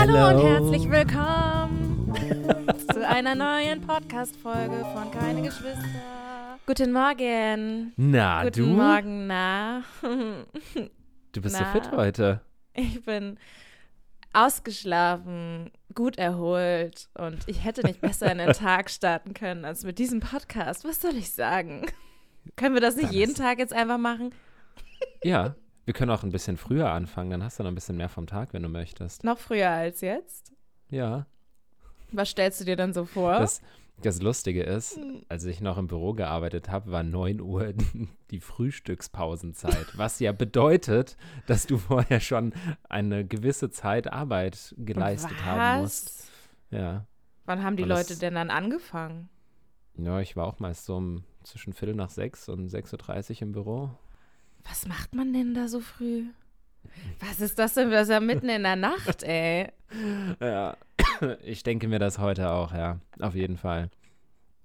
Hallo 0.00 0.14
Hello. 0.16 0.28
und 0.38 0.46
herzlich 0.46 0.90
willkommen 0.90 2.14
zu 2.90 3.06
einer 3.06 3.34
neuen 3.34 3.82
Podcast-Folge 3.82 4.82
von 4.94 5.10
Keine 5.10 5.42
Geschwister. 5.42 6.58
Guten 6.64 6.90
Morgen. 6.90 7.92
Na, 7.98 8.44
Guten 8.44 8.62
du? 8.62 8.66
Morgen, 8.68 9.26
na. 9.26 9.82
Du 11.32 11.42
bist 11.42 11.54
Na? 11.60 11.66
so 11.66 11.78
fit 11.78 11.92
heute. 11.92 12.40
Ich 12.72 13.04
bin 13.04 13.38
ausgeschlafen, 14.32 15.70
gut 15.94 16.16
erholt 16.16 17.10
und 17.18 17.46
ich 17.46 17.62
hätte 17.62 17.82
nicht 17.86 18.00
besser 18.00 18.32
in 18.32 18.38
den 18.38 18.54
Tag 18.54 18.88
starten 18.90 19.34
können 19.34 19.66
als 19.66 19.84
mit 19.84 19.98
diesem 19.98 20.20
Podcast. 20.20 20.86
Was 20.86 21.02
soll 21.02 21.16
ich 21.16 21.30
sagen? 21.32 21.84
Können 22.56 22.72
wir 22.74 22.80
das 22.80 22.96
nicht 22.96 23.08
Dann 23.08 23.14
jeden 23.16 23.34
Tag 23.34 23.58
jetzt 23.58 23.74
einfach 23.74 23.98
machen? 23.98 24.34
Ja, 25.22 25.56
wir 25.84 25.94
können 25.94 26.10
auch 26.10 26.22
ein 26.22 26.30
bisschen 26.32 26.56
früher 26.56 26.90
anfangen, 26.90 27.30
dann 27.30 27.42
hast 27.42 27.58
du 27.58 27.62
noch 27.64 27.70
ein 27.70 27.74
bisschen 27.74 27.96
mehr 27.96 28.08
vom 28.08 28.26
Tag, 28.26 28.52
wenn 28.52 28.62
du 28.62 28.68
möchtest. 28.68 29.24
Noch 29.24 29.38
früher 29.38 29.70
als 29.70 30.00
jetzt? 30.00 30.52
Ja, 30.88 31.26
Was 32.12 32.30
stellst 32.30 32.60
du 32.60 32.64
dir 32.64 32.76
dann 32.76 32.92
so 32.92 33.04
vor? 33.04 33.38
das, 33.38 33.60
das 34.02 34.20
Lustige 34.22 34.62
ist, 34.62 34.98
als 35.28 35.44
ich 35.44 35.60
noch 35.60 35.78
im 35.78 35.86
Büro 35.86 36.12
gearbeitet 36.14 36.68
habe, 36.70 36.90
war 36.90 37.02
9 37.02 37.40
Uhr 37.40 37.72
die 38.30 38.40
Frühstückspausenzeit, 38.40 39.96
was 39.96 40.18
ja 40.20 40.32
bedeutet, 40.32 41.16
dass 41.46 41.66
du 41.66 41.78
vorher 41.78 42.20
schon 42.20 42.52
eine 42.88 43.26
gewisse 43.26 43.70
Zeit 43.70 44.12
Arbeit 44.12 44.74
geleistet 44.78 45.44
haben 45.44 45.82
musst. 45.82 46.30
Was? 46.70 46.78
Ja. 46.78 47.06
Wann 47.46 47.62
haben 47.64 47.76
die 47.76 47.84
das- 47.86 48.08
Leute 48.08 48.20
denn 48.20 48.34
dann 48.34 48.50
angefangen? 48.50 49.28
ja, 49.96 50.20
ich 50.20 50.34
war 50.36 50.46
auch 50.46 50.60
meist 50.60 50.84
so 50.86 50.96
um 50.96 51.24
zwischen 51.42 51.72
Viertel 51.74 51.94
nach 51.94 52.10
sechs 52.10 52.48
und 52.48 52.68
6.30 52.68 53.36
Uhr 53.36 53.42
im 53.42 53.52
Büro. 53.52 53.90
Was 54.68 54.86
macht 54.86 55.14
man 55.14 55.32
denn 55.32 55.54
da 55.54 55.68
so 55.68 55.80
früh? 55.80 56.24
Was 57.20 57.40
ist 57.40 57.58
das 57.58 57.74
denn? 57.74 57.90
Das 57.90 58.02
ist 58.04 58.10
ja 58.10 58.20
mitten 58.20 58.48
in 58.48 58.62
der 58.62 58.76
Nacht, 58.76 59.22
ey. 59.22 59.68
Ja, 60.40 60.76
ich 61.42 61.62
denke 61.62 61.88
mir 61.88 61.98
das 61.98 62.18
heute 62.18 62.50
auch, 62.50 62.72
ja, 62.72 62.98
auf 63.20 63.34
jeden 63.34 63.56
Fall. 63.56 63.90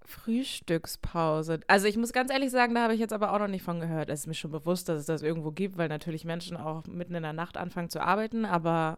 Frühstückspause. 0.05 1.59
Also 1.67 1.87
ich 1.87 1.97
muss 1.97 2.13
ganz 2.13 2.31
ehrlich 2.31 2.51
sagen, 2.51 2.75
da 2.75 2.83
habe 2.83 2.93
ich 2.93 2.99
jetzt 2.99 3.13
aber 3.13 3.33
auch 3.33 3.39
noch 3.39 3.47
nicht 3.47 3.63
von 3.63 3.79
gehört. 3.79 4.09
Es 4.09 4.21
ist 4.21 4.27
mir 4.27 4.33
schon 4.35 4.51
bewusst, 4.51 4.87
dass 4.87 4.99
es 4.99 5.05
das 5.07 5.23
irgendwo 5.23 5.51
gibt, 5.51 5.77
weil 5.77 5.89
natürlich 5.89 6.25
Menschen 6.25 6.57
auch 6.57 6.85
mitten 6.85 7.15
in 7.15 7.23
der 7.23 7.33
Nacht 7.33 7.57
anfangen 7.57 7.89
zu 7.89 8.01
arbeiten, 8.01 8.45
aber 8.45 8.97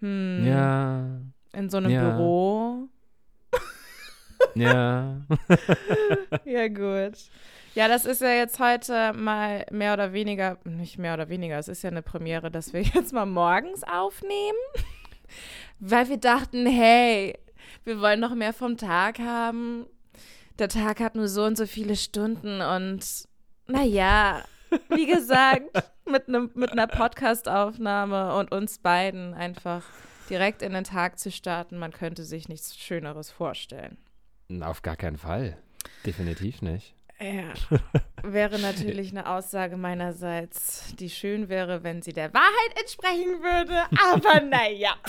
hm, 0.00 0.44
Ja, 0.46 1.06
in 1.52 1.70
so 1.70 1.78
einem 1.78 1.90
ja. 1.90 2.10
Büro. 2.10 2.88
ja. 4.54 5.16
Ja, 6.44 6.68
gut. 6.68 7.18
Ja, 7.76 7.88
das 7.88 8.06
ist 8.06 8.22
ja 8.22 8.30
jetzt 8.30 8.58
heute 8.58 9.12
mal 9.12 9.66
mehr 9.70 9.92
oder 9.92 10.14
weniger, 10.14 10.56
nicht 10.64 10.96
mehr 10.96 11.12
oder 11.12 11.28
weniger, 11.28 11.58
es 11.58 11.68
ist 11.68 11.82
ja 11.82 11.90
eine 11.90 12.00
Premiere, 12.00 12.50
dass 12.50 12.72
wir 12.72 12.80
jetzt 12.94 13.12
mal 13.12 13.26
morgens 13.26 13.84
aufnehmen, 13.84 14.56
weil 15.78 16.08
wir 16.08 16.16
dachten, 16.16 16.64
hey, 16.64 17.38
wir 17.84 18.00
wollen 18.00 18.18
noch 18.18 18.34
mehr 18.34 18.54
vom 18.54 18.78
Tag 18.78 19.18
haben. 19.18 19.84
Der 20.58 20.70
Tag 20.70 21.00
hat 21.00 21.16
nur 21.16 21.28
so 21.28 21.44
und 21.44 21.58
so 21.58 21.66
viele 21.66 21.96
Stunden 21.96 22.62
und 22.62 23.28
naja, 23.66 24.42
wie 24.88 25.04
gesagt, 25.04 25.64
mit, 26.10 26.28
nem, 26.28 26.50
mit 26.54 26.72
einer 26.72 26.86
Podcast-Aufnahme 26.86 28.36
und 28.36 28.52
uns 28.52 28.78
beiden 28.78 29.34
einfach 29.34 29.84
direkt 30.30 30.62
in 30.62 30.72
den 30.72 30.84
Tag 30.84 31.18
zu 31.18 31.30
starten, 31.30 31.76
man 31.76 31.92
könnte 31.92 32.24
sich 32.24 32.48
nichts 32.48 32.74
Schöneres 32.74 33.30
vorstellen. 33.30 33.98
Auf 34.62 34.80
gar 34.80 34.96
keinen 34.96 35.18
Fall. 35.18 35.58
Definitiv 36.06 36.62
nicht. 36.62 36.95
Ja, 37.18 37.54
wäre 38.22 38.58
natürlich 38.58 39.10
eine 39.10 39.28
Aussage 39.28 39.76
meinerseits, 39.76 40.94
die 40.96 41.08
schön 41.08 41.48
wäre, 41.48 41.82
wenn 41.82 42.02
sie 42.02 42.12
der 42.12 42.32
Wahrheit 42.34 42.78
entsprechen 42.78 43.42
würde, 43.42 43.84
aber 44.12 44.40
naja. 44.42 44.94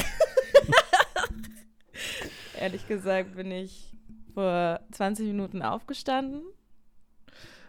Ehrlich 2.59 2.87
gesagt 2.87 3.35
bin 3.35 3.51
ich 3.51 3.93
vor 4.33 4.79
20 4.91 5.27
Minuten 5.27 5.61
aufgestanden, 5.61 6.41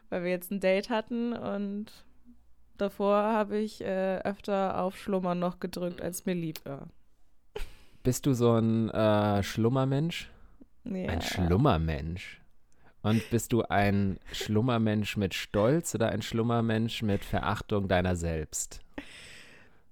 weil 0.09 0.23
wir 0.23 0.31
jetzt 0.31 0.53
ein 0.53 0.61
Date 0.61 0.89
hatten 0.89 1.33
und 1.33 1.87
davor 2.77 3.25
habe 3.25 3.59
ich 3.59 3.81
äh, 3.81 4.19
öfter 4.19 4.81
auf 4.81 4.97
Schlummern 4.97 5.41
noch 5.41 5.59
gedrückt, 5.59 6.01
als 6.01 6.27
mir 6.27 6.35
lieb 6.35 6.65
war. 6.65 6.87
Bist 8.05 8.25
du 8.25 8.35
so 8.35 8.53
ein 8.53 8.89
äh, 8.91 9.43
Schlummermensch? 9.43 10.31
Ja. 10.85 11.09
Ein 11.09 11.23
Schlummermensch. 11.23 12.41
Und 13.03 13.31
bist 13.31 13.53
du 13.53 13.63
ein 13.63 14.19
Schlummermensch 14.33 15.17
mit 15.17 15.35
Stolz 15.35 15.95
oder 15.95 16.09
ein 16.09 16.23
Schlummermensch 16.23 17.03
mit 17.03 17.25
Verachtung 17.25 17.89
deiner 17.89 18.17
selbst? 18.17 18.81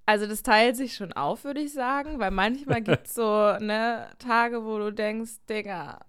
Also 0.05 0.25
das 0.25 0.41
teilt 0.41 0.77
sich 0.77 0.95
schon 0.95 1.13
auf, 1.13 1.43
würde 1.43 1.61
ich 1.61 1.73
sagen, 1.73 2.19
weil 2.19 2.31
manchmal 2.31 2.81
gibt 2.81 3.07
es 3.07 3.13
so 3.13 3.57
ne, 3.59 4.07
Tage, 4.19 4.63
wo 4.63 4.77
du 4.77 4.91
denkst, 4.91 5.31
Digga, 5.49 5.99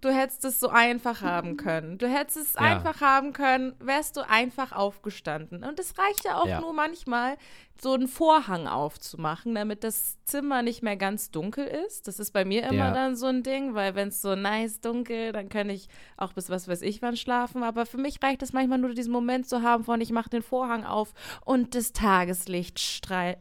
du 0.00 0.12
hättest 0.14 0.44
es 0.44 0.60
so 0.60 0.68
einfach 0.68 1.22
haben 1.22 1.56
können. 1.56 1.98
Du 1.98 2.08
hättest 2.08 2.36
es 2.36 2.54
Ja. 2.54 2.60
einfach 2.60 3.00
haben 3.00 3.32
können, 3.32 3.74
wärst 3.80 4.16
du 4.16 4.28
einfach 4.28 4.72
aufgestanden. 4.72 5.64
Und 5.64 5.78
es 5.80 5.94
reicht 5.98 6.24
ja 6.24 6.38
auch 6.40 6.46
Ja. 6.46 6.60
nur 6.60 6.72
manchmal, 6.72 7.36
so 7.80 7.92
einen 7.92 8.08
Vorhang 8.08 8.66
aufzumachen, 8.66 9.54
damit 9.54 9.84
das 9.84 10.16
Zimmer 10.24 10.62
nicht 10.62 10.82
mehr 10.82 10.96
ganz 10.96 11.30
dunkel 11.30 11.64
ist. 11.64 12.08
Das 12.08 12.18
ist 12.18 12.32
bei 12.32 12.44
mir 12.44 12.64
immer 12.64 12.74
Ja. 12.88 12.90
dann 12.92 13.14
so 13.14 13.26
ein 13.26 13.44
Ding, 13.44 13.74
weil 13.74 13.94
wenn 13.94 14.08
es 14.08 14.20
so 14.20 14.34
nice 14.34 14.80
dunkel, 14.80 15.30
dann 15.30 15.48
kann 15.48 15.70
ich 15.70 15.88
auch 16.16 16.32
bis 16.32 16.50
was 16.50 16.66
weiß 16.66 16.82
ich 16.82 17.02
wann 17.02 17.16
schlafen. 17.16 17.62
Aber 17.62 17.86
für 17.86 17.98
mich 17.98 18.20
reicht 18.20 18.42
es 18.42 18.52
manchmal 18.52 18.78
nur, 18.78 18.94
diesen 18.94 19.12
Moment 19.12 19.48
zu 19.48 19.62
haben 19.62 19.84
von, 19.84 20.00
ich 20.00 20.10
mache 20.10 20.28
den 20.30 20.42
Vorhang 20.42 20.84
auf 20.84 21.12
und 21.44 21.76
das 21.76 21.92
Tageslicht 21.92 22.80
strei 22.80 23.36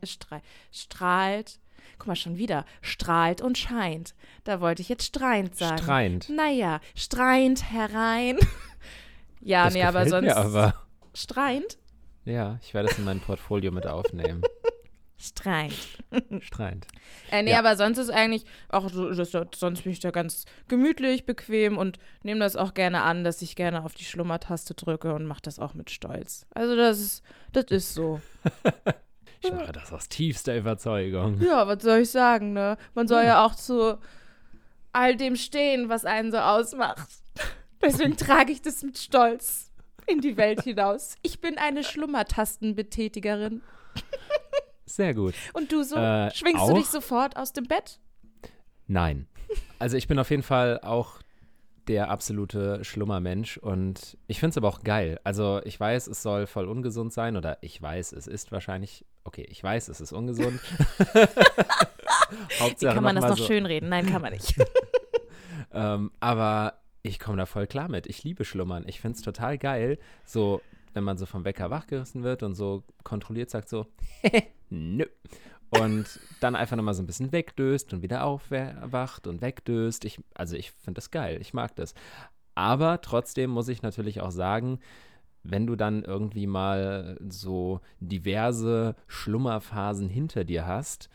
strahlt. 0.71 1.59
Guck 1.97 2.07
mal, 2.07 2.15
schon 2.15 2.37
wieder. 2.37 2.65
Strahlt 2.81 3.41
und 3.41 3.57
scheint. 3.57 4.13
Da 4.43 4.61
wollte 4.61 4.81
ich 4.81 4.89
jetzt 4.89 5.05
strahlend 5.05 5.55
sagen. 5.55 5.79
Streint. 5.79 6.29
Naja, 6.29 6.79
strahlt 6.95 7.71
herein. 7.71 8.37
ja, 9.41 9.65
das 9.65 9.73
nee, 9.73 9.83
aber 9.83 10.07
sonst. 10.07 10.25
Mir 10.27 10.37
aber. 10.37 10.75
Strahlt? 11.13 11.77
Ja, 12.25 12.59
ich 12.61 12.73
werde 12.73 12.89
es 12.89 12.97
in 12.99 13.05
mein 13.05 13.19
Portfolio 13.19 13.71
mit 13.71 13.87
aufnehmen. 13.87 14.41
Strahlt. 15.19 15.73
Streint. 16.41 16.85
Äh, 17.31 17.41
nee, 17.41 17.51
Ja. 17.51 17.59
aber 17.59 17.75
sonst 17.75 17.97
ist 17.97 18.11
eigentlich 18.11 18.45
auch 18.69 18.91
das, 18.91 19.31
sonst 19.55 19.81
bin 19.81 19.91
ich 19.91 19.99
da 19.99 20.11
ganz 20.11 20.45
gemütlich, 20.67 21.25
bequem 21.25 21.77
und 21.79 21.97
nehme 22.21 22.39
das 22.41 22.55
auch 22.55 22.75
gerne 22.75 23.01
an, 23.01 23.23
dass 23.23 23.41
ich 23.41 23.55
gerne 23.55 23.83
auf 23.83 23.95
die 23.95 24.03
Schlummertaste 24.05 24.75
drücke 24.75 25.15
und 25.15 25.25
mache 25.25 25.41
das 25.41 25.57
auch 25.57 25.73
mit 25.73 25.89
Stolz. 25.89 26.45
Also 26.53 26.75
das 26.75 26.99
ist, 26.99 27.23
das 27.51 27.65
ist 27.71 27.93
so. 27.95 28.21
Ich 29.41 29.51
mache 29.51 29.71
das 29.71 29.93
aus 29.93 30.09
tiefster 30.09 30.57
Überzeugung. 30.57 31.39
Ja, 31.41 31.67
was 31.67 31.83
soll 31.83 31.99
ich 31.99 32.09
sagen, 32.09 32.53
ne? 32.53 32.77
Man 32.95 33.07
soll 33.07 33.23
ja 33.23 33.45
auch 33.45 33.55
zu 33.55 33.97
all 34.93 35.15
dem 35.15 35.35
stehen, 35.35 35.89
was 35.89 36.05
einen 36.05 36.31
so 36.31 36.37
ausmacht. 36.37 37.07
Deswegen 37.81 38.17
trage 38.17 38.51
ich 38.51 38.61
das 38.61 38.83
mit 38.83 38.97
Stolz 38.97 39.71
in 40.07 40.21
die 40.21 40.37
Welt 40.37 40.61
hinaus. 40.63 41.15
Ich 41.21 41.41
bin 41.41 41.57
eine 41.57 41.83
Schlummertastenbetätigerin. 41.83 43.61
Sehr 44.85 45.13
gut. 45.13 45.35
Und 45.53 45.71
du 45.71 45.83
so? 45.83 45.95
Äh, 45.97 46.31
schwingst 46.33 46.61
auch? 46.61 46.69
du 46.69 46.75
dich 46.75 46.87
sofort 46.87 47.37
aus 47.37 47.53
dem 47.53 47.65
Bett? 47.65 47.99
Nein. 48.87 49.27
Also 49.79 49.97
ich 49.97 50.07
bin 50.07 50.17
auf 50.17 50.29
jeden 50.29 50.43
Fall 50.43 50.79
auch 50.81 51.19
der 51.87 52.09
absolute 52.09 52.83
Schlummermensch 52.83 53.57
und 53.57 54.17
ich 54.27 54.39
finde 54.39 54.51
es 54.51 54.57
aber 54.57 54.67
auch 54.67 54.81
geil. 54.81 55.19
Also 55.23 55.61
ich 55.63 55.79
weiß, 55.79 56.07
es 56.07 56.21
soll 56.21 56.47
voll 56.47 56.67
ungesund 56.67 57.13
sein 57.13 57.37
oder 57.37 57.57
ich 57.61 57.81
weiß, 57.81 58.11
es 58.11 58.27
ist 58.27 58.51
wahrscheinlich, 58.51 59.05
okay, 59.27 59.45
ich 59.49 59.61
weiß, 59.61 59.89
es 59.89 60.01
ist 60.01 60.13
ungesund. 60.13 60.59
Wie 60.97 62.59
Hauptsache 62.59 62.95
kann 62.95 63.03
man 63.03 63.15
das 63.15 63.25
noch 63.25 63.37
so, 63.37 63.45
schönreden? 63.45 63.89
Nein, 63.89 64.07
kann 64.07 64.21
man 64.21 64.33
nicht. 64.33 64.55
Ähm, 65.73 66.11
aber 66.21 66.75
ich 67.03 67.19
komme 67.19 67.37
da 67.37 67.45
voll 67.45 67.67
klar 67.67 67.89
mit. 67.89 68.07
Ich 68.07 68.23
liebe 68.23 68.45
Schlummern. 68.45 68.85
Ich 68.87 69.01
finde 69.01 69.17
es 69.17 69.21
total 69.21 69.57
geil, 69.57 69.99
so 70.23 70.61
wenn 70.93 71.03
man 71.03 71.17
so 71.17 71.25
vom 71.25 71.43
Wecker 71.43 71.69
wachgerissen 71.69 72.23
wird 72.23 72.41
und 72.41 72.55
so 72.55 72.83
kontrolliert 73.03 73.49
sagt 73.49 73.67
so, 73.67 73.85
nö. 74.69 75.05
Und 75.69 76.19
dann 76.39 76.55
einfach 76.55 76.77
nochmal 76.77 76.93
so 76.93 77.03
ein 77.03 77.05
bisschen 77.05 77.33
wegdöst 77.33 77.93
und 77.93 78.01
wieder 78.01 78.23
aufwacht 78.23 79.27
und 79.27 79.41
wegdöst. 79.41 80.05
Ich, 80.05 80.21
also 80.35 80.55
ich 80.55 80.71
finde 80.71 80.99
das 80.99 81.11
geil. 81.11 81.39
Ich 81.41 81.53
mag 81.53 81.75
das. 81.75 81.93
Aber 82.55 83.01
trotzdem 83.01 83.49
muss 83.51 83.67
ich 83.67 83.81
natürlich 83.81 84.21
auch 84.21 84.31
sagen, 84.31 84.79
wenn 85.49 85.67
du 85.67 85.75
dann 85.75 86.03
irgendwie 86.03 86.47
mal 86.47 87.17
so 87.29 87.79
diverse 87.99 88.95
Schlummerphasen 89.07 90.09
hinter 90.09 90.43
dir 90.43 90.65
hast 90.65 91.09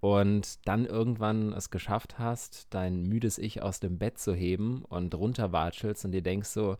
und 0.00 0.66
dann 0.66 0.84
irgendwann 0.86 1.52
es 1.52 1.70
geschafft 1.70 2.18
hast, 2.18 2.66
dein 2.70 3.02
müdes 3.02 3.38
Ich 3.38 3.62
aus 3.62 3.80
dem 3.80 3.98
Bett 3.98 4.18
zu 4.18 4.34
heben 4.34 4.84
und 4.88 5.14
runterwatschelst 5.14 6.04
und 6.04 6.12
dir 6.12 6.22
denkst 6.22 6.48
so, 6.48 6.76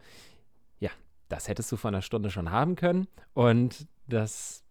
ja, 0.81 0.90
das 1.28 1.49
hättest 1.49 1.70
du 1.72 1.76
vor 1.76 1.88
einer 1.88 2.02
Stunde 2.02 2.31
schon 2.31 2.50
haben 2.50 2.75
können 2.76 3.06
und 3.34 3.87
das, 4.08 4.64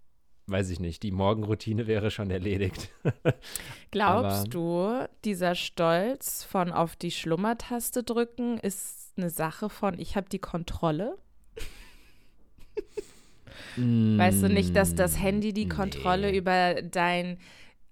weiß 0.47 0.69
ich 0.69 0.79
nicht, 0.79 1.01
die 1.03 1.11
Morgenroutine 1.11 1.87
wäre 1.87 2.11
schon 2.11 2.29
erledigt. 2.29 2.89
Glaubst 3.91 4.39
Aber- 4.41 4.49
du, 4.49 5.09
dieser 5.23 5.55
Stolz 5.55 6.43
von 6.43 6.71
auf 6.71 6.95
die 6.95 7.11
Schlummertaste 7.11 8.03
drücken 8.03 8.57
ist 8.57 9.13
eine 9.17 9.29
Sache 9.29 9.69
von, 9.69 9.97
ich 9.99 10.15
habe 10.15 10.29
die 10.29 10.39
Kontrolle? 10.39 11.17
Weißt 13.77 14.43
du 14.43 14.49
nicht, 14.49 14.75
dass 14.75 14.95
das 14.95 15.19
Handy 15.19 15.53
die 15.53 15.65
Mm, 15.65 15.69
Kontrolle 15.69 16.31
nee. 16.31 16.37
über 16.37 16.81
dein 16.81 17.37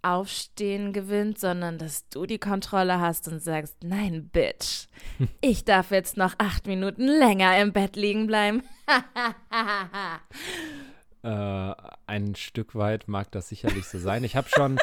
Aufstehen 0.02 0.94
gewinnt, 0.94 1.40
sondern 1.40 1.78
dass 1.78 2.08
du 2.10 2.26
die 2.26 2.40
Kontrolle 2.40 3.00
hast 3.00 3.28
und 3.28 3.42
sagst, 3.42 3.78
nein, 3.84 4.30
Bitch, 4.30 4.88
ich 5.42 5.66
darf 5.66 5.92
jetzt 5.92 6.18
noch 6.18 6.36
acht 6.38 6.68
Minuten 6.68 7.08
länger 7.08 7.60
im 7.62 7.74
Bett 7.74 7.96
liegen 7.96 8.28
bleiben. 8.28 8.64
äh, 11.24 11.74
ein 12.08 12.36
Stück 12.36 12.76
weit 12.76 13.08
mag 13.08 13.32
das 13.32 13.50
sicherlich 13.50 13.86
so 13.86 14.00
sein. 14.00 14.24
Ich 14.24 14.36
habe 14.36 14.50
schon 14.50 14.80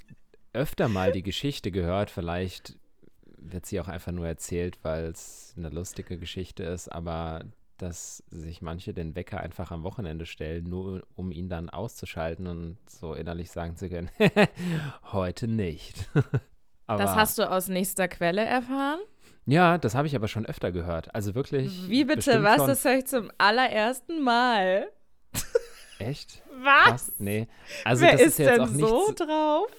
öfter 0.52 0.88
mal 0.88 1.12
die 1.12 1.22
Geschichte 1.22 1.70
gehört, 1.70 2.10
vielleicht 2.10 2.76
wird 3.38 3.66
sie 3.66 3.80
auch 3.80 3.88
einfach 3.88 4.12
nur 4.12 4.26
erzählt, 4.26 4.78
weil 4.82 5.06
es 5.06 5.54
eine 5.56 5.68
lustige 5.68 6.18
Geschichte 6.18 6.64
ist, 6.64 6.88
aber 6.88 7.44
dass 7.78 8.22
sich 8.30 8.62
manche 8.62 8.94
den 8.94 9.14
Wecker 9.14 9.40
einfach 9.40 9.70
am 9.70 9.82
Wochenende 9.82 10.26
stellen, 10.26 10.64
nur 10.64 11.02
um 11.14 11.32
ihn 11.32 11.48
dann 11.48 11.70
auszuschalten 11.70 12.46
und 12.46 12.78
so 12.88 13.14
innerlich 13.14 13.50
sagen 13.50 13.76
zu 13.76 13.88
können, 13.88 14.10
heute 15.12 15.48
nicht. 15.48 16.08
das 16.86 17.14
hast 17.14 17.38
du 17.38 17.50
aus 17.50 17.68
nächster 17.68 18.08
Quelle 18.08 18.44
erfahren? 18.44 19.00
Ja, 19.44 19.78
das 19.78 19.94
habe 19.94 20.08
ich 20.08 20.16
aber 20.16 20.28
schon 20.28 20.44
öfter 20.44 20.72
gehört. 20.72 21.14
Also 21.14 21.34
wirklich. 21.34 21.88
Wie 21.88 22.04
bitte 22.04 22.42
was? 22.42 22.66
Das 22.66 22.84
höre 22.84 22.98
ich 22.98 23.06
zum 23.06 23.30
allerersten 23.38 24.22
Mal. 24.22 24.88
Echt? 25.98 26.42
Was? 26.62 26.84
Krass? 26.84 27.12
Nee. 27.18 27.48
Also 27.84 28.04
Wer 28.04 28.12
das 28.12 28.20
ist, 28.20 28.26
ist 28.26 28.38
jetzt 28.38 28.50
denn 28.50 28.60
auch 28.60 28.70
nicht 28.70 28.88
so 28.88 29.12
drauf? 29.14 29.70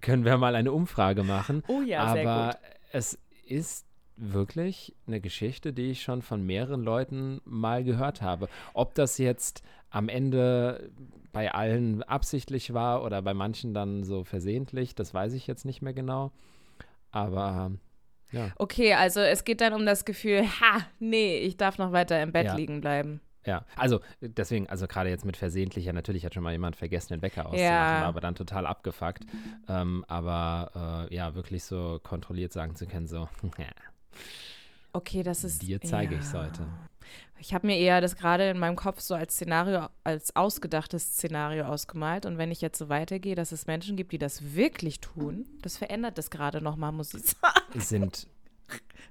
können 0.00 0.24
wir 0.24 0.38
mal 0.38 0.54
eine 0.54 0.72
Umfrage 0.72 1.24
machen. 1.24 1.62
Oh 1.68 1.80
ja, 1.82 2.00
aber 2.02 2.14
sehr 2.14 2.24
gut. 2.24 2.56
es 2.92 3.18
ist 3.46 3.85
wirklich 4.16 4.94
eine 5.06 5.20
Geschichte, 5.20 5.72
die 5.72 5.90
ich 5.90 6.02
schon 6.02 6.22
von 6.22 6.42
mehreren 6.44 6.82
Leuten 6.82 7.40
mal 7.44 7.84
gehört 7.84 8.22
habe. 8.22 8.48
Ob 8.74 8.94
das 8.94 9.18
jetzt 9.18 9.62
am 9.90 10.08
Ende 10.08 10.90
bei 11.32 11.52
allen 11.52 12.02
absichtlich 12.02 12.72
war 12.72 13.04
oder 13.04 13.20
bei 13.22 13.34
manchen 13.34 13.74
dann 13.74 14.04
so 14.04 14.24
versehentlich, 14.24 14.94
das 14.94 15.12
weiß 15.12 15.34
ich 15.34 15.46
jetzt 15.46 15.64
nicht 15.64 15.82
mehr 15.82 15.92
genau. 15.92 16.32
Aber 17.10 17.72
ja. 18.32 18.50
Okay, 18.56 18.94
also 18.94 19.20
es 19.20 19.44
geht 19.44 19.60
dann 19.60 19.72
um 19.72 19.86
das 19.86 20.04
Gefühl, 20.04 20.42
ha, 20.42 20.80
nee, 20.98 21.38
ich 21.38 21.56
darf 21.56 21.78
noch 21.78 21.92
weiter 21.92 22.20
im 22.22 22.32
Bett 22.32 22.46
ja. 22.46 22.54
liegen 22.54 22.80
bleiben. 22.80 23.20
Ja, 23.44 23.64
also 23.76 24.00
deswegen, 24.20 24.68
also 24.68 24.88
gerade 24.88 25.08
jetzt 25.08 25.24
mit 25.24 25.36
versehentlich, 25.36 25.84
ja, 25.84 25.92
natürlich 25.92 26.24
hat 26.24 26.34
schon 26.34 26.42
mal 26.42 26.50
jemand 26.50 26.74
vergessen, 26.74 27.12
den 27.14 27.22
Wecker 27.22 27.46
auszumachen, 27.46 27.62
ja. 27.64 28.02
aber 28.02 28.20
dann 28.20 28.34
total 28.34 28.66
abgefuckt. 28.66 29.24
Ähm, 29.68 30.04
aber 30.08 31.06
äh, 31.10 31.14
ja, 31.14 31.36
wirklich 31.36 31.62
so 31.62 32.00
kontrolliert 32.02 32.52
sagen 32.52 32.74
zu 32.74 32.86
können, 32.86 33.06
so, 33.06 33.28
Okay, 34.92 35.22
das 35.22 35.44
ist. 35.44 35.62
Dir 35.62 35.80
zeige 35.80 36.14
ja. 36.14 36.20
ich 36.20 36.26
es 36.26 36.32
heute. 36.32 36.66
Ich 37.38 37.52
habe 37.52 37.66
mir 37.66 37.76
eher 37.76 38.00
das 38.00 38.16
gerade 38.16 38.48
in 38.48 38.58
meinem 38.58 38.76
Kopf 38.76 39.00
so 39.00 39.14
als 39.14 39.34
Szenario, 39.34 39.88
als 40.04 40.34
ausgedachtes 40.34 41.04
Szenario 41.04 41.66
ausgemalt. 41.66 42.24
Und 42.24 42.38
wenn 42.38 42.50
ich 42.50 42.60
jetzt 42.60 42.78
so 42.78 42.88
weitergehe, 42.88 43.34
dass 43.34 43.52
es 43.52 43.66
Menschen 43.66 43.96
gibt, 43.96 44.12
die 44.12 44.18
das 44.18 44.54
wirklich 44.54 45.00
tun, 45.00 45.46
das 45.60 45.76
verändert 45.76 46.16
das 46.16 46.30
gerade 46.30 46.62
nochmal, 46.62 46.92
muss 46.92 47.12
ich 47.12 47.22
sagen. 47.42 47.80
Sind 47.80 48.26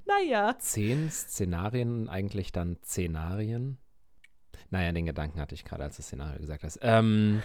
naja. 0.05 0.55
zehn 0.57 1.11
Szenarien 1.11 2.09
eigentlich 2.09 2.51
dann 2.51 2.77
Szenarien? 2.83 3.77
Naja, 4.71 4.91
den 4.91 5.05
Gedanken 5.05 5.39
hatte 5.39 5.53
ich 5.53 5.63
gerade, 5.63 5.83
als 5.83 5.97
du 5.97 6.01
Szenario 6.01 6.39
gesagt 6.39 6.63
hast. 6.63 6.79
Ähm, 6.81 7.43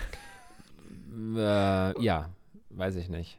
äh, 1.37 2.03
ja, 2.03 2.31
weiß 2.71 2.97
ich 2.97 3.09
nicht. 3.11 3.39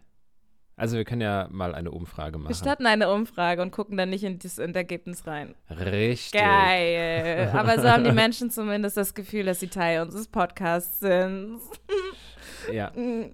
Also 0.75 0.97
wir 0.97 1.05
können 1.05 1.21
ja 1.21 1.47
mal 1.51 1.75
eine 1.75 1.91
Umfrage 1.91 2.37
machen. 2.39 2.49
Wir 2.49 2.55
starten 2.55 2.85
eine 2.87 3.11
Umfrage 3.11 3.61
und 3.61 3.71
gucken 3.71 3.97
dann 3.97 4.09
nicht 4.09 4.23
in 4.23 4.39
das 4.39 4.57
Ergebnis 4.57 5.27
rein. 5.27 5.53
Richtig. 5.69 6.39
Geil. 6.41 7.51
Aber 7.53 7.79
so 7.79 7.87
haben 7.89 8.03
die 8.03 8.11
Menschen 8.11 8.49
zumindest 8.49 8.97
das 8.97 9.13
Gefühl, 9.13 9.45
dass 9.45 9.59
sie 9.59 9.67
Teil 9.67 10.01
unseres 10.01 10.27
Podcasts 10.27 10.99
sind. 10.99 11.59
ja. 12.71 12.91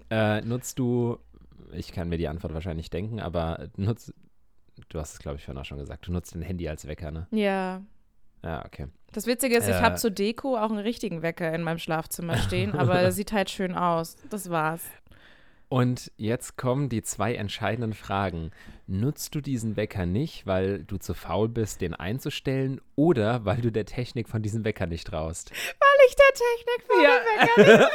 Äh, 0.09 0.41
nutzt 0.41 0.79
du, 0.79 1.19
ich 1.71 1.91
kann 1.91 2.09
mir 2.09 2.17
die 2.17 2.27
Antwort 2.27 2.53
wahrscheinlich 2.53 2.89
denken, 2.89 3.19
aber 3.19 3.67
nutzt, 3.77 4.13
du 4.89 4.99
hast 4.99 5.13
es 5.13 5.19
glaube 5.19 5.37
ich 5.37 5.45
vorhin 5.45 5.61
auch 5.61 5.65
schon 5.65 5.77
gesagt, 5.77 6.07
du 6.07 6.11
nutzt 6.11 6.35
dein 6.35 6.41
Handy 6.41 6.67
als 6.67 6.87
Wecker, 6.87 7.11
ne? 7.11 7.27
Ja. 7.31 7.81
Ja, 8.43 8.65
okay. 8.65 8.87
Das 9.13 9.25
Witzige 9.25 9.57
ist, 9.57 9.67
ich 9.67 9.75
Äh. 9.75 9.81
habe 9.81 9.95
zur 9.95 10.11
Deko 10.11 10.57
auch 10.57 10.69
einen 10.69 10.79
richtigen 10.79 11.21
Wecker 11.21 11.53
in 11.53 11.63
meinem 11.63 11.79
Schlafzimmer 11.79 12.37
stehen, 12.37 12.73
aber 12.77 12.99
er 12.99 13.11
sieht 13.13 13.31
halt 13.31 13.49
schön 13.49 13.73
aus. 13.75 14.15
Das 14.29 14.49
war's. 14.49 14.83
Und 15.69 16.11
jetzt 16.15 16.57
kommen 16.57 16.87
die 16.87 17.01
zwei 17.01 17.35
entscheidenden 17.35 17.93
Fragen. 17.93 18.51
Nutzt 18.87 19.35
du 19.35 19.41
diesen 19.41 19.75
Wecker 19.75 20.05
nicht, 20.05 20.47
weil 20.47 20.83
du 20.83 20.97
zu 20.97 21.13
faul 21.13 21.49
bist, 21.49 21.81
den 21.81 21.93
einzustellen 21.93 22.79
oder 22.95 23.43
weil 23.43 23.57
du 23.57 23.69
der 23.69 23.85
Technik 23.85 24.29
von 24.29 24.41
diesem 24.41 24.63
Wecker 24.63 24.85
nicht 24.87 25.07
traust? 25.07 25.51
Weil 25.51 26.07
ich 26.07 26.15
der 26.15 26.33
Technik 26.33 26.83
von 26.87 26.97
dem 27.03 27.65
Wecker 27.65 27.77
nicht 27.77 27.91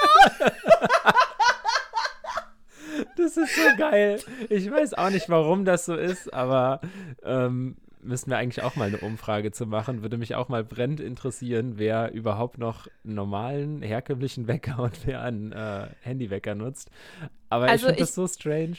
Das 3.16 3.36
ist 3.36 3.56
so 3.56 3.76
geil. 3.78 4.20
Ich 4.50 4.70
weiß 4.70 4.94
auch 4.94 5.10
nicht, 5.10 5.30
warum 5.30 5.64
das 5.64 5.86
so 5.86 5.94
ist, 5.94 6.32
aber 6.32 6.80
ähm, 7.24 7.76
müssen 8.02 8.30
wir 8.30 8.38
eigentlich 8.38 8.62
auch 8.62 8.76
mal 8.76 8.88
eine 8.88 8.98
Umfrage 8.98 9.52
zu 9.52 9.66
machen. 9.66 10.02
Würde 10.02 10.18
mich 10.18 10.34
auch 10.34 10.48
mal 10.48 10.64
brennend 10.64 11.00
interessieren, 11.00 11.74
wer 11.76 12.12
überhaupt 12.12 12.58
noch 12.58 12.88
einen 13.04 13.14
normalen, 13.14 13.82
herkömmlichen 13.82 14.46
Wecker 14.48 14.80
und 14.80 15.06
wer 15.06 15.22
einen 15.22 15.52
äh, 15.52 15.88
Handywecker 16.00 16.54
nutzt. 16.54 16.90
Aber 17.48 17.68
Also 17.68 17.86
ich 17.86 17.90
finde 17.90 18.00
das 18.00 18.14
so 18.14 18.26
strange. 18.26 18.78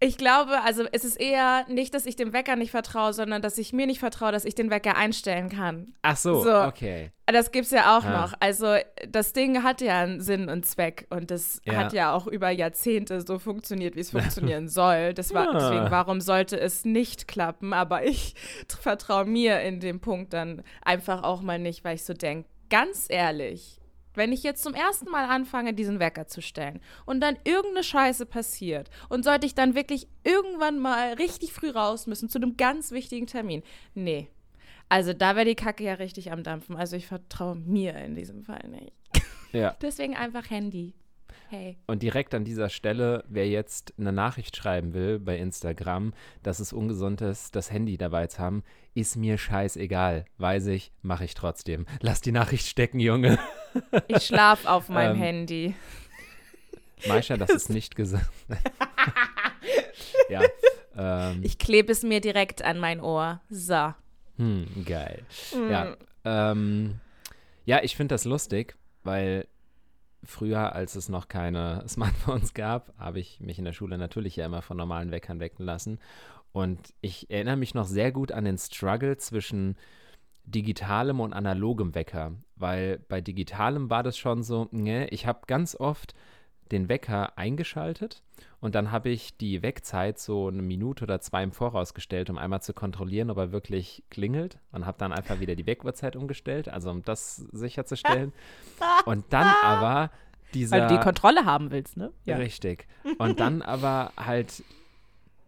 Ich 0.00 0.16
glaube, 0.16 0.62
also 0.62 0.84
es 0.92 1.04
ist 1.04 1.20
eher 1.20 1.64
nicht, 1.68 1.92
dass 1.92 2.06
ich 2.06 2.14
dem 2.14 2.32
Wecker 2.32 2.54
nicht 2.54 2.70
vertraue, 2.70 3.12
sondern 3.12 3.42
dass 3.42 3.58
ich 3.58 3.72
mir 3.72 3.84
nicht 3.86 3.98
vertraue, 3.98 4.30
dass 4.30 4.44
ich 4.44 4.54
den 4.54 4.70
Wecker 4.70 4.96
einstellen 4.96 5.48
kann. 5.48 5.94
Ach 6.02 6.16
so, 6.16 6.40
So. 6.44 6.54
okay. 6.62 7.10
Das 7.26 7.50
gibt's 7.50 7.72
ja 7.72 7.98
auch 7.98 8.04
Ah. 8.04 8.22
noch. 8.22 8.34
Also 8.38 8.76
das 9.08 9.32
Ding 9.32 9.64
hat 9.64 9.80
ja 9.80 9.98
einen 10.00 10.20
Sinn 10.20 10.48
und 10.48 10.64
Zweck 10.66 11.06
und 11.10 11.32
das 11.32 11.60
Ja. 11.64 11.74
hat 11.74 11.92
ja 11.92 12.12
auch 12.14 12.28
über 12.28 12.48
Jahrzehnte 12.50 13.20
so 13.22 13.40
funktioniert, 13.40 13.96
wie 13.96 14.00
es 14.00 14.10
funktionieren 14.52 14.68
soll. 14.68 15.14
Das 15.14 15.34
war, 15.34 15.48
Ah. 15.48 15.58
Deswegen, 15.58 15.90
warum 15.90 16.20
sollte 16.20 16.58
es 16.60 16.84
nicht 16.84 17.26
klappen? 17.26 17.72
Aber 17.72 18.04
ich 18.04 18.34
vertraue 18.80 19.24
mir 19.24 19.60
in 19.62 19.80
dem 19.80 19.98
Punkt 20.00 20.32
dann 20.32 20.62
einfach 20.82 21.24
auch 21.24 21.42
mal 21.42 21.58
nicht, 21.58 21.82
weil 21.84 21.96
ich 21.96 22.04
so 22.04 22.14
denke, 22.14 22.48
ganz 22.70 23.06
ehrlich, 23.08 23.80
wenn 24.18 24.32
ich 24.32 24.42
jetzt 24.42 24.62
zum 24.62 24.74
ersten 24.74 25.10
Mal 25.10 25.24
anfange, 25.24 25.72
diesen 25.72 25.98
Wecker 25.98 26.26
zu 26.26 26.42
stellen 26.42 26.80
und 27.06 27.20
dann 27.20 27.38
irgendeine 27.44 27.82
Scheiße 27.82 28.26
passiert 28.26 28.90
und 29.08 29.24
sollte 29.24 29.46
ich 29.46 29.54
dann 29.54 29.74
wirklich 29.74 30.06
irgendwann 30.24 30.78
mal 30.78 31.14
richtig 31.14 31.54
früh 31.54 31.70
raus 31.70 32.06
müssen 32.06 32.28
zu 32.28 32.38
einem 32.38 32.58
ganz 32.58 32.90
wichtigen 32.90 33.26
Termin, 33.26 33.62
nee. 33.94 34.28
Also 34.88 35.12
da 35.12 35.36
wäre 35.36 35.46
die 35.46 35.54
Kacke 35.54 35.84
ja 35.84 35.94
richtig 35.94 36.32
am 36.32 36.42
Dampfen. 36.42 36.76
Also 36.76 36.96
ich 36.96 37.06
vertraue 37.06 37.56
mir 37.56 37.94
in 37.96 38.14
diesem 38.14 38.44
Fall 38.44 38.68
nicht. 38.68 38.92
Ja. 39.52 39.76
Deswegen 39.82 40.16
einfach 40.16 40.50
Handy. 40.50 40.94
Hey. 41.50 41.78
Und 41.86 42.02
direkt 42.02 42.34
an 42.34 42.44
dieser 42.44 42.68
Stelle, 42.68 43.24
wer 43.26 43.48
jetzt 43.48 43.94
eine 43.98 44.12
Nachricht 44.12 44.54
schreiben 44.54 44.92
will 44.92 45.18
bei 45.18 45.38
Instagram, 45.38 46.12
dass 46.42 46.60
es 46.60 46.74
ungesund 46.74 47.22
ist, 47.22 47.56
das 47.56 47.70
Handy 47.70 47.96
dabei 47.96 48.26
zu 48.26 48.38
haben, 48.38 48.62
ist 48.92 49.16
mir 49.16 49.38
scheißegal. 49.38 50.26
Weiß 50.36 50.66
ich, 50.66 50.92
mache 51.00 51.24
ich 51.24 51.32
trotzdem. 51.34 51.86
Lass 52.00 52.20
die 52.20 52.32
Nachricht 52.32 52.66
stecken, 52.66 53.00
Junge. 53.00 53.38
Ich 54.08 54.24
schlaf 54.24 54.66
auf 54.66 54.88
meinem 54.88 55.16
Ähm, 55.16 55.22
Handy. 55.22 55.74
Maisha, 57.06 57.36
das 57.36 57.50
ist 57.50 57.68
nicht 57.70 57.94
gesagt. 57.94 58.30
ja. 60.28 60.42
Ähm, 60.96 61.40
Ich 61.42 61.58
klebe 61.58 61.92
es 61.92 62.02
mir 62.02 62.20
direkt 62.20 62.62
an 62.62 62.78
mein 62.78 63.00
Ohr. 63.00 63.40
So. 63.48 63.94
hm, 64.36 64.66
geil. 64.84 65.22
Hm. 65.52 65.70
Ja. 65.70 65.96
Ähm, 66.24 67.00
ja, 67.64 67.82
ich 67.82 67.96
finde 67.96 68.14
das 68.14 68.24
lustig, 68.24 68.76
weil 69.04 69.46
früher, 70.24 70.72
als 70.74 70.96
es 70.96 71.08
noch 71.08 71.28
keine 71.28 71.84
Smartphones 71.88 72.54
gab, 72.54 72.92
habe 72.98 73.20
ich 73.20 73.40
mich 73.40 73.58
in 73.58 73.64
der 73.64 73.72
Schule 73.72 73.98
natürlich 73.98 74.36
ja 74.36 74.46
immer 74.46 74.62
von 74.62 74.76
normalen 74.76 75.10
Weckern 75.10 75.38
wecken 75.40 75.64
lassen. 75.64 76.00
Und 76.52 76.80
ich 77.00 77.30
erinnere 77.30 77.56
mich 77.56 77.74
noch 77.74 77.86
sehr 77.86 78.10
gut 78.10 78.32
an 78.32 78.44
den 78.44 78.58
Struggle 78.58 79.16
zwischen 79.18 79.76
digitalem 80.50 81.20
und 81.20 81.32
analogem 81.32 81.94
Wecker, 81.94 82.32
weil 82.56 82.98
bei 83.08 83.20
digitalem 83.20 83.90
war 83.90 84.02
das 84.02 84.16
schon 84.16 84.42
so, 84.42 84.68
ne, 84.70 85.08
ich 85.08 85.26
habe 85.26 85.40
ganz 85.46 85.74
oft 85.74 86.14
den 86.72 86.88
Wecker 86.88 87.38
eingeschaltet 87.38 88.22
und 88.60 88.74
dann 88.74 88.90
habe 88.90 89.08
ich 89.08 89.36
die 89.36 89.62
Weckzeit 89.62 90.18
so 90.18 90.48
eine 90.48 90.62
Minute 90.62 91.04
oder 91.04 91.20
zwei 91.20 91.42
im 91.42 91.52
Voraus 91.52 91.94
gestellt, 91.94 92.28
um 92.28 92.38
einmal 92.38 92.60
zu 92.62 92.74
kontrollieren, 92.74 93.30
ob 93.30 93.38
er 93.38 93.52
wirklich 93.52 94.04
klingelt 94.10 94.58
und 94.72 94.84
habe 94.84 94.98
dann 94.98 95.12
einfach 95.12 95.40
wieder 95.40 95.54
die 95.54 95.66
Weckuhrzeit 95.66 96.16
umgestellt, 96.16 96.68
also 96.68 96.90
um 96.90 97.02
das 97.04 97.36
sicherzustellen. 97.36 98.32
Und 99.06 99.24
dann 99.30 99.46
aber 99.62 100.10
dieser 100.54 100.78
Weil 100.78 100.88
du 100.88 100.96
die 100.96 101.00
Kontrolle 101.00 101.44
haben 101.44 101.70
willst, 101.70 101.96
ne? 101.96 102.12
Richtig. 102.38 102.86
Und 103.18 103.40
dann 103.40 103.62
aber 103.62 104.12
halt 104.16 104.62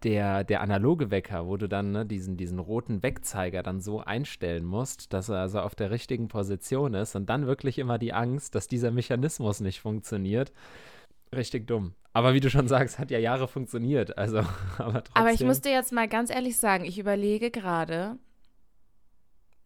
der, 0.03 0.45
der 0.45 0.61
analoge 0.61 1.11
Wecker, 1.11 1.47
wo 1.47 1.57
du 1.57 1.69
dann 1.69 1.93
ne, 1.93 2.07
diesen, 2.07 2.37
diesen 2.37 2.59
roten 2.59 3.03
Wegzeiger 3.03 3.63
dann 3.63 3.81
so 3.81 4.01
einstellen 4.01 4.65
musst, 4.65 5.13
dass 5.13 5.29
er 5.29 5.39
also 5.39 5.61
auf 5.61 5.75
der 5.75 5.91
richtigen 5.91 6.29
Position 6.29 6.95
ist 6.95 7.17
und 7.17 7.29
dann 7.29 7.47
wirklich 7.47 7.79
immer 7.79 7.99
die 7.99 8.13
Angst, 8.13 8.55
dass 8.55 8.69
dieser 8.69 8.91
Mechanismus 8.91 9.61
nicht 9.61 9.81
funktioniert. 9.81 10.53
Richtig 11.35 11.67
dumm. 11.67 11.95
Aber 12.13 12.35
wie 12.35 12.41
du 12.41 12.51
schon 12.51 12.67
sagst, 12.67 12.99
hat 12.99 13.11
ja 13.11 13.19
Jahre 13.19 13.47
funktioniert. 13.47 14.19
Also, 14.19 14.39
aber 14.79 15.05
trotzdem. 15.05 15.15
Aber 15.15 15.33
ich 15.33 15.45
muss 15.45 15.61
dir 15.61 15.73
jetzt 15.73 15.93
mal 15.93 16.09
ganz 16.09 16.31
ehrlich 16.31 16.57
sagen, 16.59 16.85
ich 16.85 16.99
überlege 16.99 17.51
gerade, 17.51 18.19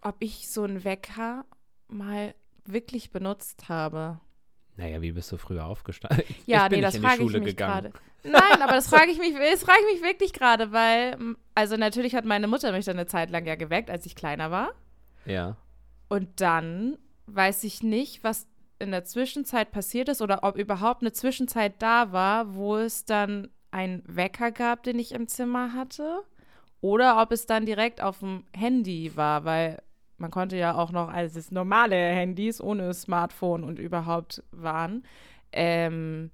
ob 0.01 0.17
ich 0.21 0.49
so 0.49 0.65
einen 0.65 0.85
Wecker 0.85 1.47
mal 1.89 2.35
wirklich 2.67 3.11
benutzt 3.11 3.69
habe. 3.69 4.21
Naja, 4.77 5.01
wie 5.03 5.13
bist 5.13 5.31
du 5.31 5.37
früher 5.37 5.67
aufgestanden? 5.67 6.25
Ja, 6.47 6.65
ich 6.65 6.71
bin 6.71 6.79
nee, 6.81 6.85
das 6.85 6.95
in 6.97 7.03
die 7.03 7.07
frage 7.07 7.23
ich 7.23 7.31
Schule 7.31 7.41
mich 7.41 7.57
gegangen. 7.57 7.93
gerade. 7.93 7.93
Nein, 8.25 8.63
aber 8.63 8.73
das 8.73 8.89
frage 8.89 9.11
ich 9.11 9.19
mich, 9.19 9.35
das 9.35 9.63
frage 9.63 9.79
ich 9.87 9.95
mich 10.01 10.03
wirklich 10.03 10.33
gerade, 10.33 10.73
weil, 10.73 11.13
m, 11.15 11.37
also 11.55 11.77
natürlich 11.77 12.15
hat 12.15 12.25
meine 12.25 12.49
Mutter 12.49 12.73
mich 12.73 12.85
dann 12.85 12.97
eine 12.97 13.07
Zeit 13.07 13.31
lang 13.31 13.47
ja 13.47 13.55
geweckt, 13.55 13.91
als 13.91 14.07
ich 14.07 14.17
kleiner 14.17 14.51
war. 14.51 14.73
Ja. 15.27 15.57
Und 16.09 16.41
dann 16.41 16.99
weiß 17.27 17.65
ich 17.65 17.83
nicht, 17.83 18.25
was 18.25 18.47
in 18.79 18.91
der 18.91 19.05
Zwischenzeit 19.05 19.71
passiert 19.71 20.09
ist 20.09 20.21
oder 20.23 20.41
ob 20.43 20.57
überhaupt 20.57 21.03
eine 21.03 21.13
Zwischenzeit 21.13 21.81
da 21.81 22.13
war, 22.13 22.55
wo 22.55 22.77
es 22.77 23.05
dann 23.05 23.49
einen 23.71 24.03
Wecker 24.07 24.51
gab, 24.53 24.83
den 24.83 24.99
ich 24.99 25.13
im 25.13 25.29
Zimmer 25.29 25.73
hatte. 25.73 26.23
Oder 26.81 27.21
ob 27.23 27.33
es 27.33 27.47
dann 27.47 27.65
direkt 27.65 28.03
auf 28.03 28.19
dem 28.19 28.45
Handy 28.55 29.17
war, 29.17 29.45
weil 29.45 29.81
man 30.17 30.31
konnte 30.31 30.57
ja 30.57 30.75
auch 30.77 30.93
noch, 30.93 31.09
als 31.09 31.37
es 31.37 31.51
normale 31.51 31.97
Handys 31.97 32.61
ohne 32.61 32.93
Smartphone 32.95 33.65
und 33.65 33.79
überhaupt 33.79 34.43
waren, 34.51 35.05
ähm, 35.53 36.31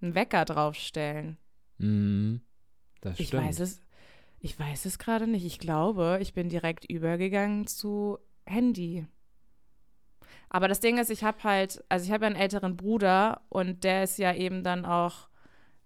einen 0.00 0.14
Wecker 0.14 0.44
draufstellen. 0.44 1.36
Mhm. 1.78 2.40
Das 3.00 3.18
Ich 3.20 3.28
stimmt. 3.28 3.44
weiß 3.44 3.60
es, 3.60 3.82
ich 4.40 4.58
weiß 4.58 4.84
es 4.84 4.98
gerade 4.98 5.26
nicht. 5.26 5.44
Ich 5.44 5.58
glaube, 5.58 6.18
ich 6.20 6.34
bin 6.34 6.48
direkt 6.48 6.84
übergegangen 6.84 7.66
zu 7.66 8.18
Handy. 8.44 9.06
Aber 10.48 10.68
das 10.68 10.80
Ding 10.80 10.98
ist, 10.98 11.10
ich 11.10 11.24
habe 11.24 11.42
halt, 11.42 11.84
also 11.88 12.06
ich 12.06 12.12
habe 12.12 12.24
ja 12.24 12.30
einen 12.30 12.40
älteren 12.40 12.76
Bruder 12.76 13.42
und 13.48 13.84
der 13.84 14.04
ist 14.04 14.18
ja 14.18 14.32
eben 14.34 14.62
dann 14.62 14.84
auch 14.84 15.28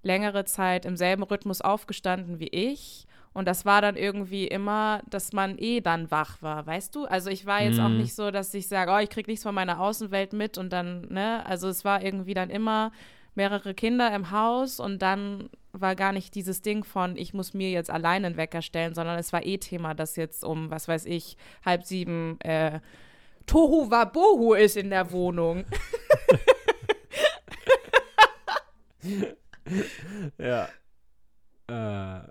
längere 0.02 0.44
Zeit 0.44 0.85
im 0.85 0.97
selben 0.97 1.23
Rhythmus 1.23 1.61
aufgestanden 1.61 2.38
wie 2.38 2.49
ich. 2.49 3.06
Und 3.33 3.47
das 3.47 3.65
war 3.65 3.81
dann 3.81 3.97
irgendwie 3.97 4.47
immer, 4.49 5.03
dass 5.09 5.33
man 5.33 5.57
eh 5.59 5.81
dann 5.81 6.11
wach 6.11 6.43
war, 6.43 6.67
weißt 6.67 6.95
du? 6.97 7.05
Also 7.05 7.31
ich 7.31 7.47
war 7.47 7.63
jetzt 7.63 7.79
auch 7.79 7.89
Mhm. 7.89 7.99
nicht 7.99 8.15
so, 8.15 8.31
dass 8.33 8.53
ich 8.55 8.67
sage, 8.67 8.91
oh, 8.93 8.99
ich 8.99 9.09
krieg 9.09 9.29
nichts 9.29 9.45
von 9.45 9.55
meiner 9.55 9.81
Außenwelt 9.81 10.33
mit 10.33 10.59
und 10.59 10.73
dann, 10.73 11.03
ne? 11.11 11.47
Also 11.47 11.69
es 11.69 11.85
war 11.85 12.03
irgendwie 12.03 12.35
dann 12.35 12.51
immer 12.51 12.91
mehrere 13.37 13.73
Kinder 13.75 14.13
im 14.15 14.33
Haus 14.33 14.81
und 14.81 15.01
dann 15.01 15.49
war 15.73 15.95
gar 15.95 16.13
nicht 16.13 16.35
dieses 16.35 16.63
Ding 16.63 16.83
von, 16.83 17.17
ich 17.17 17.33
muss 17.33 17.55
mir 17.55 17.71
jetzt 17.71 17.89
alleine 17.91 18.27
einen 18.27 18.37
Wecker 18.37 18.61
stellen, 18.63 18.95
sondern 18.97 19.17
es 19.19 19.33
war 19.33 19.47
eh 19.47 19.59
Thema, 19.59 19.95
dass 19.95 20.17
jetzt 20.17 20.45
um, 20.45 20.69
was 20.71 20.89
weiß 20.89 21.07
ich, 21.07 21.37
halb 21.65 21.85
sieben 21.85 22.41
äh, 22.41 22.81
Tohu 23.47 23.89
Wabohu 23.93 24.55
ist 24.55 24.77
in 24.77 24.91
der 24.91 25.13
Wohnung. 25.13 25.65
Ja. 30.39 30.69
Äh, 31.69 32.29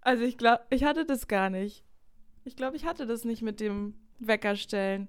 Also 0.00 0.24
ich 0.24 0.38
glaube, 0.38 0.62
ich 0.70 0.84
hatte 0.84 1.04
das 1.04 1.28
gar 1.28 1.50
nicht. 1.50 1.84
Ich 2.44 2.56
glaube, 2.56 2.76
ich 2.76 2.84
hatte 2.84 3.06
das 3.06 3.24
nicht 3.24 3.42
mit 3.42 3.60
dem 3.60 3.94
Weckerstellen. 4.18 5.08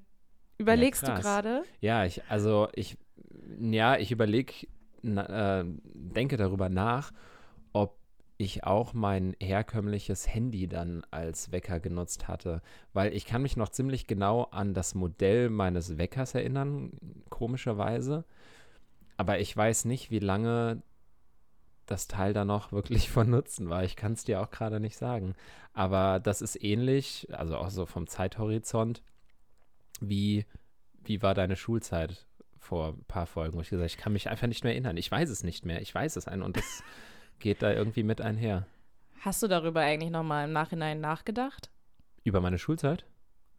Überlegst 0.58 1.04
du 1.04 1.08
krass. 1.08 1.22
gerade? 1.22 1.64
ja, 1.80 2.06
ich, 2.06 2.22
also 2.30 2.68
ich, 2.74 2.98
ja, 3.60 3.98
ich 3.98 4.12
überlege, 4.12 4.54
äh, 5.04 5.64
denke 5.66 6.38
darüber 6.38 6.70
nach, 6.70 7.12
ob 7.74 7.98
ich 8.38 8.64
auch 8.64 8.94
mein 8.94 9.36
herkömmliches 9.42 10.28
Handy 10.28 10.68
dann 10.68 11.04
als 11.10 11.52
Wecker 11.52 11.80
genutzt 11.80 12.28
hatte. 12.28 12.62
Weil 12.94 13.14
ich 13.14 13.26
kann 13.26 13.42
mich 13.42 13.58
noch 13.58 13.70
ziemlich 13.70 14.08
genau 14.08 14.44
an 14.46 14.74
das 14.74 14.94
Modell 14.94 15.50
meines 15.50 15.98
Weckers 15.98 16.36
erinnern, 16.36 16.92
komischerweise. 17.30 18.26
Aber 19.18 19.40
ich 19.40 19.56
weiß 19.56 19.86
nicht, 19.86 20.12
wie 20.12 20.20
lange 20.20 20.82
das 21.86 22.08
Teil 22.08 22.34
da 22.34 22.46
noch 22.46 22.72
wirklich 22.72 23.10
von 23.12 23.30
Nutzen 23.30 23.70
war. 23.70 23.84
Ich 23.84 23.96
kann 23.96 24.14
es 24.14 24.24
dir 24.24 24.42
auch 24.42 24.50
gerade 24.52 24.80
nicht 24.80 24.98
sagen. 24.98 25.36
Aber 25.74 26.20
das 26.20 26.42
ist 26.42 26.62
ähnlich, 26.64 27.28
also 27.32 27.58
auch 27.58 27.70
so 27.70 27.86
vom 27.86 28.08
Zeithorizont, 28.08 29.02
wie, 30.00 30.46
wie 31.04 31.22
war 31.22 31.34
deine 31.34 31.56
Schulzeit 31.56 32.26
vor 32.58 32.90
ein 32.90 33.04
paar 33.06 33.26
Folgen, 33.26 33.58
wo 33.58 33.62
ich 33.62 33.70
gesagt 33.70 33.82
habe, 33.82 33.88
ich 33.88 33.98
kann 33.98 34.14
mich 34.14 34.30
einfach 34.30 34.48
nicht 34.48 34.64
mehr 34.64 34.74
erinnern. 34.74 34.98
Ich 34.98 35.10
weiß 35.12 35.30
es 35.30 35.44
nicht 35.44 35.66
mehr. 35.66 35.82
Ich 35.82 35.94
weiß 35.94 36.16
es 36.16 36.28
ein 36.28 36.42
und 36.42 36.58
das 36.58 36.84
geht 37.40 37.62
da 37.62 37.72
irgendwie 37.72 38.04
mit 38.04 38.22
einher. 38.22 38.66
Hast 39.22 39.42
du 39.44 39.48
darüber 39.48 39.82
eigentlich 39.82 40.12
nochmal 40.12 40.46
im 40.46 40.54
Nachhinein 40.54 41.00
nachgedacht? 41.00 41.70
Über 42.24 42.42
meine 42.42 42.58
Schulzeit? 42.58 43.06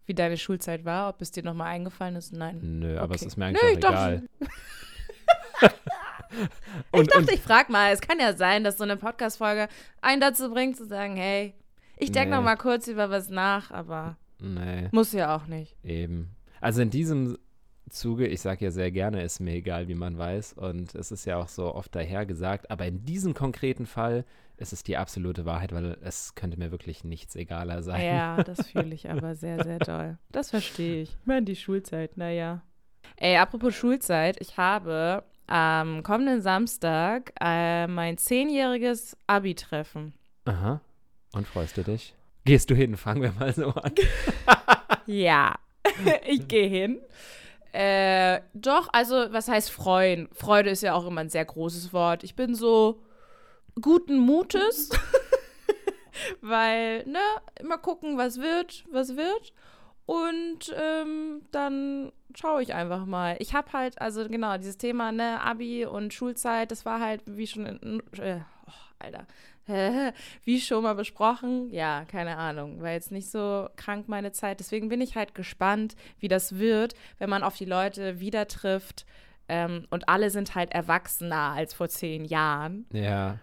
Wie 0.07 0.15
deine 0.15 0.37
Schulzeit 0.37 0.85
war? 0.85 1.09
Ob 1.09 1.21
es 1.23 1.31
dir 1.31 1.45
nochmal 1.45 1.69
eingefallen 1.69 2.17
ist? 2.17 2.33
Nein. 2.33 2.59
Nö, 2.81 2.99
aber 2.99 3.15
es 3.15 3.23
Okay. 3.23 3.29
ist 3.29 3.37
mir 3.37 3.53
Nö, 3.53 3.59
eigentlich 3.59 3.79
ich 3.79 3.87
auch 3.87 5.71
egal. 6.31 6.49
Ich 6.93 6.99
und, 7.01 7.07
dachte, 7.11 7.19
und, 7.21 7.33
ich 7.33 7.41
frag 7.41 7.69
mal. 7.71 7.93
Es 7.93 8.01
kann 8.01 8.19
ja 8.21 8.35
sein, 8.37 8.65
dass 8.65 8.79
so 8.79 8.85
eine 8.85 8.97
Podcast-Folge 8.97 9.69
einen 10.01 10.21
dazu 10.21 10.51
bringt, 10.51 10.77
zu 10.77 10.87
sagen, 10.87 11.17
hey, 11.17 11.55
ich 11.99 12.13
denke 12.13 12.31
Nee. 12.31 12.37
noch 12.37 12.43
mal 12.43 12.57
kurz 12.57 12.89
über 12.89 13.11
was 13.11 13.29
nach, 13.29 13.71
aber 13.71 14.17
nee, 14.41 14.89
muss 14.93 15.13
ja 15.13 15.37
auch 15.37 15.47
nicht. 15.47 15.77
eben. 15.85 16.35
Also 16.61 16.83
in 16.83 16.91
diesem 16.91 17.39
Zuge, 17.91 18.27
ich 18.27 18.41
sage 18.41 18.65
ja 18.65 18.71
sehr 18.71 18.91
gerne, 18.91 19.23
ist 19.23 19.41
mir 19.41 19.55
egal, 19.55 19.89
wie 19.89 19.95
man 19.95 20.17
weiß. 20.17 20.55
Und 20.55 20.95
es 20.95 21.13
ist 21.13 21.25
ja 21.27 21.37
auch 21.37 21.49
so 21.49 21.75
oft 21.75 21.95
daher 21.95 22.25
gesagt. 22.27 22.71
Aber 22.71 22.87
in 22.87 23.05
diesem 23.05 23.35
konkreten 23.35 23.85
Fall 23.87 24.25
ist 24.57 24.73
es 24.73 24.83
die 24.83 24.97
absolute 24.97 25.45
Wahrheit, 25.45 25.73
weil 25.73 25.99
es 26.03 26.35
könnte 26.35 26.59
mir 26.59 26.71
wirklich 26.71 27.05
nichts 27.05 27.35
egaler 27.37 27.83
sein. 27.83 28.05
Ja, 28.05 28.43
das 28.45 28.69
fühle 28.69 28.95
ich 28.95 29.11
aber 29.11 29.35
sehr, 29.35 29.63
sehr 29.63 29.79
doll. 29.81 30.19
Das 30.31 30.51
verstehe 30.51 31.03
ich. 31.03 31.11
Ich 31.21 31.27
meine, 31.27 31.43
die 31.45 31.57
Schulzeit, 31.57 32.17
naja. 32.17 32.63
Ey, 33.17 33.37
apropos 33.37 33.75
Schulzeit, 33.75 34.41
ich 34.41 34.57
habe 34.57 35.25
am 35.53 36.03
kommenden 36.03 36.41
Samstag 36.41 37.35
äh, 37.39 37.87
mein 37.87 38.17
zehnjähriges 38.17 39.17
Abi-Treffen. 39.27 40.15
Aha. 40.47 40.81
Und 41.35 41.47
freust 41.47 41.77
du 41.77 41.83
dich? 41.83 42.15
Gehst 42.45 42.71
du 42.71 42.75
hin? 42.75 42.97
Fangen 42.97 43.23
wir 43.23 43.33
mal 43.33 43.53
so 43.53 43.69
an. 43.69 43.93
Ja, 45.07 45.57
ich 46.27 46.47
gehe 46.47 46.69
hin. 46.69 47.01
Äh, 47.73 48.41
doch, 48.55 48.89
also, 48.93 49.33
was 49.33 49.49
heißt 49.49 49.71
freuen? 49.71 50.29
Freude 50.33 50.71
ist 50.71 50.83
ja 50.83 50.95
auch 50.95 51.07
immer 51.07 51.23
ein 51.23 51.29
sehr 51.29 51.45
großes 51.45 51.93
Wort. 51.93 52.23
Ich 52.23 52.37
bin 52.37 52.55
so 52.55 53.03
guten 53.81 54.19
Mutes, 54.19 54.91
weil, 56.41 57.05
ne, 57.07 57.19
immer 57.59 57.79
gucken, 57.79 58.17
was 58.17 58.39
wird, 58.39 58.85
was 58.93 59.17
wird. 59.17 59.53
Und 60.07 60.75
ähm, 60.77 61.43
dann 61.53 62.13
schaue 62.35 62.63
ich 62.63 62.75
einfach 62.75 63.07
mal. 63.07 63.37
Ich 63.39 63.55
habe 63.55 63.73
halt, 63.73 64.01
also 64.01 64.29
genau, 64.29 64.57
dieses 64.57 64.79
Thema, 64.79 65.13
ne, 65.13 65.41
Abi 65.41 65.87
und 65.87 66.13
Schulzeit, 66.13 66.71
das 66.71 66.85
war 66.85 67.01
halt, 67.01 67.23
wie 67.27 67.47
schon, 67.47 67.67
in, 67.67 68.03
äh, 68.19 68.41
oh, 68.67 68.73
Alter, 68.99 69.27
wie 70.45 70.61
schon 70.61 70.83
mal 70.83 70.95
besprochen, 70.95 71.71
ja, 71.71 72.05
keine 72.07 72.37
Ahnung, 72.37 72.83
war 72.83 72.91
jetzt 72.91 73.13
nicht 73.13 73.31
so 73.31 73.69
krank 73.77 74.09
meine 74.09 74.33
Zeit. 74.33 74.61
Deswegen 74.61 74.89
bin 74.89 75.01
ich 75.01 75.17
halt 75.17 75.35
gespannt, 75.35 75.95
wie 76.19 76.29
das 76.29 76.59
wird, 76.59 76.95
wenn 77.19 77.31
man 77.31 77.45
auf 77.45 77.57
die 77.57 77.65
Leute 77.65 78.21
wieder 78.21 78.49
trifft. 78.49 79.07
Ähm, 79.49 79.87
und 79.91 80.09
alle 80.09 80.31
sind 80.31 80.55
halt 80.55 80.73
erwachsener 80.73 81.53
als 81.53 81.75
vor 81.75 81.89
zehn 81.89 82.25
Jahren. 82.25 82.87
Ja. 82.93 83.39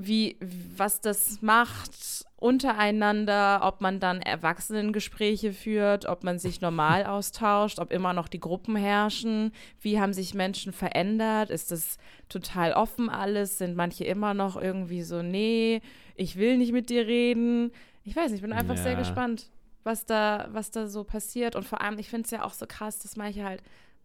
Wie, 0.00 0.36
was 0.40 1.00
das 1.00 1.42
macht 1.42 2.24
untereinander, 2.36 3.60
ob 3.64 3.80
man 3.80 3.98
dann 3.98 4.22
Erwachsenengespräche 4.22 5.52
führt, 5.52 6.06
ob 6.06 6.22
man 6.22 6.38
sich 6.38 6.60
normal 6.60 7.04
austauscht, 7.04 7.80
ob 7.80 7.92
immer 7.92 8.12
noch 8.12 8.28
die 8.28 8.38
Gruppen 8.38 8.76
herrschen, 8.76 9.52
wie 9.80 10.00
haben 10.00 10.12
sich 10.12 10.34
Menschen 10.34 10.72
verändert, 10.72 11.50
ist 11.50 11.72
das 11.72 11.98
total 12.28 12.74
offen 12.74 13.08
alles, 13.10 13.58
sind 13.58 13.74
manche 13.74 14.04
immer 14.04 14.34
noch 14.34 14.56
irgendwie 14.56 15.02
so, 15.02 15.22
nee, 15.22 15.80
ich 16.14 16.36
will 16.36 16.58
nicht 16.58 16.72
mit 16.72 16.90
dir 16.90 17.06
reden. 17.06 17.72
Ich 18.04 18.14
weiß 18.14 18.30
nicht, 18.30 18.38
ich 18.38 18.42
bin 18.42 18.52
einfach 18.52 18.76
sehr 18.76 18.92
Ja. 18.92 18.98
gespannt, 18.98 19.50
was 19.82 20.06
da, 20.06 20.48
was 20.52 20.70
da 20.70 20.86
so 20.86 21.02
passiert. 21.04 21.56
Und 21.56 21.64
vor 21.64 21.80
allem, 21.80 21.98
ich 21.98 22.08
finde 22.08 22.24
es 22.26 22.30
ja 22.30 22.44
auch 22.44 22.52
so 22.52 22.66
krass, 22.66 23.00
dass 23.00 23.16
manche 23.16 23.44
halt, 23.44 23.62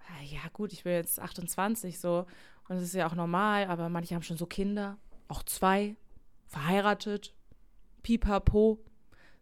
ah, 0.07 0.23
ja 0.23 0.41
gut, 0.53 0.73
ich 0.73 0.83
bin 0.83 0.93
jetzt 0.93 1.19
28 1.19 1.99
so 1.99 2.25
und 2.67 2.75
das 2.77 2.81
ist 2.83 2.95
ja 2.95 3.07
auch 3.07 3.15
normal, 3.15 3.65
aber 3.67 3.89
manche 3.89 4.15
haben 4.15 4.23
schon 4.23 4.37
so 4.37 4.45
Kinder, 4.47 4.97
auch 5.33 5.43
zwei, 5.43 5.95
verheiratet, 6.47 7.33
pipapo, 8.03 8.79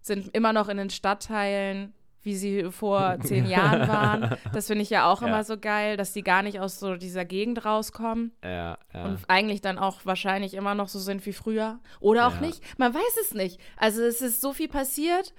sind 0.02 0.36
immer 0.36 0.54
noch 0.54 0.70
in 0.70 0.78
den 0.78 0.90
Stadtteilen, 0.90 1.94
wie 2.24 2.36
sie 2.36 2.72
vor 2.72 3.18
zehn 3.24 3.46
Jahren 3.48 3.88
waren. 3.88 4.38
Das 4.54 4.68
finde 4.68 4.84
ich 4.84 4.90
ja 4.90 5.12
auch 5.12 5.22
Ja. 5.22 5.28
immer 5.28 5.44
so 5.44 5.58
geil, 5.58 5.98
dass 5.98 6.14
die 6.14 6.24
gar 6.24 6.44
nicht 6.44 6.60
aus 6.60 6.80
so 6.80 6.96
dieser 6.96 7.26
Gegend 7.26 7.66
rauskommen 7.66 8.32
Ja, 8.44 8.78
ja. 8.94 9.06
und 9.06 9.20
eigentlich 9.28 9.62
dann 9.62 9.78
auch 9.80 10.06
wahrscheinlich 10.06 10.54
immer 10.54 10.76
noch 10.76 10.88
so 10.88 11.00
sind 11.00 11.26
wie 11.26 11.34
früher. 11.34 11.80
Oder 12.00 12.28
auch 12.28 12.40
nicht. 12.40 12.62
Man 12.80 12.94
weiß 12.94 13.18
es 13.22 13.34
nicht. 13.34 13.60
Also 13.76 14.02
es 14.04 14.22
ist 14.22 14.40
so 14.42 14.54
viel 14.54 14.70
passiert, 14.70 15.34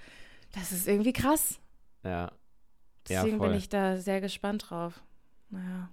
das 0.53 0.71
ist 0.71 0.87
irgendwie 0.87 1.13
krass. 1.13 1.59
ja. 2.03 2.31
Deswegen 3.09 3.39
bin 3.39 3.53
ich 3.53 3.67
da 3.67 3.97
sehr 3.97 4.21
gespannt 4.21 4.69
drauf. 4.69 5.03
Naja. 5.49 5.89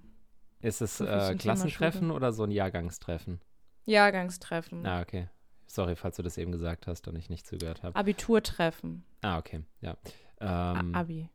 Ist 0.61 0.81
es 0.81 0.97
So 0.97 1.05
äh, 1.05 1.35
Klassentreffen 1.35 2.09
oder 2.09 2.31
so 2.31 2.43
ein 2.43 2.51
Jahrgangstreffen? 2.51 3.41
Jahrgangstreffen. 3.85 4.85
Ah, 4.85 5.01
okay. 5.01 5.27
Sorry, 5.67 5.95
falls 5.95 6.17
du 6.17 6.23
das 6.23 6.37
eben 6.37 6.51
gesagt 6.51 6.87
hast 6.87 7.07
und 7.07 7.15
ich 7.15 7.29
nicht 7.29 7.47
zugehört 7.47 7.81
habe. 7.83 7.95
Abiturtreffen. 7.95 9.05
Ah, 9.21 9.37
okay, 9.37 9.61
ja. 9.79 9.95
Ähm, 10.41 10.93
Abi. 10.93 11.29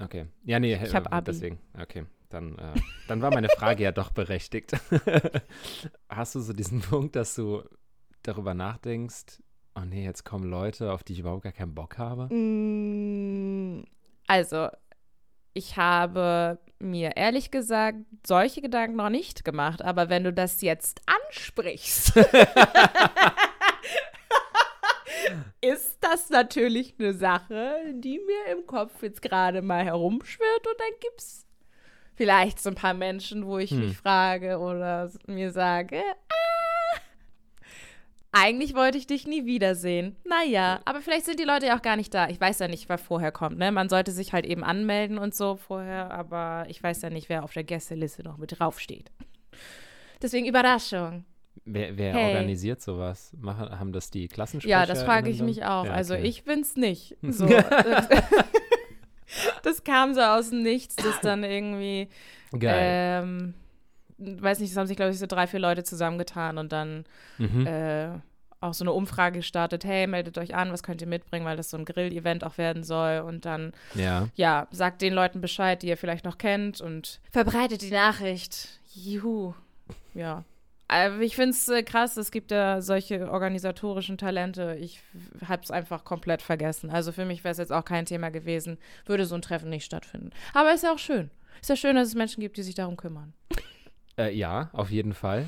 okay. 0.00 0.26
Ja, 0.44 0.58
nee, 0.60 0.74
Ich 0.74 0.94
hab 0.94 1.06
äh, 1.06 1.10
Abi. 1.10 1.24
deswegen. 1.24 1.58
Okay, 1.80 2.04
dann, 2.28 2.58
äh, 2.58 2.74
dann 3.06 3.22
war 3.22 3.30
meine 3.32 3.48
Frage 3.48 3.84
ja 3.84 3.92
doch 3.92 4.10
berechtigt. 4.10 4.72
Hast 6.08 6.34
du 6.34 6.40
so 6.40 6.52
diesen 6.52 6.80
Punkt, 6.80 7.16
dass 7.16 7.34
du 7.34 7.62
darüber 8.22 8.52
nachdenkst, 8.54 9.40
oh 9.74 9.80
nee, 9.86 10.04
jetzt 10.04 10.24
kommen 10.24 10.50
Leute, 10.50 10.92
auf 10.92 11.02
die 11.02 11.14
ich 11.14 11.20
überhaupt 11.20 11.44
gar 11.44 11.52
keinen 11.52 11.74
Bock 11.74 11.96
habe? 11.98 12.32
Mm, 12.34 13.84
Also, 14.26 14.68
ich 15.58 15.76
habe 15.76 16.58
mir 16.78 17.16
ehrlich 17.16 17.50
gesagt 17.50 17.98
solche 18.24 18.62
Gedanken 18.62 18.96
noch 18.96 19.10
nicht 19.10 19.44
gemacht, 19.44 19.82
aber 19.82 20.08
wenn 20.08 20.22
du 20.22 20.32
das 20.32 20.60
jetzt 20.62 21.00
ansprichst, 21.06 22.16
ist 25.60 25.98
das 26.00 26.30
natürlich 26.30 26.94
eine 26.98 27.12
Sache, 27.12 27.74
die 27.92 28.20
mir 28.20 28.56
im 28.56 28.66
Kopf 28.66 29.02
jetzt 29.02 29.20
gerade 29.20 29.60
mal 29.60 29.84
herumschwirrt 29.84 30.66
und 30.66 30.78
dann 30.78 31.00
gibt 31.00 31.20
es 31.20 31.44
vielleicht 32.14 32.60
so 32.60 32.70
ein 32.70 32.76
paar 32.76 32.94
Menschen, 32.94 33.44
wo 33.44 33.58
ich 33.58 33.72
hm. 33.72 33.80
mich 33.80 33.96
frage 33.96 34.58
oder 34.58 35.10
mir 35.26 35.50
sage, 35.50 36.00
ah, 36.00 36.57
eigentlich 38.32 38.74
wollte 38.74 38.98
ich 38.98 39.06
dich 39.06 39.26
nie 39.26 39.46
wiedersehen. 39.46 40.16
Naja, 40.24 40.80
aber 40.84 41.00
vielleicht 41.00 41.24
sind 41.24 41.40
die 41.40 41.44
Leute 41.44 41.66
ja 41.66 41.76
auch 41.76 41.82
gar 41.82 41.96
nicht 41.96 42.12
da. 42.12 42.28
Ich 42.28 42.40
weiß 42.40 42.58
ja 42.58 42.68
nicht, 42.68 42.88
wer 42.88 42.98
vorher 42.98 43.32
kommt. 43.32 43.58
Ne? 43.58 43.72
Man 43.72 43.88
sollte 43.88 44.12
sich 44.12 44.32
halt 44.32 44.46
eben 44.46 44.62
anmelden 44.62 45.18
und 45.18 45.34
so 45.34 45.56
vorher, 45.56 46.10
aber 46.10 46.66
ich 46.68 46.82
weiß 46.82 47.02
ja 47.02 47.10
nicht, 47.10 47.28
wer 47.28 47.44
auf 47.44 47.52
der 47.52 47.64
Gästeliste 47.64 48.22
noch 48.22 48.36
mit 48.36 48.58
draufsteht. 48.58 49.10
Deswegen 50.20 50.46
Überraschung. 50.46 51.24
Wer, 51.64 51.96
wer 51.96 52.14
hey. 52.14 52.34
organisiert 52.34 52.80
sowas? 52.80 53.32
Machen, 53.38 53.78
haben 53.78 53.92
das 53.92 54.10
die 54.10 54.28
Klassensprecher? 54.28 54.80
Ja, 54.80 54.86
das 54.86 55.02
frage 55.02 55.30
ich 55.30 55.42
mich 55.42 55.64
auch. 55.64 55.84
Ja, 55.84 55.92
also 55.92 56.14
okay. 56.14 56.22
Also 56.22 56.28
ich 56.28 56.44
bin's 56.44 56.76
nicht. 56.76 57.16
So. 57.22 57.46
das 59.62 59.84
kam 59.84 60.14
so 60.14 60.20
aus 60.20 60.50
dem 60.50 60.62
Nichts, 60.62 60.96
dass 60.96 61.20
dann 61.20 61.44
irgendwie 61.44 62.08
Geil. 62.58 63.22
Ähm, 63.22 63.54
weiß 64.18 64.60
nicht, 64.60 64.70
es 64.70 64.76
haben 64.76 64.86
sich, 64.86 64.96
glaube 64.96 65.12
ich, 65.12 65.18
so 65.18 65.26
drei, 65.26 65.46
vier 65.46 65.60
Leute 65.60 65.84
zusammengetan 65.84 66.58
und 66.58 66.72
dann 66.72 67.04
mhm. 67.38 67.66
äh, 67.66 68.10
auch 68.60 68.74
so 68.74 68.84
eine 68.84 68.92
Umfrage 68.92 69.38
gestartet, 69.38 69.84
hey, 69.84 70.06
meldet 70.06 70.36
euch 70.38 70.54
an, 70.54 70.72
was 70.72 70.82
könnt 70.82 71.00
ihr 71.00 71.06
mitbringen, 71.06 71.46
weil 71.46 71.56
das 71.56 71.70
so 71.70 71.76
ein 71.76 71.84
Grill-Event 71.84 72.44
auch 72.44 72.58
werden 72.58 72.82
soll. 72.82 73.20
Und 73.20 73.44
dann, 73.44 73.72
ja. 73.94 74.28
ja, 74.34 74.66
sagt 74.70 75.02
den 75.02 75.14
Leuten 75.14 75.40
Bescheid, 75.40 75.82
die 75.82 75.88
ihr 75.88 75.96
vielleicht 75.96 76.24
noch 76.24 76.38
kennt 76.38 76.80
und 76.80 77.20
verbreitet 77.30 77.82
die 77.82 77.90
Nachricht. 77.90 78.80
Juhu. 78.94 79.54
Ja. 80.14 80.44
Also 80.88 81.20
ich 81.20 81.36
finde 81.36 81.50
es 81.50 81.68
äh, 81.68 81.82
krass, 81.82 82.16
es 82.16 82.30
gibt 82.30 82.50
ja 82.50 82.80
solche 82.80 83.30
organisatorischen 83.30 84.16
Talente. 84.16 84.76
Ich 84.80 85.02
habe 85.46 85.62
es 85.62 85.70
einfach 85.70 86.02
komplett 86.02 86.40
vergessen. 86.40 86.90
Also 86.90 87.12
für 87.12 87.26
mich 87.26 87.44
wäre 87.44 87.52
es 87.52 87.58
jetzt 87.58 87.72
auch 87.72 87.84
kein 87.84 88.06
Thema 88.06 88.30
gewesen, 88.30 88.78
würde 89.04 89.26
so 89.26 89.34
ein 89.34 89.42
Treffen 89.42 89.68
nicht 89.68 89.84
stattfinden. 89.84 90.30
Aber 90.54 90.72
ist 90.72 90.84
ja 90.84 90.92
auch 90.92 90.98
schön. 90.98 91.30
Ist 91.60 91.68
ja 91.68 91.76
schön, 91.76 91.96
dass 91.96 92.08
es 92.08 92.14
Menschen 92.14 92.40
gibt, 92.40 92.56
die 92.56 92.62
sich 92.62 92.74
darum 92.74 92.96
kümmern. 92.96 93.34
Äh, 94.18 94.34
ja, 94.34 94.68
auf 94.72 94.90
jeden 94.90 95.14
Fall. 95.14 95.46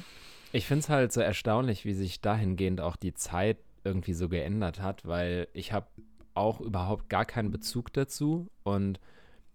Ich 0.53 0.67
finde 0.67 0.81
es 0.81 0.89
halt 0.89 1.13
so 1.13 1.21
erstaunlich, 1.21 1.85
wie 1.85 1.95
sich 1.95 2.21
dahingehend 2.21 2.81
auch 2.81 2.97
die 2.97 3.15
Zeit 3.15 3.59
irgendwie 3.85 4.15
so 4.15 4.29
geändert 4.29 4.81
hat, 4.81 5.07
weil 5.07 5.49
ich 5.53 5.73
habe 5.73 5.87
auch 6.35 6.61
überhaupt 6.61 7.09
gar 7.09 7.25
keinen 7.25 7.51
Bezug 7.51 7.93
dazu. 7.93 8.49
Und 8.63 9.01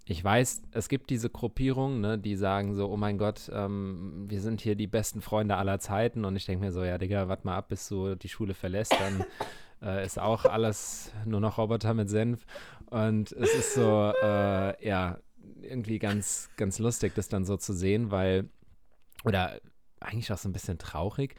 ich 0.06 0.24
weiß, 0.24 0.64
es 0.72 0.90
gibt 0.90 1.10
diese 1.10 1.30
Gruppierungen, 1.30 2.02
ne, 2.02 2.20
die 2.20 2.36
sagen 2.36 2.76
so, 2.76 2.90
oh 2.90 2.98
mein 2.98 3.18
Gott, 3.18 3.50
ähm, 3.54 4.26
wir 4.28 4.42
sind 4.42 4.62
hier 4.62 4.76
die 4.76 4.88
besten 4.88 5.22
Freunde 5.22 5.56
aller 5.56 5.80
Zeiten. 5.80 6.26
Und 6.26 6.36
ich 6.36 6.46
denke 6.46 6.66
mir 6.66 6.72
so, 6.72 6.84
ja 6.84 6.98
Digga, 6.98 7.28
warte 7.28 7.48
mal 7.48 7.58
ab, 7.58 7.70
bis 7.70 7.88
du 7.88 8.16
die 8.16 8.30
Schule 8.30 8.54
verlässt, 8.54 8.94
dann 8.94 9.26
äh, 9.82 10.06
ist 10.06 10.20
auch 10.20 10.46
alles 10.46 11.12
nur 11.26 11.40
noch 11.40 11.58
Roboter 11.58 11.94
mit 11.94 12.10
Senf. 12.10 12.46
Und 12.90 13.32
es 13.32 13.54
ist 13.54 13.74
so, 13.74 14.14
äh, 14.22 14.88
ja, 14.88 15.18
irgendwie 15.62 16.00
ganz, 16.00 16.50
ganz 16.58 16.80
lustig, 16.80 17.14
das 17.16 17.30
dann 17.30 17.46
so 17.46 17.58
zu 17.58 17.74
sehen, 17.74 18.12
weil 18.12 18.50
oder 19.26 19.60
eigentlich 20.00 20.32
auch 20.32 20.38
so 20.38 20.50
ein 20.50 20.54
bisschen 20.54 20.78
traurig, 20.78 21.36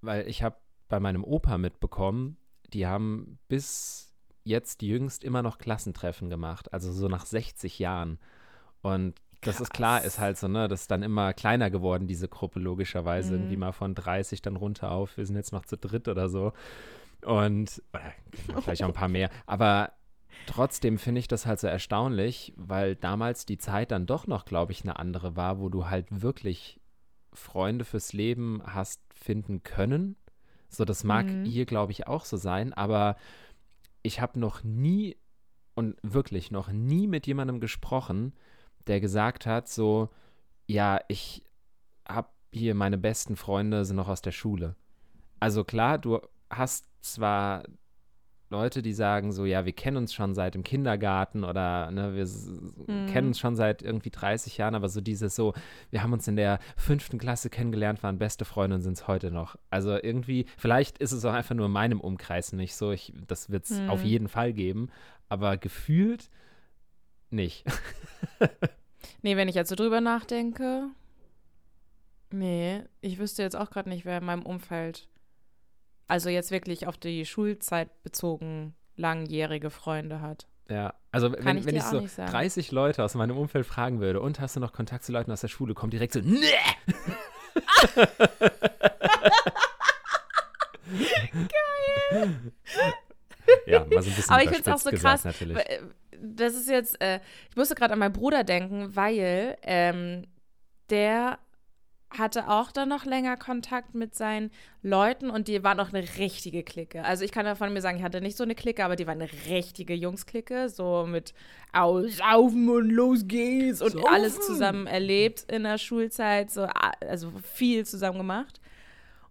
weil 0.00 0.28
ich 0.28 0.42
habe 0.42 0.56
bei 0.88 1.00
meinem 1.00 1.24
Opa 1.24 1.58
mitbekommen, 1.58 2.36
die 2.72 2.86
haben 2.86 3.38
bis 3.48 4.14
jetzt 4.44 4.82
jüngst 4.82 5.24
immer 5.24 5.42
noch 5.42 5.58
Klassentreffen 5.58 6.28
gemacht, 6.28 6.72
also 6.72 6.92
so 6.92 7.08
nach 7.08 7.26
60 7.26 7.78
Jahren. 7.78 8.18
Und 8.82 9.14
das 9.40 9.60
ist 9.60 9.72
klar, 9.72 10.02
ist 10.02 10.18
halt 10.18 10.38
so, 10.38 10.48
ne, 10.48 10.68
das 10.68 10.82
ist 10.82 10.90
dann 10.90 11.02
immer 11.02 11.32
kleiner 11.32 11.70
geworden, 11.70 12.06
diese 12.06 12.28
Gruppe, 12.28 12.60
logischerweise. 12.60 13.32
Mhm. 13.32 13.38
Irgendwie 13.40 13.56
mal 13.56 13.72
von 13.72 13.94
30 13.94 14.42
dann 14.42 14.56
runter 14.56 14.90
auf, 14.90 15.16
wir 15.16 15.26
sind 15.26 15.36
jetzt 15.36 15.52
noch 15.52 15.64
zu 15.64 15.76
dritt 15.76 16.08
oder 16.08 16.28
so. 16.28 16.52
Und, 17.24 17.82
oder 17.92 18.12
vielleicht 18.62 18.82
auch 18.82 18.88
ein 18.88 18.94
paar 18.94 19.08
mehr. 19.08 19.30
Aber 19.46 19.92
trotzdem 20.46 20.98
finde 20.98 21.20
ich 21.20 21.28
das 21.28 21.46
halt 21.46 21.60
so 21.60 21.66
erstaunlich, 21.66 22.52
weil 22.56 22.96
damals 22.96 23.46
die 23.46 23.58
Zeit 23.58 23.90
dann 23.90 24.06
doch 24.06 24.26
noch, 24.26 24.44
glaube 24.44 24.72
ich, 24.72 24.82
eine 24.82 24.98
andere 24.98 25.36
war, 25.36 25.58
wo 25.58 25.68
du 25.68 25.88
halt 25.88 26.06
wirklich 26.22 26.80
Freunde 27.34 27.84
fürs 27.84 28.12
Leben 28.12 28.62
hast 28.64 29.00
finden 29.12 29.62
können. 29.62 30.16
So, 30.68 30.84
das 30.84 31.04
mag 31.04 31.26
mhm. 31.26 31.44
hier, 31.44 31.66
glaube 31.66 31.92
ich, 31.92 32.06
auch 32.06 32.24
so 32.24 32.36
sein, 32.36 32.72
aber 32.72 33.16
ich 34.02 34.20
habe 34.20 34.38
noch 34.38 34.62
nie 34.62 35.16
und 35.74 35.96
wirklich 36.02 36.50
noch 36.50 36.70
nie 36.70 37.06
mit 37.06 37.26
jemandem 37.26 37.60
gesprochen, 37.60 38.32
der 38.86 39.00
gesagt 39.00 39.46
hat, 39.46 39.68
so, 39.68 40.10
ja, 40.66 41.00
ich 41.08 41.42
habe 42.08 42.28
hier 42.52 42.74
meine 42.74 42.98
besten 42.98 43.36
Freunde 43.36 43.84
sind 43.84 43.96
noch 43.96 44.08
aus 44.08 44.22
der 44.22 44.32
Schule. 44.32 44.76
Also 45.40 45.64
klar, 45.64 45.98
du 45.98 46.20
hast 46.50 46.86
zwar 47.00 47.64
Leute, 48.54 48.82
die 48.82 48.92
sagen 48.92 49.32
so, 49.32 49.44
ja, 49.44 49.64
wir 49.64 49.72
kennen 49.72 49.96
uns 49.96 50.14
schon 50.14 50.32
seit 50.32 50.54
dem 50.54 50.62
Kindergarten 50.62 51.42
oder 51.42 51.90
ne, 51.90 52.14
wir 52.14 52.24
mhm. 52.24 53.06
kennen 53.06 53.28
uns 53.28 53.40
schon 53.40 53.56
seit 53.56 53.82
irgendwie 53.82 54.10
30 54.10 54.56
Jahren, 54.58 54.76
aber 54.76 54.88
so 54.88 55.00
dieses 55.00 55.34
so, 55.34 55.54
wir 55.90 56.04
haben 56.04 56.12
uns 56.12 56.28
in 56.28 56.36
der 56.36 56.60
fünften 56.76 57.18
Klasse 57.18 57.50
kennengelernt, 57.50 58.04
waren 58.04 58.18
beste 58.18 58.44
Freunde 58.44 58.76
und 58.76 58.82
sind 58.82 58.92
es 58.92 59.08
heute 59.08 59.32
noch. 59.32 59.56
Also 59.70 59.98
irgendwie, 60.00 60.46
vielleicht 60.56 60.98
ist 60.98 61.10
es 61.10 61.24
auch 61.24 61.32
einfach 61.32 61.56
nur 61.56 61.66
in 61.66 61.72
meinem 61.72 62.00
Umkreis 62.00 62.52
nicht 62.52 62.76
so, 62.76 62.92
ich, 62.92 63.12
das 63.26 63.50
wird 63.50 63.64
es 63.64 63.80
mhm. 63.80 63.90
auf 63.90 64.04
jeden 64.04 64.28
Fall 64.28 64.52
geben, 64.52 64.88
aber 65.28 65.56
gefühlt 65.56 66.30
nicht. 67.30 67.64
nee, 69.22 69.36
wenn 69.36 69.48
ich 69.48 69.56
jetzt 69.56 69.68
so 69.68 69.74
drüber 69.74 70.00
nachdenke, 70.00 70.90
nee, 72.30 72.82
ich 73.00 73.18
wüsste 73.18 73.42
jetzt 73.42 73.56
auch 73.56 73.70
gerade 73.70 73.88
nicht, 73.88 74.04
wer 74.04 74.18
in 74.18 74.24
meinem 74.24 74.46
Umfeld 74.46 75.08
also 76.08 76.28
jetzt 76.28 76.50
wirklich 76.50 76.86
auf 76.86 76.96
die 76.96 77.24
Schulzeit 77.26 78.02
bezogen 78.02 78.74
langjährige 78.96 79.70
Freunde 79.70 80.20
hat. 80.20 80.46
Ja, 80.68 80.94
also 81.10 81.30
Kann 81.30 81.44
wenn 81.44 81.58
ich, 81.58 81.66
wenn 81.66 81.76
ich 81.76 81.82
so 81.82 82.00
30 82.16 82.72
Leute 82.72 83.04
aus 83.04 83.14
meinem 83.14 83.36
Umfeld 83.36 83.66
fragen 83.66 84.00
würde 84.00 84.20
und 84.20 84.40
hast 84.40 84.56
du 84.56 84.60
noch 84.60 84.72
Kontakt 84.72 85.04
zu 85.04 85.12
Leuten 85.12 85.30
aus 85.30 85.42
der 85.42 85.48
Schule, 85.48 85.74
kommt 85.74 85.92
direkt 85.92 86.14
so, 86.14 86.20
nee! 86.20 86.38
Geil! 92.12 92.52
ja, 93.66 93.80
mal 93.80 94.02
so 94.02 94.10
ein 94.10 94.16
bisschen 94.16 94.32
Aber 94.32 94.42
ich 94.42 94.48
finde 94.48 94.70
es 94.70 94.74
auch 94.74 94.78
so 94.78 94.90
krass. 94.90 95.24
Natürlich. 95.24 95.56
Äh, 95.56 95.80
das 96.18 96.54
ist 96.54 96.68
jetzt, 96.68 97.00
äh, 97.02 97.20
ich 97.50 97.56
musste 97.56 97.74
gerade 97.74 97.92
an 97.92 97.98
meinen 97.98 98.12
Bruder 98.12 98.44
denken, 98.44 98.96
weil 98.96 99.58
ähm, 99.62 100.26
der 100.88 101.38
hatte 102.10 102.48
auch 102.48 102.70
dann 102.70 102.88
noch 102.88 103.04
länger 103.04 103.36
Kontakt 103.36 103.94
mit 103.94 104.14
seinen 104.14 104.50
Leuten 104.82 105.30
und 105.30 105.48
die 105.48 105.64
waren 105.64 105.80
auch 105.80 105.92
eine 105.92 106.06
richtige 106.18 106.62
Clique. 106.62 107.04
Also 107.04 107.24
ich 107.24 107.32
kann 107.32 107.46
ja 107.46 107.54
von 107.54 107.72
mir 107.72 107.80
sagen, 107.80 107.98
ich 107.98 108.04
hatte 108.04 108.20
nicht 108.20 108.36
so 108.36 108.44
eine 108.44 108.54
Clique, 108.54 108.84
aber 108.84 108.96
die 108.96 109.06
war 109.06 109.14
eine 109.14 109.28
richtige 109.48 109.94
Jungs-Clique, 109.94 110.68
so 110.68 111.06
mit 111.08 111.34
Aussaufen 111.72 112.68
und 112.68 112.90
los 112.90 113.26
geht's 113.26 113.82
und 113.82 113.92
Saufen. 113.92 114.08
alles 114.08 114.40
zusammen 114.40 114.86
erlebt 114.86 115.50
in 115.50 115.64
der 115.64 115.78
Schulzeit, 115.78 116.50
so 116.50 116.68
also 117.06 117.32
viel 117.42 117.84
zusammen 117.84 118.18
gemacht. 118.18 118.60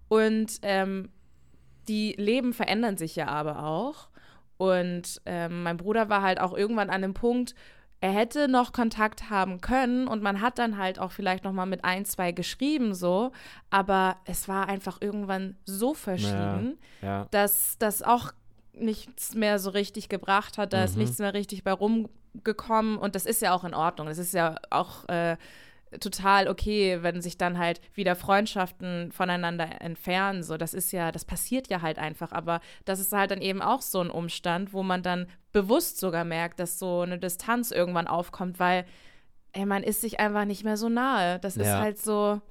Und 0.09 0.59
ähm, 0.61 1.09
die 1.87 2.13
Leben 2.17 2.53
verändern 2.53 2.97
sich 2.97 3.15
ja 3.15 3.27
aber 3.27 3.63
auch. 3.63 4.09
Und 4.57 5.21
ähm, 5.25 5.63
mein 5.63 5.77
Bruder 5.77 6.09
war 6.09 6.21
halt 6.21 6.39
auch 6.39 6.53
irgendwann 6.55 6.89
an 6.89 7.03
einem 7.03 7.13
Punkt, 7.13 7.55
er 8.03 8.11
hätte 8.11 8.49
noch 8.49 8.73
Kontakt 8.73 9.29
haben 9.29 9.61
können 9.61 10.09
und 10.09 10.21
man 10.21 10.41
hat 10.41 10.59
dann 10.59 10.77
halt 10.77 10.99
auch 10.99 11.13
vielleicht 11.13 11.45
noch 11.45 11.53
mal 11.53 11.65
mit 11.65 11.85
ein, 11.85 12.03
zwei 12.03 12.33
geschrieben 12.33 12.93
so, 12.93 13.31
aber 13.69 14.17
es 14.25 14.49
war 14.49 14.67
einfach 14.67 14.97
irgendwann 14.99 15.55
so 15.63 15.93
verschieden, 15.93 16.77
ja, 17.01 17.07
ja. 17.07 17.27
dass 17.31 17.77
das 17.79 18.03
auch 18.03 18.33
nichts 18.73 19.35
mehr 19.35 19.57
so 19.57 19.69
richtig 19.69 20.09
gebracht 20.09 20.57
hat, 20.57 20.73
da 20.73 20.79
mhm. 20.79 20.83
ist 20.83 20.97
nichts 20.97 21.19
mehr 21.19 21.33
richtig 21.33 21.63
bei 21.63 21.71
rumgekommen 21.71 22.97
und 22.97 23.15
das 23.15 23.25
ist 23.25 23.41
ja 23.41 23.53
auch 23.53 23.63
in 23.63 23.73
Ordnung. 23.73 24.07
Das 24.07 24.17
ist 24.17 24.33
ja 24.33 24.57
auch 24.69 25.07
äh, 25.07 25.37
total 25.99 26.47
okay, 26.47 26.99
wenn 27.01 27.21
sich 27.21 27.37
dann 27.37 27.57
halt 27.57 27.81
wieder 27.93 28.15
Freundschaften 28.15 29.11
voneinander 29.11 29.81
entfernen. 29.81 30.43
So, 30.43 30.57
das 30.57 30.73
ist 30.73 30.91
ja, 30.91 31.11
das 31.11 31.25
passiert 31.25 31.67
ja 31.69 31.81
halt 31.81 31.99
einfach. 31.99 32.31
Aber 32.31 32.61
das 32.85 32.99
ist 32.99 33.11
halt 33.11 33.31
dann 33.31 33.41
eben 33.41 33.61
auch 33.61 33.81
so 33.81 34.01
ein 34.01 34.09
Umstand, 34.09 34.73
wo 34.73 34.83
man 34.83 35.03
dann 35.03 35.27
bewusst 35.51 35.99
sogar 35.99 36.23
merkt, 36.23 36.59
dass 36.59 36.79
so 36.79 37.01
eine 37.01 37.19
Distanz 37.19 37.71
irgendwann 37.71 38.07
aufkommt, 38.07 38.59
weil 38.59 38.85
ey, 39.53 39.65
man 39.65 39.83
ist 39.83 40.01
sich 40.01 40.19
einfach 40.19 40.45
nicht 40.45 40.63
mehr 40.63 40.77
so 40.77 40.89
nahe. 40.89 41.39
Das 41.39 41.55
ja. 41.55 41.63
ist 41.63 41.73
halt 41.73 41.97
so, 41.99 42.41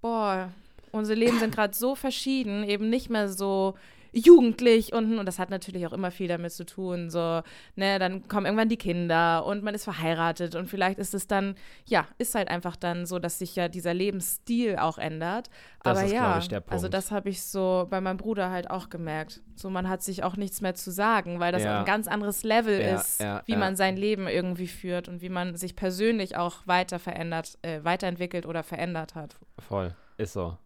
boah, 0.00 0.50
unsere 0.92 1.18
Leben 1.18 1.38
sind 1.38 1.54
gerade 1.54 1.74
so 1.74 1.94
verschieden, 1.94 2.64
eben 2.64 2.88
nicht 2.88 3.10
mehr 3.10 3.28
so 3.28 3.74
jugendlich 4.14 4.92
und, 4.92 5.18
und 5.18 5.26
das 5.26 5.38
hat 5.38 5.50
natürlich 5.50 5.86
auch 5.86 5.92
immer 5.92 6.10
viel 6.10 6.28
damit 6.28 6.52
zu 6.52 6.64
tun. 6.64 7.10
So, 7.10 7.42
ne, 7.74 7.98
dann 7.98 8.28
kommen 8.28 8.46
irgendwann 8.46 8.68
die 8.68 8.76
Kinder 8.76 9.44
und 9.44 9.62
man 9.62 9.74
ist 9.74 9.84
verheiratet 9.84 10.54
und 10.54 10.68
vielleicht 10.68 10.98
ist 10.98 11.14
es 11.14 11.26
dann, 11.26 11.56
ja, 11.84 12.06
ist 12.18 12.34
halt 12.34 12.48
einfach 12.48 12.76
dann 12.76 13.06
so, 13.06 13.18
dass 13.18 13.38
sich 13.38 13.56
ja 13.56 13.68
dieser 13.68 13.92
Lebensstil 13.92 14.76
auch 14.76 14.98
ändert. 14.98 15.50
Das 15.82 15.98
Aber 15.98 16.06
ist, 16.06 16.12
ja, 16.12 16.38
ich, 16.38 16.48
also 16.68 16.88
das 16.88 17.10
habe 17.10 17.28
ich 17.28 17.42
so 17.42 17.86
bei 17.90 18.00
meinem 18.00 18.16
Bruder 18.16 18.50
halt 18.50 18.70
auch 18.70 18.88
gemerkt. 18.88 19.42
So, 19.56 19.68
man 19.68 19.88
hat 19.88 20.02
sich 20.02 20.22
auch 20.22 20.36
nichts 20.36 20.60
mehr 20.60 20.74
zu 20.74 20.90
sagen, 20.90 21.40
weil 21.40 21.52
das 21.52 21.64
ja. 21.64 21.80
ein 21.80 21.84
ganz 21.84 22.06
anderes 22.06 22.44
Level 22.44 22.80
ja, 22.80 22.94
ist, 22.94 23.20
ja, 23.20 23.42
wie 23.46 23.56
man 23.56 23.76
sein 23.76 23.96
Leben 23.96 24.28
irgendwie 24.28 24.68
führt 24.68 25.08
und 25.08 25.22
wie 25.22 25.28
man 25.28 25.56
sich 25.56 25.74
persönlich 25.76 26.36
auch 26.36 26.66
weiter 26.66 26.98
verändert, 26.98 27.58
äh, 27.62 27.82
weiterentwickelt 27.82 28.46
oder 28.46 28.62
verändert 28.62 29.14
hat. 29.14 29.36
Voll, 29.58 29.94
ist 30.16 30.32
so. 30.32 30.56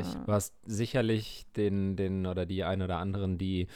Ich, 0.00 0.14
du 0.14 0.32
hast 0.32 0.54
sicherlich 0.64 1.46
den, 1.56 1.96
den 1.96 2.26
oder 2.26 2.46
die 2.46 2.64
ein 2.64 2.82
oder 2.82 2.98
anderen, 2.98 3.38
die, 3.38 3.66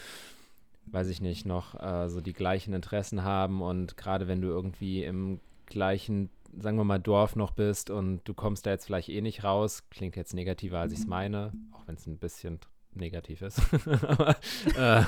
weiß 0.86 1.08
ich 1.08 1.20
nicht, 1.20 1.46
noch 1.46 1.80
äh, 1.80 2.08
so 2.08 2.20
die 2.20 2.32
gleichen 2.32 2.74
Interessen 2.74 3.22
haben 3.24 3.62
und 3.62 3.96
gerade 3.96 4.28
wenn 4.28 4.40
du 4.40 4.48
irgendwie 4.48 5.04
im 5.04 5.40
gleichen, 5.66 6.30
sagen 6.58 6.76
wir 6.76 6.84
mal, 6.84 6.98
Dorf 6.98 7.36
noch 7.36 7.52
bist 7.52 7.90
und 7.90 8.20
du 8.24 8.34
kommst 8.34 8.66
da 8.66 8.70
jetzt 8.70 8.86
vielleicht 8.86 9.08
eh 9.08 9.20
nicht 9.20 9.44
raus, 9.44 9.84
klingt 9.90 10.16
jetzt 10.16 10.34
negativer, 10.34 10.80
als 10.80 10.92
ich 10.92 11.00
es 11.00 11.06
meine, 11.06 11.52
auch 11.72 11.86
wenn 11.86 11.94
es 11.94 12.06
ein 12.06 12.18
bisschen 12.18 12.60
negativ 12.94 13.42
ist. 13.42 13.60
aber, 14.02 14.36
äh, 14.76 15.02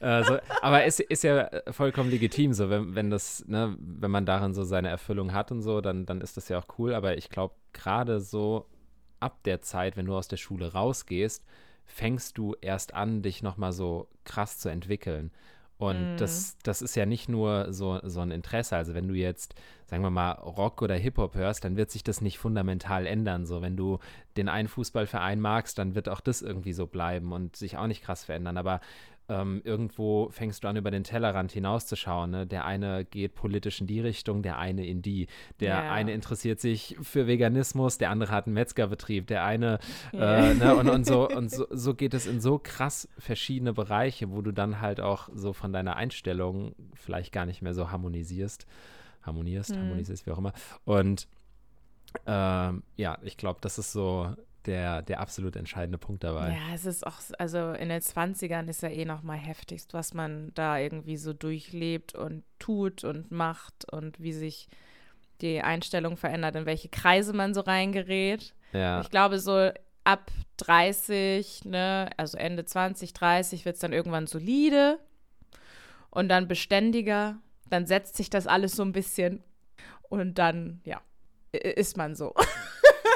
äh, 0.00 0.24
so, 0.24 0.38
aber 0.60 0.84
es 0.84 1.00
ist 1.00 1.24
ja 1.24 1.50
vollkommen 1.70 2.10
legitim, 2.10 2.52
so 2.52 2.70
wenn, 2.70 2.94
wenn 2.94 3.10
das, 3.10 3.44
ne, 3.46 3.76
wenn 3.78 4.10
man 4.10 4.26
darin 4.26 4.54
so 4.54 4.64
seine 4.64 4.88
Erfüllung 4.88 5.32
hat 5.32 5.52
und 5.52 5.62
so, 5.62 5.80
dann, 5.80 6.06
dann 6.06 6.20
ist 6.20 6.36
das 6.36 6.48
ja 6.48 6.58
auch 6.58 6.66
cool. 6.78 6.94
Aber 6.94 7.16
ich 7.16 7.28
glaube, 7.28 7.54
gerade 7.72 8.20
so 8.20 8.66
ab 9.22 9.42
der 9.44 9.62
Zeit, 9.62 9.96
wenn 9.96 10.06
du 10.06 10.16
aus 10.16 10.28
der 10.28 10.36
Schule 10.36 10.72
rausgehst, 10.72 11.44
fängst 11.84 12.38
du 12.38 12.54
erst 12.60 12.94
an, 12.94 13.22
dich 13.22 13.42
nochmal 13.42 13.72
so 13.72 14.08
krass 14.24 14.58
zu 14.58 14.68
entwickeln. 14.68 15.30
Und 15.82 16.14
mm. 16.14 16.16
das, 16.16 16.56
das 16.62 16.80
ist 16.80 16.94
ja 16.94 17.06
nicht 17.06 17.28
nur 17.28 17.72
so, 17.72 17.98
so 18.04 18.20
ein 18.20 18.30
Interesse. 18.30 18.76
Also 18.76 18.94
wenn 18.94 19.08
du 19.08 19.14
jetzt, 19.14 19.56
sagen 19.86 20.04
wir 20.04 20.10
mal, 20.10 20.30
Rock 20.30 20.80
oder 20.80 20.94
Hip-Hop 20.94 21.34
hörst, 21.34 21.64
dann 21.64 21.76
wird 21.76 21.90
sich 21.90 22.04
das 22.04 22.20
nicht 22.20 22.38
fundamental 22.38 23.04
ändern. 23.04 23.46
So, 23.46 23.62
wenn 23.62 23.76
du 23.76 23.98
den 24.36 24.48
einen 24.48 24.68
Fußballverein 24.68 25.40
magst, 25.40 25.78
dann 25.78 25.96
wird 25.96 26.08
auch 26.08 26.20
das 26.20 26.40
irgendwie 26.40 26.72
so 26.72 26.86
bleiben 26.86 27.32
und 27.32 27.56
sich 27.56 27.78
auch 27.78 27.88
nicht 27.88 28.04
krass 28.04 28.24
verändern. 28.24 28.58
Aber 28.58 28.80
ähm, 29.28 29.62
irgendwo 29.64 30.28
fängst 30.30 30.64
du 30.64 30.68
an, 30.68 30.76
über 30.76 30.90
den 30.90 31.04
Tellerrand 31.04 31.52
hinauszuschauen. 31.52 32.30
Ne? 32.30 32.46
Der 32.46 32.64
eine 32.64 33.04
geht 33.04 33.34
politisch 33.34 33.80
in 33.80 33.86
die 33.86 34.00
Richtung, 34.00 34.42
der 34.42 34.58
eine 34.58 34.84
in 34.86 35.02
die. 35.02 35.28
Der 35.60 35.84
ja. 35.84 35.92
eine 35.92 36.12
interessiert 36.12 36.60
sich 36.60 36.96
für 37.02 37.26
Veganismus, 37.26 37.98
der 37.98 38.10
andere 38.10 38.32
hat 38.32 38.46
einen 38.46 38.54
Metzgerbetrieb, 38.54 39.26
der 39.28 39.44
eine 39.44 39.78
ja. 40.12 40.50
äh, 40.50 40.54
ne? 40.54 40.74
und, 40.74 40.88
und, 40.88 41.06
so, 41.06 41.28
und 41.36 41.50
so, 41.50 41.66
so 41.70 41.94
geht 41.94 42.14
es 42.14 42.26
in 42.26 42.40
so 42.40 42.58
krass 42.58 43.08
verschiedene 43.18 43.72
Bereiche, 43.72 44.30
wo 44.30 44.42
du 44.42 44.52
dann 44.52 44.80
halt 44.80 45.00
auch 45.00 45.28
so 45.34 45.52
von 45.52 45.72
deiner 45.72 45.96
Einstellung 45.96 46.74
vielleicht 46.94 47.32
gar 47.32 47.46
nicht 47.46 47.62
mehr 47.62 47.74
so 47.74 47.90
harmonisierst. 47.90 48.66
Harmonierst, 49.22 49.70
hm. 49.70 49.78
harmonisierst, 49.78 50.26
wie 50.26 50.32
auch 50.32 50.38
immer. 50.38 50.52
Und 50.84 51.28
ähm, 52.26 52.82
ja, 52.96 53.18
ich 53.22 53.36
glaube, 53.36 53.60
das 53.62 53.78
ist 53.78 53.92
so 53.92 54.34
der, 54.66 55.02
der 55.02 55.20
absolut 55.20 55.56
entscheidende 55.56 55.98
Punkt 55.98 56.24
dabei. 56.24 56.50
Ja, 56.50 56.74
es 56.74 56.86
ist 56.86 57.06
auch, 57.06 57.20
also 57.38 57.72
in 57.72 57.88
den 57.88 58.00
20ern 58.00 58.68
ist 58.68 58.82
ja 58.82 58.88
eh 58.88 59.04
nochmal 59.04 59.38
heftigst, 59.38 59.94
was 59.94 60.14
man 60.14 60.52
da 60.54 60.78
irgendwie 60.78 61.16
so 61.16 61.32
durchlebt 61.32 62.14
und 62.14 62.44
tut 62.58 63.04
und 63.04 63.30
macht 63.30 63.90
und 63.92 64.20
wie 64.20 64.32
sich 64.32 64.68
die 65.40 65.60
Einstellung 65.60 66.16
verändert, 66.16 66.56
in 66.56 66.66
welche 66.66 66.88
Kreise 66.88 67.32
man 67.32 67.54
so 67.54 67.60
reingerät. 67.62 68.54
Ja. 68.72 69.00
Ich 69.00 69.10
glaube, 69.10 69.38
so 69.38 69.70
ab 70.04 70.30
30, 70.58 71.64
ne, 71.64 72.10
also 72.16 72.38
Ende 72.38 72.64
20, 72.64 73.12
30 73.12 73.64
wird 73.64 73.74
es 73.74 73.80
dann 73.80 73.92
irgendwann 73.92 74.26
solide 74.26 74.98
und 76.10 76.28
dann 76.28 76.48
beständiger. 76.48 77.36
Dann 77.68 77.86
setzt 77.86 78.16
sich 78.16 78.30
das 78.30 78.46
alles 78.46 78.76
so 78.76 78.82
ein 78.82 78.92
bisschen 78.92 79.42
und 80.02 80.38
dann, 80.38 80.80
ja, 80.84 81.00
ist 81.52 81.96
man 81.96 82.14
so. 82.14 82.34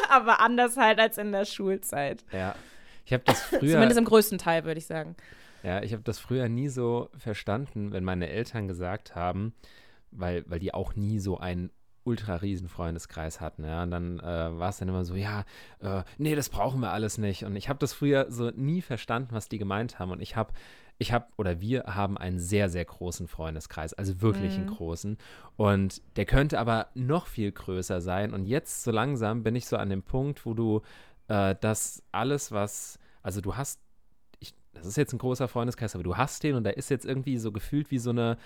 aber 0.11 0.41
anders 0.41 0.77
halt 0.77 0.99
als 0.99 1.19
in 1.19 1.33
der 1.33 1.45
Schulzeit. 1.45 2.25
Ja. 2.33 2.55
Ich 3.05 3.13
habe 3.13 3.23
das 3.25 3.41
früher. 3.41 3.73
Zumindest 3.73 3.99
im 3.99 4.05
größten 4.05 4.39
Teil, 4.39 4.65
würde 4.65 4.79
ich 4.79 4.87
sagen. 4.87 5.17
Ja, 5.63 5.83
ich 5.83 5.93
habe 5.93 6.03
das 6.03 6.19
früher 6.19 6.49
nie 6.49 6.69
so 6.69 7.09
verstanden, 7.17 7.93
wenn 7.93 8.05
meine 8.05 8.29
Eltern 8.29 8.69
gesagt 8.69 9.15
haben, 9.15 9.55
weil, 10.11 10.45
weil 10.49 10.59
die 10.59 10.75
auch 10.75 10.95
nie 10.95 11.19
so 11.19 11.39
einen 11.39 11.71
ultra 12.05 12.37
riesen 12.37 12.69
Freundeskreis 12.69 13.41
hatten, 13.41 13.65
ja, 13.65 13.83
und 13.83 13.91
dann 13.91 14.21
äh, 14.21 14.23
war 14.59 14.69
es 14.69 14.79
dann 14.79 14.89
immer 14.89 15.05
so, 15.05 15.17
ja, 15.17 15.45
äh, 15.81 16.05
nee, 16.19 16.37
das 16.37 16.51
brauchen 16.51 16.81
wir 16.81 16.93
alles 16.93 17.19
nicht 17.19 17.45
und 17.45 17.57
ich 17.57 17.69
habe 17.69 17.81
das 17.81 17.93
früher 17.93 18.31
so 18.31 18.51
nie 18.51 18.81
verstanden, 18.81 19.31
was 19.33 19.49
die 19.49 19.59
gemeint 19.59 19.99
haben 19.99 20.13
und 20.13 20.21
ich 20.21 20.37
habe 20.37 20.53
ich 20.99 21.13
habe 21.13 21.27
oder 21.37 21.61
wir 21.61 21.85
haben 21.87 22.17
einen 22.17 22.39
sehr, 22.39 22.69
sehr 22.69 22.85
großen 22.85 23.29
Freundeskreis, 23.29 23.93
also 23.95 24.21
wirklich 24.23 24.55
mhm. 24.55 24.61
einen 24.61 24.75
großen. 24.75 25.19
Und 25.57 26.03
der 26.17 26.25
könnte 26.25 26.59
aber 26.59 26.89
noch 26.95 27.27
viel 27.27 27.53
größer 27.53 28.01
sein. 28.01 28.33
Und 28.33 28.47
jetzt 28.47 28.83
so 28.83 28.91
langsam 28.91 29.43
bin 29.43 29.55
ich 29.57 29.67
so 29.67 29.77
an 29.77 29.91
dem 29.91 30.03
Punkt, 30.03 30.47
wo 30.47 30.55
du 30.55 30.83
äh, 31.29 31.55
das 31.61 32.03
alles, 32.13 32.53
was, 32.53 32.99
also 33.23 33.41
du 33.41 33.57
hast, 33.57 33.81
ich, 34.41 34.55
das 34.73 34.87
ist 34.87 34.97
jetzt 34.97 35.13
ein 35.13 35.19
großer 35.19 35.49
Freundeskreis, 35.49 35.95
aber 35.95 36.05
du 36.05 36.17
hast 36.17 36.43
den 36.43 36.55
und 36.55 36.65
da 36.65 36.71
ist 36.71 36.89
jetzt 36.89 37.05
irgendwie 37.05 37.39
so 37.39 37.53
gefühlt 37.53 37.91
wie 37.91 37.99
so 37.99 38.11
eine 38.11 38.39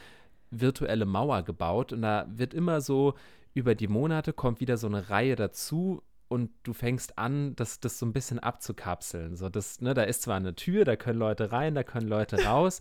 virtuelle 0.50 1.06
Mauer 1.06 1.42
gebaut. 1.42 1.92
Und 1.92 2.02
da 2.02 2.26
wird 2.28 2.52
immer 2.52 2.80
so 2.80 3.14
über 3.54 3.74
die 3.74 3.88
Monate 3.88 4.32
kommt 4.32 4.60
wieder 4.60 4.76
so 4.76 4.86
eine 4.86 5.10
Reihe 5.10 5.36
dazu, 5.36 6.02
und 6.30 6.52
du 6.62 6.72
fängst 6.72 7.18
an, 7.18 7.56
das, 7.56 7.80
das 7.80 7.98
so 7.98 8.06
ein 8.06 8.12
bisschen 8.12 8.38
abzukapseln. 8.38 9.34
So, 9.34 9.48
das, 9.48 9.80
ne, 9.80 9.94
da 9.94 10.04
ist 10.04 10.22
zwar 10.22 10.36
eine 10.36 10.54
Tür, 10.54 10.84
da 10.84 10.94
können 10.94 11.18
Leute 11.18 11.50
rein, 11.50 11.74
da 11.74 11.82
können 11.82 12.06
Leute 12.06 12.44
raus, 12.46 12.80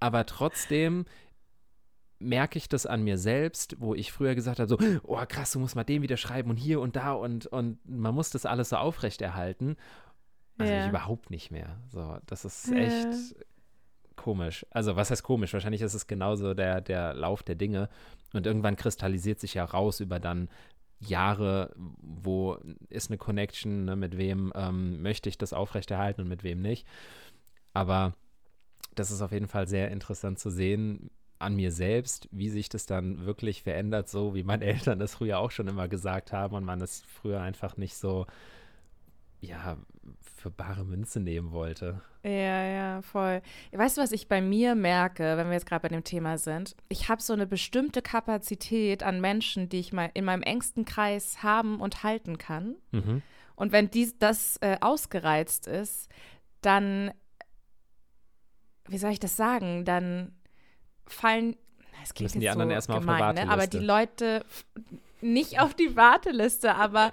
aber 0.00 0.24
trotzdem 0.24 1.04
merke 2.18 2.56
ich 2.56 2.70
das 2.70 2.86
an 2.86 3.04
mir 3.04 3.18
selbst, 3.18 3.76
wo 3.80 3.94
ich 3.94 4.12
früher 4.12 4.34
gesagt 4.34 4.60
habe, 4.60 4.68
so, 4.68 4.78
oh 5.02 5.20
krass, 5.28 5.52
du 5.52 5.58
musst 5.58 5.76
mal 5.76 5.84
dem 5.84 6.00
wieder 6.00 6.16
schreiben 6.16 6.48
und 6.48 6.56
hier 6.56 6.80
und 6.80 6.96
da 6.96 7.12
und, 7.12 7.46
und 7.46 7.78
man 7.86 8.14
muss 8.14 8.30
das 8.30 8.46
alles 8.46 8.70
so 8.70 8.76
aufrechterhalten. 8.76 9.76
Also 10.56 10.72
ja. 10.72 10.84
ich 10.84 10.88
überhaupt 10.88 11.28
nicht 11.28 11.50
mehr. 11.50 11.78
So, 11.92 12.16
das 12.24 12.46
ist 12.46 12.72
echt 12.72 13.04
ja. 13.04 13.42
komisch. 14.16 14.64
Also 14.70 14.96
was 14.96 15.10
heißt 15.10 15.22
komisch? 15.22 15.52
Wahrscheinlich 15.52 15.82
ist 15.82 15.92
es 15.92 16.06
genauso 16.06 16.54
der, 16.54 16.80
der 16.80 17.12
Lauf 17.12 17.42
der 17.42 17.56
Dinge. 17.56 17.90
Und 18.32 18.46
irgendwann 18.46 18.76
kristallisiert 18.76 19.38
sich 19.38 19.52
ja 19.52 19.64
raus 19.66 20.00
über 20.00 20.18
dann, 20.18 20.48
Jahre, 20.98 21.74
wo 21.76 22.58
ist 22.88 23.10
eine 23.10 23.18
Connection, 23.18 23.84
ne, 23.84 23.96
mit 23.96 24.16
wem 24.16 24.52
ähm, 24.54 25.02
möchte 25.02 25.28
ich 25.28 25.38
das 25.38 25.52
aufrechterhalten 25.52 26.22
und 26.22 26.28
mit 26.28 26.42
wem 26.42 26.62
nicht. 26.62 26.86
Aber 27.74 28.14
das 28.94 29.10
ist 29.10 29.20
auf 29.20 29.32
jeden 29.32 29.48
Fall 29.48 29.68
sehr 29.68 29.90
interessant 29.90 30.38
zu 30.38 30.50
sehen 30.50 31.10
an 31.38 31.54
mir 31.54 31.70
selbst, 31.70 32.28
wie 32.32 32.48
sich 32.48 32.70
das 32.70 32.86
dann 32.86 33.26
wirklich 33.26 33.62
verändert, 33.62 34.08
so 34.08 34.34
wie 34.34 34.42
meine 34.42 34.64
Eltern 34.72 34.98
das 34.98 35.14
früher 35.14 35.38
auch 35.38 35.50
schon 35.50 35.68
immer 35.68 35.88
gesagt 35.88 36.32
haben 36.32 36.54
und 36.54 36.64
man 36.64 36.80
es 36.80 37.02
früher 37.02 37.40
einfach 37.40 37.76
nicht 37.76 37.96
so, 37.96 38.26
ja, 39.40 39.76
für 40.46 40.50
bare 40.52 40.84
Münze 40.84 41.18
nehmen 41.18 41.50
wollte. 41.50 42.00
Ja, 42.22 42.30
ja, 42.64 43.02
voll. 43.02 43.42
Weißt 43.72 43.96
du, 43.96 44.00
was 44.00 44.12
ich 44.12 44.28
bei 44.28 44.40
mir 44.40 44.76
merke, 44.76 45.36
wenn 45.36 45.48
wir 45.48 45.54
jetzt 45.54 45.66
gerade 45.66 45.82
bei 45.82 45.88
dem 45.88 46.04
Thema 46.04 46.38
sind? 46.38 46.76
Ich 46.88 47.08
habe 47.08 47.20
so 47.20 47.32
eine 47.32 47.48
bestimmte 47.48 48.00
Kapazität 48.00 49.02
an 49.02 49.20
Menschen, 49.20 49.68
die 49.68 49.80
ich 49.80 49.92
mal 49.92 50.08
in 50.14 50.24
meinem 50.24 50.42
engsten 50.42 50.84
Kreis 50.84 51.42
haben 51.42 51.80
und 51.80 52.04
halten 52.04 52.38
kann. 52.38 52.76
Mhm. 52.92 53.22
Und 53.56 53.72
wenn 53.72 53.90
dies, 53.90 54.18
das 54.18 54.56
äh, 54.58 54.76
ausgereizt 54.80 55.66
ist, 55.66 56.08
dann, 56.60 57.10
wie 58.88 58.98
soll 58.98 59.10
ich 59.10 59.20
das 59.20 59.36
sagen, 59.36 59.84
dann 59.84 60.32
fallen, 61.08 61.56
es 62.04 62.14
klingt 62.14 62.30
Müssen 62.30 62.40
die 62.40 62.50
anderen 62.50 62.70
so 62.70 62.74
erstmal 62.74 63.00
gemein, 63.00 63.16
auf 63.16 63.28
eine 63.30 63.48
Warteliste. 63.48 63.48
Ne? 63.48 63.52
aber 63.52 63.66
die 63.66 63.84
Leute 63.84 64.44
nicht 65.22 65.58
auf 65.58 65.74
die 65.74 65.96
Warteliste, 65.96 66.76
aber 66.76 67.10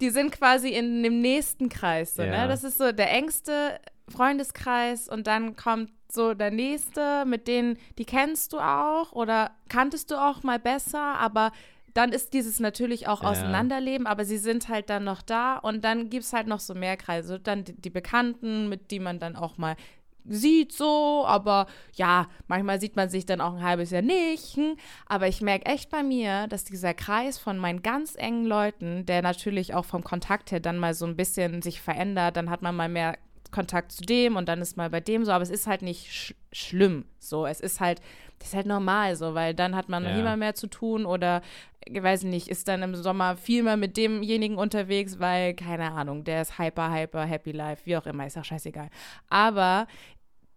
die 0.00 0.10
sind 0.10 0.32
quasi 0.32 0.70
in 0.70 1.02
dem 1.02 1.20
nächsten 1.20 1.68
Kreis. 1.68 2.14
So, 2.14 2.22
ne? 2.22 2.28
ja. 2.28 2.42
ne? 2.42 2.48
Das 2.48 2.64
ist 2.64 2.78
so 2.78 2.92
der 2.92 3.10
engste 3.12 3.78
Freundeskreis 4.08 5.08
und 5.08 5.26
dann 5.26 5.56
kommt 5.56 5.90
so 6.10 6.34
der 6.34 6.50
nächste, 6.50 7.24
mit 7.24 7.46
denen, 7.46 7.78
die 7.98 8.04
kennst 8.04 8.52
du 8.52 8.58
auch 8.58 9.12
oder 9.12 9.52
kanntest 9.68 10.10
du 10.10 10.16
auch 10.16 10.42
mal 10.42 10.58
besser, 10.58 11.00
aber 11.00 11.52
dann 11.94 12.12
ist 12.12 12.34
dieses 12.34 12.60
natürlich 12.60 13.08
auch 13.08 13.22
ja. 13.22 13.30
Auseinanderleben, 13.30 14.06
aber 14.06 14.24
sie 14.24 14.38
sind 14.38 14.68
halt 14.68 14.90
dann 14.90 15.04
noch 15.04 15.22
da 15.22 15.56
und 15.56 15.84
dann 15.84 16.08
gibt 16.08 16.24
es 16.24 16.32
halt 16.32 16.46
noch 16.46 16.60
so 16.60 16.74
mehr 16.74 16.96
Kreise. 16.96 17.40
Dann 17.40 17.64
die, 17.64 17.80
die 17.80 17.90
Bekannten, 17.90 18.68
mit 18.68 18.90
denen 18.90 19.04
man 19.04 19.18
dann 19.18 19.36
auch 19.36 19.58
mal 19.58 19.76
sieht 20.24 20.72
so, 20.72 21.24
aber 21.26 21.66
ja, 21.94 22.28
manchmal 22.46 22.80
sieht 22.80 22.96
man 22.96 23.08
sich 23.08 23.26
dann 23.26 23.40
auch 23.40 23.54
ein 23.54 23.62
halbes 23.62 23.90
Jahr 23.90 24.02
nicht. 24.02 24.56
Hm. 24.56 24.76
Aber 25.06 25.28
ich 25.28 25.40
merke 25.40 25.66
echt 25.66 25.90
bei 25.90 26.02
mir, 26.02 26.46
dass 26.48 26.64
dieser 26.64 26.94
Kreis 26.94 27.38
von 27.38 27.58
meinen 27.58 27.82
ganz 27.82 28.14
engen 28.16 28.46
Leuten, 28.46 29.06
der 29.06 29.22
natürlich 29.22 29.74
auch 29.74 29.84
vom 29.84 30.04
Kontakt 30.04 30.50
her 30.52 30.60
dann 30.60 30.78
mal 30.78 30.94
so 30.94 31.06
ein 31.06 31.16
bisschen 31.16 31.62
sich 31.62 31.80
verändert, 31.80 32.36
dann 32.36 32.50
hat 32.50 32.62
man 32.62 32.76
mal 32.76 32.88
mehr 32.88 33.16
Kontakt 33.50 33.92
zu 33.92 34.02
dem 34.02 34.36
und 34.36 34.48
dann 34.48 34.60
ist 34.60 34.76
mal 34.76 34.90
bei 34.90 35.00
dem 35.00 35.24
so, 35.24 35.32
aber 35.32 35.42
es 35.42 35.50
ist 35.50 35.66
halt 35.66 35.82
nicht 35.82 36.12
sch 36.12 36.34
schlimm. 36.52 37.04
So, 37.18 37.46
es 37.46 37.60
ist 37.60 37.80
halt, 37.80 38.00
das 38.38 38.48
ist 38.48 38.54
halt 38.54 38.66
normal 38.66 39.16
so, 39.16 39.34
weil 39.34 39.54
dann 39.54 39.76
hat 39.76 39.88
man 39.88 40.04
ja. 40.04 40.18
immer 40.18 40.36
mehr 40.36 40.54
zu 40.54 40.66
tun 40.66 41.06
oder, 41.06 41.42
ich 41.84 42.02
weiß 42.02 42.24
nicht, 42.24 42.48
ist 42.48 42.68
dann 42.68 42.82
im 42.82 42.94
Sommer 42.94 43.36
viel 43.36 43.62
mehr 43.62 43.76
mit 43.76 43.96
demjenigen 43.96 44.56
unterwegs, 44.56 45.18
weil, 45.18 45.54
keine 45.54 45.92
Ahnung, 45.92 46.24
der 46.24 46.42
ist 46.42 46.58
hyper, 46.58 46.92
hyper, 46.92 47.24
happy 47.24 47.52
life, 47.52 47.86
wie 47.86 47.96
auch 47.96 48.06
immer, 48.06 48.26
ist 48.26 48.38
auch 48.38 48.44
scheißegal. 48.44 48.88
Aber 49.28 49.86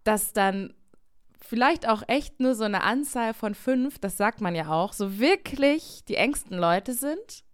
dass 0.02 0.32
dann 0.32 0.74
vielleicht 1.40 1.88
auch 1.88 2.02
echt 2.08 2.40
nur 2.40 2.54
so 2.54 2.64
eine 2.64 2.82
Anzahl 2.82 3.34
von 3.34 3.54
fünf, 3.54 3.98
das 3.98 4.16
sagt 4.16 4.40
man 4.40 4.54
ja 4.54 4.68
auch, 4.70 4.92
so 4.92 5.18
wirklich 5.18 6.04
die 6.06 6.16
engsten 6.16 6.58
Leute 6.58 6.94
sind. 6.94 7.44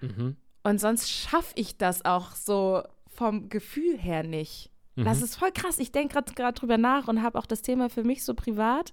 Mhm. 0.00 0.36
Und 0.62 0.80
sonst 0.80 1.10
schaffe 1.10 1.52
ich 1.54 1.78
das 1.78 2.04
auch 2.04 2.32
so 2.32 2.82
vom 3.06 3.48
Gefühl 3.48 3.98
her 3.98 4.22
nicht. 4.22 4.70
Mhm. 4.98 5.04
Das 5.04 5.22
ist 5.22 5.36
voll 5.36 5.52
krass. 5.52 5.78
Ich 5.78 5.92
denke 5.92 6.20
gerade 6.34 6.58
drüber 6.58 6.76
nach 6.76 7.06
und 7.06 7.22
habe 7.22 7.38
auch 7.38 7.46
das 7.46 7.62
Thema 7.62 7.88
für 7.88 8.02
mich 8.02 8.24
so 8.24 8.34
privat, 8.34 8.92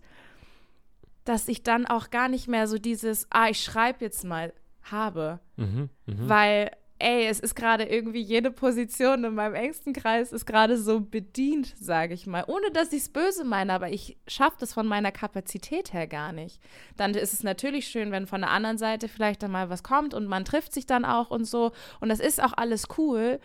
dass 1.23 1.47
ich 1.47 1.63
dann 1.63 1.87
auch 1.87 2.11
gar 2.11 2.29
nicht 2.29 2.47
mehr 2.47 2.67
so 2.67 2.77
dieses, 2.77 3.25
ah, 3.31 3.49
ich 3.49 3.61
schreibe 3.61 4.05
jetzt 4.05 4.23
mal 4.23 4.53
habe. 4.83 5.39
Mhm. 5.55 5.89
Mhm. 6.05 6.29
Weil, 6.29 6.69
ey, 6.99 7.25
es 7.25 7.39
ist 7.39 7.55
gerade 7.55 7.85
irgendwie 7.85 8.21
jede 8.21 8.51
Position 8.51 9.23
in 9.23 9.33
meinem 9.33 9.55
engsten 9.55 9.93
Kreis 9.93 10.31
ist 10.31 10.45
gerade 10.45 10.77
so 10.77 11.01
bedient, 11.01 11.73
sage 11.79 12.13
ich 12.13 12.27
mal. 12.27 12.43
Ohne 12.45 12.69
dass 12.71 12.93
ich 12.93 13.01
es 13.01 13.09
böse 13.09 13.43
meine, 13.43 13.73
aber 13.73 13.89
ich 13.89 14.15
schaffe 14.27 14.57
das 14.59 14.73
von 14.73 14.85
meiner 14.85 15.11
Kapazität 15.11 15.91
her 15.91 16.05
gar 16.05 16.33
nicht. 16.33 16.61
Dann 16.97 17.15
ist 17.15 17.33
es 17.33 17.41
natürlich 17.41 17.87
schön, 17.87 18.11
wenn 18.11 18.27
von 18.27 18.41
der 18.41 18.51
anderen 18.51 18.77
Seite 18.77 19.07
vielleicht 19.07 19.41
dann 19.41 19.51
mal 19.51 19.71
was 19.71 19.81
kommt 19.81 20.13
und 20.13 20.27
man 20.27 20.45
trifft 20.45 20.71
sich 20.71 20.85
dann 20.85 21.03
auch 21.03 21.31
und 21.31 21.45
so. 21.45 21.71
Und 21.99 22.09
das 22.09 22.19
ist 22.19 22.43
auch 22.43 22.53
alles 22.55 22.83
cool, 22.99 23.39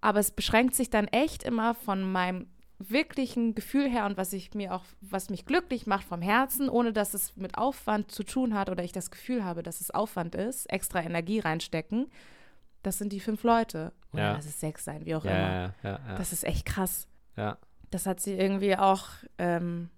aber 0.00 0.20
es 0.20 0.30
beschränkt 0.30 0.74
sich 0.74 0.90
dann 0.90 1.06
echt 1.08 1.42
immer 1.42 1.74
von 1.74 2.02
meinem 2.10 2.46
wirklichen 2.78 3.54
Gefühl 3.54 3.88
her 3.88 4.04
und 4.04 4.16
was 4.18 4.32
ich 4.34 4.52
mir 4.54 4.74
auch, 4.74 4.84
was 5.00 5.30
mich 5.30 5.46
glücklich 5.46 5.86
macht 5.86 6.04
vom 6.04 6.20
Herzen, 6.20 6.68
ohne 6.68 6.92
dass 6.92 7.14
es 7.14 7.34
mit 7.36 7.56
Aufwand 7.56 8.10
zu 8.10 8.22
tun 8.22 8.52
hat 8.54 8.68
oder 8.68 8.84
ich 8.84 8.92
das 8.92 9.10
Gefühl 9.10 9.44
habe, 9.44 9.62
dass 9.62 9.80
es 9.80 9.90
Aufwand 9.90 10.34
ist, 10.34 10.66
extra 10.70 11.00
Energie 11.02 11.38
reinstecken, 11.40 12.10
das 12.82 12.98
sind 12.98 13.12
die 13.12 13.20
fünf 13.20 13.42
Leute. 13.44 13.92
Oder 14.12 14.22
Ja. 14.22 14.32
lass 14.34 14.44
es 14.46 14.60
sechs 14.60 14.84
sein, 14.84 15.06
wie 15.06 15.14
auch 15.14 15.24
ja, 15.24 15.30
immer. 15.30 15.74
ja, 15.82 15.98
Das 16.18 16.32
ist 16.32 16.44
echt 16.44 16.66
krass. 16.66 17.08
ja. 17.36 17.56
Das 17.90 18.04
hat 18.04 18.20
sie 18.20 18.34
irgendwie 18.34 18.76
auch, 18.76 19.06
ähm, 19.38 19.88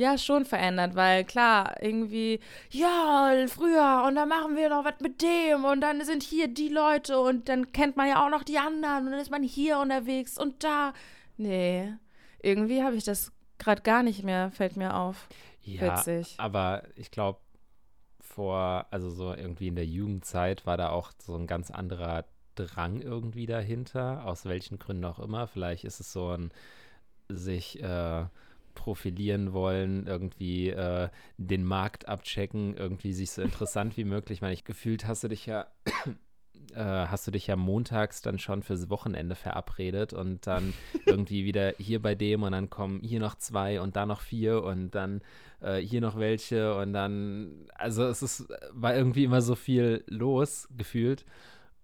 ja, 0.00 0.16
schon 0.16 0.46
verändert, 0.46 0.94
weil 0.94 1.24
klar, 1.24 1.74
irgendwie, 1.82 2.40
ja, 2.70 3.34
früher 3.48 4.04
und 4.06 4.14
dann 4.14 4.30
machen 4.30 4.56
wir 4.56 4.70
noch 4.70 4.82
was 4.82 4.98
mit 5.00 5.20
dem 5.20 5.66
und 5.66 5.82
dann 5.82 6.02
sind 6.06 6.22
hier 6.22 6.48
die 6.48 6.70
Leute 6.70 7.20
und 7.20 7.50
dann 7.50 7.70
kennt 7.72 7.98
man 7.98 8.08
ja 8.08 8.24
auch 8.24 8.30
noch 8.30 8.42
die 8.42 8.56
anderen 8.56 9.04
und 9.04 9.10
dann 9.12 9.20
ist 9.20 9.30
man 9.30 9.42
hier 9.42 9.78
unterwegs 9.78 10.38
und 10.38 10.64
da. 10.64 10.94
Nee, 11.36 11.92
irgendwie 12.42 12.82
habe 12.82 12.96
ich 12.96 13.04
das 13.04 13.30
gerade 13.58 13.82
gar 13.82 14.02
nicht 14.02 14.24
mehr, 14.24 14.50
fällt 14.50 14.78
mir 14.78 14.96
auf. 14.96 15.28
Ja, 15.62 15.98
Witzig. 15.98 16.34
aber 16.38 16.84
ich 16.96 17.10
glaube, 17.10 17.38
vor, 18.20 18.86
also 18.90 19.10
so 19.10 19.34
irgendwie 19.34 19.68
in 19.68 19.74
der 19.74 19.84
Jugendzeit 19.84 20.64
war 20.64 20.78
da 20.78 20.88
auch 20.88 21.12
so 21.18 21.36
ein 21.36 21.46
ganz 21.46 21.70
anderer 21.70 22.24
Drang 22.54 23.02
irgendwie 23.02 23.44
dahinter, 23.44 24.24
aus 24.24 24.46
welchen 24.46 24.78
Gründen 24.78 25.04
auch 25.04 25.18
immer. 25.18 25.46
Vielleicht 25.46 25.84
ist 25.84 26.00
es 26.00 26.10
so 26.10 26.30
ein 26.30 26.50
sich 27.28 27.82
äh, 27.82 28.24
profilieren 28.80 29.52
wollen, 29.52 30.06
irgendwie 30.06 30.70
äh, 30.70 31.10
den 31.36 31.64
Markt 31.64 32.08
abchecken, 32.08 32.74
irgendwie 32.74 33.12
sich 33.12 33.30
so 33.30 33.42
interessant 33.42 33.98
wie 33.98 34.04
möglich. 34.04 34.38
Ich 34.38 34.42
meine, 34.42 34.54
ich 34.54 34.64
gefühlt 34.64 35.06
hast 35.06 35.22
du 35.22 35.28
dich 35.28 35.44
ja 35.44 35.66
äh, 36.74 37.06
hast 37.06 37.26
du 37.26 37.30
dich 37.30 37.46
ja 37.46 37.56
montags 37.56 38.22
dann 38.22 38.38
schon 38.38 38.62
fürs 38.62 38.88
Wochenende 38.88 39.34
verabredet 39.34 40.14
und 40.14 40.46
dann 40.46 40.72
irgendwie 41.04 41.44
wieder 41.44 41.74
hier 41.76 42.00
bei 42.00 42.14
dem 42.14 42.42
und 42.42 42.52
dann 42.52 42.70
kommen 42.70 43.02
hier 43.02 43.20
noch 43.20 43.34
zwei 43.34 43.82
und 43.82 43.96
da 43.96 44.06
noch 44.06 44.22
vier 44.22 44.64
und 44.64 44.94
dann 44.94 45.20
äh, 45.60 45.76
hier 45.76 46.00
noch 46.00 46.18
welche 46.18 46.74
und 46.76 46.94
dann, 46.94 47.66
also 47.74 48.04
es 48.04 48.22
ist, 48.22 48.48
war 48.72 48.96
irgendwie 48.96 49.24
immer 49.24 49.42
so 49.42 49.56
viel 49.56 50.04
los 50.06 50.68
gefühlt 50.74 51.26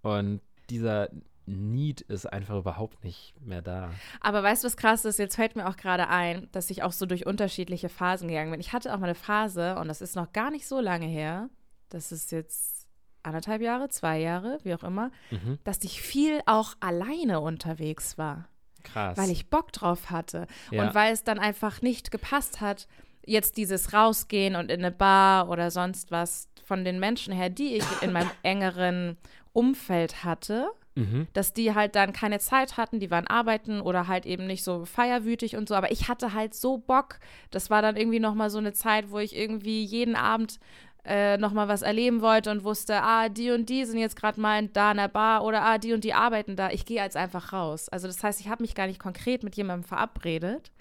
und 0.00 0.40
dieser 0.70 1.10
Need 1.46 2.00
ist 2.02 2.26
einfach 2.26 2.56
überhaupt 2.56 3.04
nicht 3.04 3.34
mehr 3.40 3.62
da. 3.62 3.90
Aber 4.20 4.42
weißt 4.42 4.64
du, 4.64 4.66
was 4.66 4.76
krass 4.76 5.04
ist? 5.04 5.18
Jetzt 5.18 5.36
fällt 5.36 5.54
mir 5.56 5.68
auch 5.68 5.76
gerade 5.76 6.08
ein, 6.08 6.48
dass 6.52 6.70
ich 6.70 6.82
auch 6.82 6.92
so 6.92 7.06
durch 7.06 7.24
unterschiedliche 7.26 7.88
Phasen 7.88 8.28
gegangen 8.28 8.50
bin. 8.50 8.60
Ich 8.60 8.72
hatte 8.72 8.92
auch 8.92 8.98
mal 8.98 9.06
eine 9.06 9.14
Phase, 9.14 9.76
und 9.76 9.88
das 9.88 10.00
ist 10.00 10.16
noch 10.16 10.32
gar 10.32 10.50
nicht 10.50 10.66
so 10.66 10.80
lange 10.80 11.06
her, 11.06 11.48
das 11.88 12.10
ist 12.10 12.32
jetzt 12.32 12.88
anderthalb 13.22 13.62
Jahre, 13.62 13.88
zwei 13.88 14.18
Jahre, 14.20 14.58
wie 14.64 14.74
auch 14.74 14.82
immer, 14.84 15.10
Mhm. 15.30 15.58
dass 15.64 15.82
ich 15.84 16.02
viel 16.02 16.40
auch 16.46 16.74
alleine 16.80 17.40
unterwegs 17.40 18.18
war, 18.18 18.48
Krass. 18.82 19.16
weil 19.16 19.30
ich 19.30 19.48
Bock 19.50 19.72
drauf 19.72 20.10
hatte. 20.10 20.46
Ja. 20.70 20.82
Und 20.84 20.94
weil 20.94 21.12
es 21.12 21.22
dann 21.24 21.38
einfach 21.38 21.80
nicht 21.82 22.10
gepasst 22.10 22.60
hat, 22.60 22.86
jetzt 23.24 23.56
dieses 23.56 23.92
Rausgehen 23.92 24.54
und 24.56 24.70
in 24.70 24.80
eine 24.84 24.92
Bar 24.92 25.48
oder 25.48 25.70
sonst 25.72 26.10
was 26.12 26.48
von 26.64 26.84
den 26.84 26.98
Menschen 27.00 27.32
her, 27.32 27.50
die 27.50 27.74
ich 27.76 27.84
in 28.02 28.12
meinem 28.12 28.30
engeren 28.44 29.16
Umfeld 29.52 30.22
hatte, 30.24 30.68
mhm. 30.96 31.28
dass 31.32 31.52
die 31.52 31.74
halt 31.74 31.94
dann 31.94 32.12
keine 32.12 32.40
Zeit 32.40 32.76
hatten, 32.76 32.98
die 32.98 33.10
waren 33.10 33.28
arbeiten 33.28 33.80
oder 33.80 34.08
halt 34.08 34.26
eben 34.26 34.46
nicht 34.46 34.64
so 34.64 34.84
feierwütig 34.84 35.56
und 35.56 35.68
so, 35.68 35.76
aber 35.76 35.92
ich 35.92 36.08
hatte 36.08 36.32
halt 36.34 36.54
so 36.54 36.78
Bock. 36.78 37.20
Das 37.50 37.70
war 37.70 37.82
dann 37.82 37.96
irgendwie 37.96 38.20
noch 38.20 38.34
mal 38.34 38.50
so 38.50 38.58
eine 38.58 38.72
Zeit, 38.72 39.10
wo 39.10 39.18
ich 39.18 39.36
irgendwie 39.36 39.84
jeden 39.84 40.16
Abend 40.16 40.58
äh, 41.04 41.36
noch 41.38 41.52
mal 41.52 41.68
was 41.68 41.82
erleben 41.82 42.20
wollte 42.20 42.50
und 42.50 42.64
wusste, 42.64 43.00
ah, 43.02 43.28
die 43.28 43.52
und 43.52 43.68
die 43.68 43.84
sind 43.84 43.98
jetzt 43.98 44.16
gerade 44.16 44.40
mal 44.40 44.66
da 44.66 44.90
in 44.90 44.96
der 44.96 45.08
Bar 45.08 45.44
oder 45.44 45.62
ah, 45.62 45.78
die 45.78 45.92
und 45.92 46.02
die 46.02 46.14
arbeiten 46.14 46.56
da. 46.56 46.70
Ich 46.70 46.84
gehe 46.84 47.00
jetzt 47.00 47.16
einfach 47.16 47.52
raus. 47.52 47.88
Also 47.88 48.08
das 48.08 48.24
heißt, 48.24 48.40
ich 48.40 48.48
habe 48.48 48.64
mich 48.64 48.74
gar 48.74 48.88
nicht 48.88 48.98
konkret 48.98 49.44
mit 49.44 49.54
jemandem 49.54 49.84
verabredet, 49.84 50.72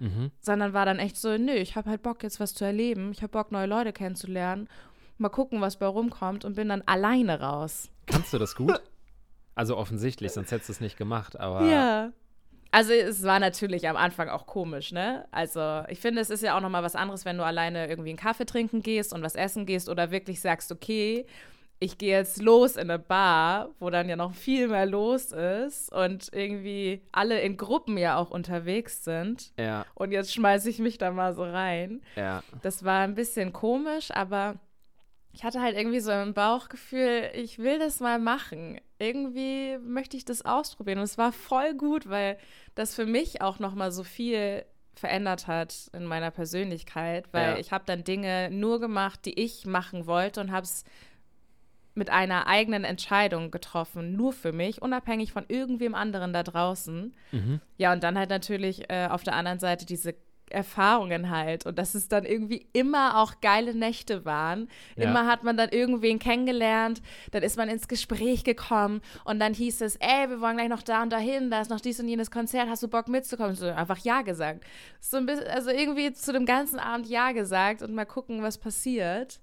Mhm. 0.00 0.30
sondern 0.40 0.72
war 0.74 0.86
dann 0.86 1.00
echt 1.00 1.16
so, 1.16 1.36
nö, 1.36 1.52
ich 1.52 1.74
habe 1.74 1.90
halt 1.90 2.02
Bock 2.02 2.22
jetzt 2.22 2.38
was 2.40 2.54
zu 2.54 2.64
erleben. 2.64 3.10
Ich 3.10 3.22
habe 3.22 3.32
Bock 3.32 3.50
neue 3.50 3.66
Leute 3.66 3.92
kennenzulernen. 3.92 4.68
Mal 5.18 5.28
gucken, 5.28 5.60
was 5.60 5.78
bei 5.78 5.86
rumkommt 5.86 6.44
und 6.44 6.54
bin 6.54 6.68
dann 6.68 6.82
alleine 6.86 7.40
raus. 7.40 7.90
Kannst 8.06 8.32
du 8.32 8.38
das 8.38 8.54
gut? 8.54 8.80
Also 9.58 9.76
offensichtlich, 9.76 10.30
sonst 10.32 10.52
hättest 10.52 10.68
du 10.68 10.72
es 10.74 10.80
nicht 10.80 10.96
gemacht, 10.96 11.38
aber 11.38 11.64
Ja. 11.64 12.12
Also 12.70 12.92
es 12.92 13.22
war 13.24 13.40
natürlich 13.40 13.88
am 13.88 13.96
Anfang 13.96 14.28
auch 14.28 14.46
komisch, 14.46 14.92
ne? 14.92 15.26
Also 15.30 15.82
ich 15.88 16.00
finde, 16.00 16.20
es 16.20 16.28
ist 16.30 16.42
ja 16.42 16.56
auch 16.56 16.60
noch 16.60 16.68
mal 16.68 16.82
was 16.82 16.94
anderes, 16.94 17.24
wenn 17.24 17.38
du 17.38 17.44
alleine 17.44 17.88
irgendwie 17.88 18.10
einen 18.10 18.18
Kaffee 18.18 18.44
trinken 18.44 18.82
gehst 18.82 19.12
und 19.12 19.22
was 19.22 19.34
essen 19.34 19.64
gehst 19.66 19.88
oder 19.88 20.10
wirklich 20.10 20.40
sagst, 20.40 20.70
okay, 20.70 21.24
ich 21.80 21.96
gehe 21.96 22.16
jetzt 22.16 22.42
los 22.42 22.76
in 22.76 22.90
eine 22.90 22.98
Bar, 22.98 23.70
wo 23.80 23.88
dann 23.90 24.08
ja 24.08 24.16
noch 24.16 24.34
viel 24.34 24.68
mehr 24.68 24.86
los 24.86 25.32
ist 25.32 25.92
und 25.92 26.28
irgendwie 26.32 27.02
alle 27.10 27.40
in 27.40 27.56
Gruppen 27.56 27.96
ja 27.98 28.16
auch 28.16 28.30
unterwegs 28.30 29.02
sind. 29.02 29.52
ja, 29.58 29.84
Und 29.94 30.12
jetzt 30.12 30.32
schmeiße 30.34 30.68
ich 30.70 30.78
mich 30.78 30.98
da 30.98 31.10
mal 31.10 31.34
so 31.34 31.42
rein. 31.44 32.02
ja. 32.16 32.42
Das 32.62 32.84
war 32.84 33.00
ein 33.00 33.14
bisschen 33.14 33.52
komisch, 33.52 34.10
aber 34.12 34.56
ich 35.32 35.44
hatte 35.44 35.60
halt 35.60 35.76
irgendwie 35.76 36.00
so 36.00 36.10
ein 36.10 36.34
Bauchgefühl, 36.34 37.30
ich 37.34 37.58
will 37.58 37.78
das 37.78 38.00
mal 38.00 38.18
machen. 38.18 38.80
Irgendwie 38.98 39.78
möchte 39.78 40.16
ich 40.16 40.24
das 40.24 40.44
ausprobieren. 40.44 40.98
Und 40.98 41.04
es 41.04 41.18
war 41.18 41.32
voll 41.32 41.74
gut, 41.74 42.08
weil 42.08 42.38
das 42.74 42.94
für 42.94 43.06
mich 43.06 43.40
auch 43.40 43.58
noch 43.58 43.74
mal 43.74 43.92
so 43.92 44.02
viel 44.04 44.64
verändert 44.96 45.46
hat 45.46 45.90
in 45.92 46.04
meiner 46.06 46.32
Persönlichkeit, 46.32 47.26
weil 47.32 47.52
Ja. 47.52 47.56
ich 47.58 47.70
habe 47.70 47.84
dann 47.86 48.02
Dinge 48.02 48.50
nur 48.50 48.80
gemacht, 48.80 49.24
die 49.26 49.38
ich 49.38 49.64
machen 49.64 50.06
wollte 50.08 50.40
und 50.40 50.50
habe 50.50 50.64
es 50.64 50.82
mit 51.94 52.10
einer 52.10 52.46
eigenen 52.46 52.84
Entscheidung 52.84 53.50
getroffen, 53.50 54.16
nur 54.16 54.32
für 54.32 54.52
mich, 54.52 54.82
unabhängig 54.82 55.32
von 55.32 55.44
irgendwem 55.48 55.94
anderen 55.94 56.32
da 56.32 56.42
draußen. 56.44 57.14
Mhm. 57.32 57.60
Ja, 57.76 57.92
und 57.92 58.02
dann 58.02 58.16
halt 58.18 58.30
natürlich 58.30 58.88
äh, 58.90 59.08
auf 59.10 59.22
der 59.24 59.34
anderen 59.34 59.58
Seite 59.58 59.84
diese 59.84 60.14
Erfahrungen 60.50 61.30
halt 61.30 61.66
und 61.66 61.78
dass 61.78 61.94
es 61.94 62.08
dann 62.08 62.24
irgendwie 62.24 62.66
immer 62.72 63.18
auch 63.18 63.40
geile 63.40 63.74
Nächte 63.74 64.24
waren. 64.24 64.68
Ja. 64.96 65.04
Immer 65.04 65.26
hat 65.26 65.44
man 65.44 65.56
dann 65.56 65.70
irgendwen 65.70 66.18
kennengelernt, 66.18 67.02
dann 67.30 67.42
ist 67.42 67.56
man 67.56 67.68
ins 67.68 67.88
Gespräch 67.88 68.44
gekommen 68.44 69.00
und 69.24 69.40
dann 69.40 69.54
hieß 69.54 69.80
es, 69.80 69.96
ey, 69.96 70.28
wir 70.28 70.40
wollen 70.40 70.56
gleich 70.56 70.68
noch 70.68 70.82
da 70.82 71.02
und 71.02 71.12
dahin, 71.12 71.50
da 71.50 71.60
ist 71.60 71.70
noch 71.70 71.80
dies 71.80 72.00
und 72.00 72.08
jenes 72.08 72.30
Konzert, 72.30 72.68
hast 72.68 72.82
du 72.82 72.88
Bock 72.88 73.08
mitzukommen? 73.08 73.54
So 73.54 73.66
einfach 73.66 73.98
Ja 73.98 74.22
gesagt. 74.22 74.64
So 75.00 75.16
ein 75.16 75.26
bisschen, 75.26 75.48
also 75.48 75.70
irgendwie 75.70 76.12
zu 76.12 76.32
dem 76.32 76.46
ganzen 76.46 76.78
Abend 76.78 77.08
Ja 77.08 77.32
gesagt 77.32 77.82
und 77.82 77.94
mal 77.94 78.06
gucken, 78.06 78.42
was 78.42 78.58
passiert. 78.58 79.40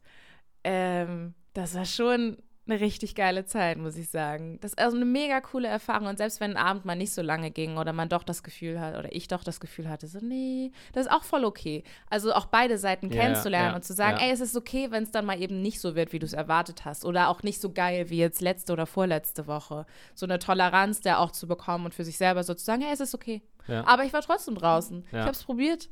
Ähm, 0.63 1.34
das 1.54 1.76
war 1.76 1.86
schon 1.86 2.38
eine 2.67 2.80
richtig 2.80 3.13
geile 3.15 3.45
Zeit, 3.45 3.78
muss 3.78 3.95
ich 3.95 4.10
sagen. 4.10 4.58
Das 4.62 4.71
ist 4.71 4.80
also 4.80 4.95
eine 4.95 5.06
mega 5.06 5.39
coole 5.41 5.67
Erfahrung. 5.67 6.08
Und 6.08 6.17
selbst 6.17 6.39
wenn 6.39 6.51
ein 6.51 6.58
Abend 6.58 6.86
mal 6.86 6.95
nicht 6.95 7.13
so 7.13 7.21
lange 7.21 7.51
ging 7.51 7.78
oder 7.78 7.93
man 7.93 8.10
doch 8.10 8.23
das 8.23 8.41
Gefühl 8.41 8.80
hat, 8.80 8.95
oder 8.97 9.13
ich 9.13 9.28
doch 9.28 9.43
das 9.43 9.60
Gefühl 9.60 9.88
hatte, 9.88 10.08
so, 10.08 10.19
nee, 10.19 10.71
das 10.93 11.06
ist 11.06 11.12
auch 11.12 11.23
voll 11.23 11.45
okay. 11.45 11.84
Also 12.10 12.34
auch 12.34 12.47
beide 12.47 12.78
Seiten 12.78 13.12
Ja, 13.12 13.21
kennenzulernen 13.21 13.69
ja, 13.69 13.75
und 13.75 13.84
zu 13.84 13.93
sagen, 13.93 14.17
ja. 14.19 14.28
ey, 14.28 14.32
es 14.32 14.41
ist 14.41 14.56
okay, 14.56 14.89
wenn 14.89 15.04
es 15.04 15.12
dann 15.12 15.25
mal 15.25 15.39
eben 15.39 15.62
nicht 15.62 15.80
so 15.80 15.95
wird, 15.95 16.12
wie 16.12 16.19
du 16.19 16.25
es 16.25 16.34
erwartet 16.34 16.86
hast. 16.86 17.06
Oder 17.06 17.30
auch 17.30 17.43
nicht 17.43 17.62
so 17.62 17.71
geil 17.71 18.10
wie 18.10 18.17
jetzt 18.17 18.41
letzte 18.41 18.73
oder 18.73 18.86
vorletzte 18.88 19.45
Woche. 19.47 19.86
So 20.15 20.25
eine 20.25 20.39
Toleranz 20.39 21.01
der 21.01 21.19
auch 21.19 21.32
zu 21.32 21.47
bekommen 21.47 21.86
und 21.86 21.93
für 21.93 22.04
sich 22.04 22.17
selber 22.17 22.43
so 22.43 22.54
zu 22.54 22.65
sagen, 22.65 22.82
ey, 22.82 22.93
es 22.93 22.99
ist 22.99 23.13
okay. 23.13 23.41
Ja. 23.67 23.86
Aber 23.88 24.04
ich 24.04 24.13
war 24.13 24.21
trotzdem 24.21 24.56
draußen. 24.56 25.06
Ja. 25.12 25.19
Ich 25.19 25.25
habe 25.25 25.32
es 25.32 25.43
probiert. 25.43 25.89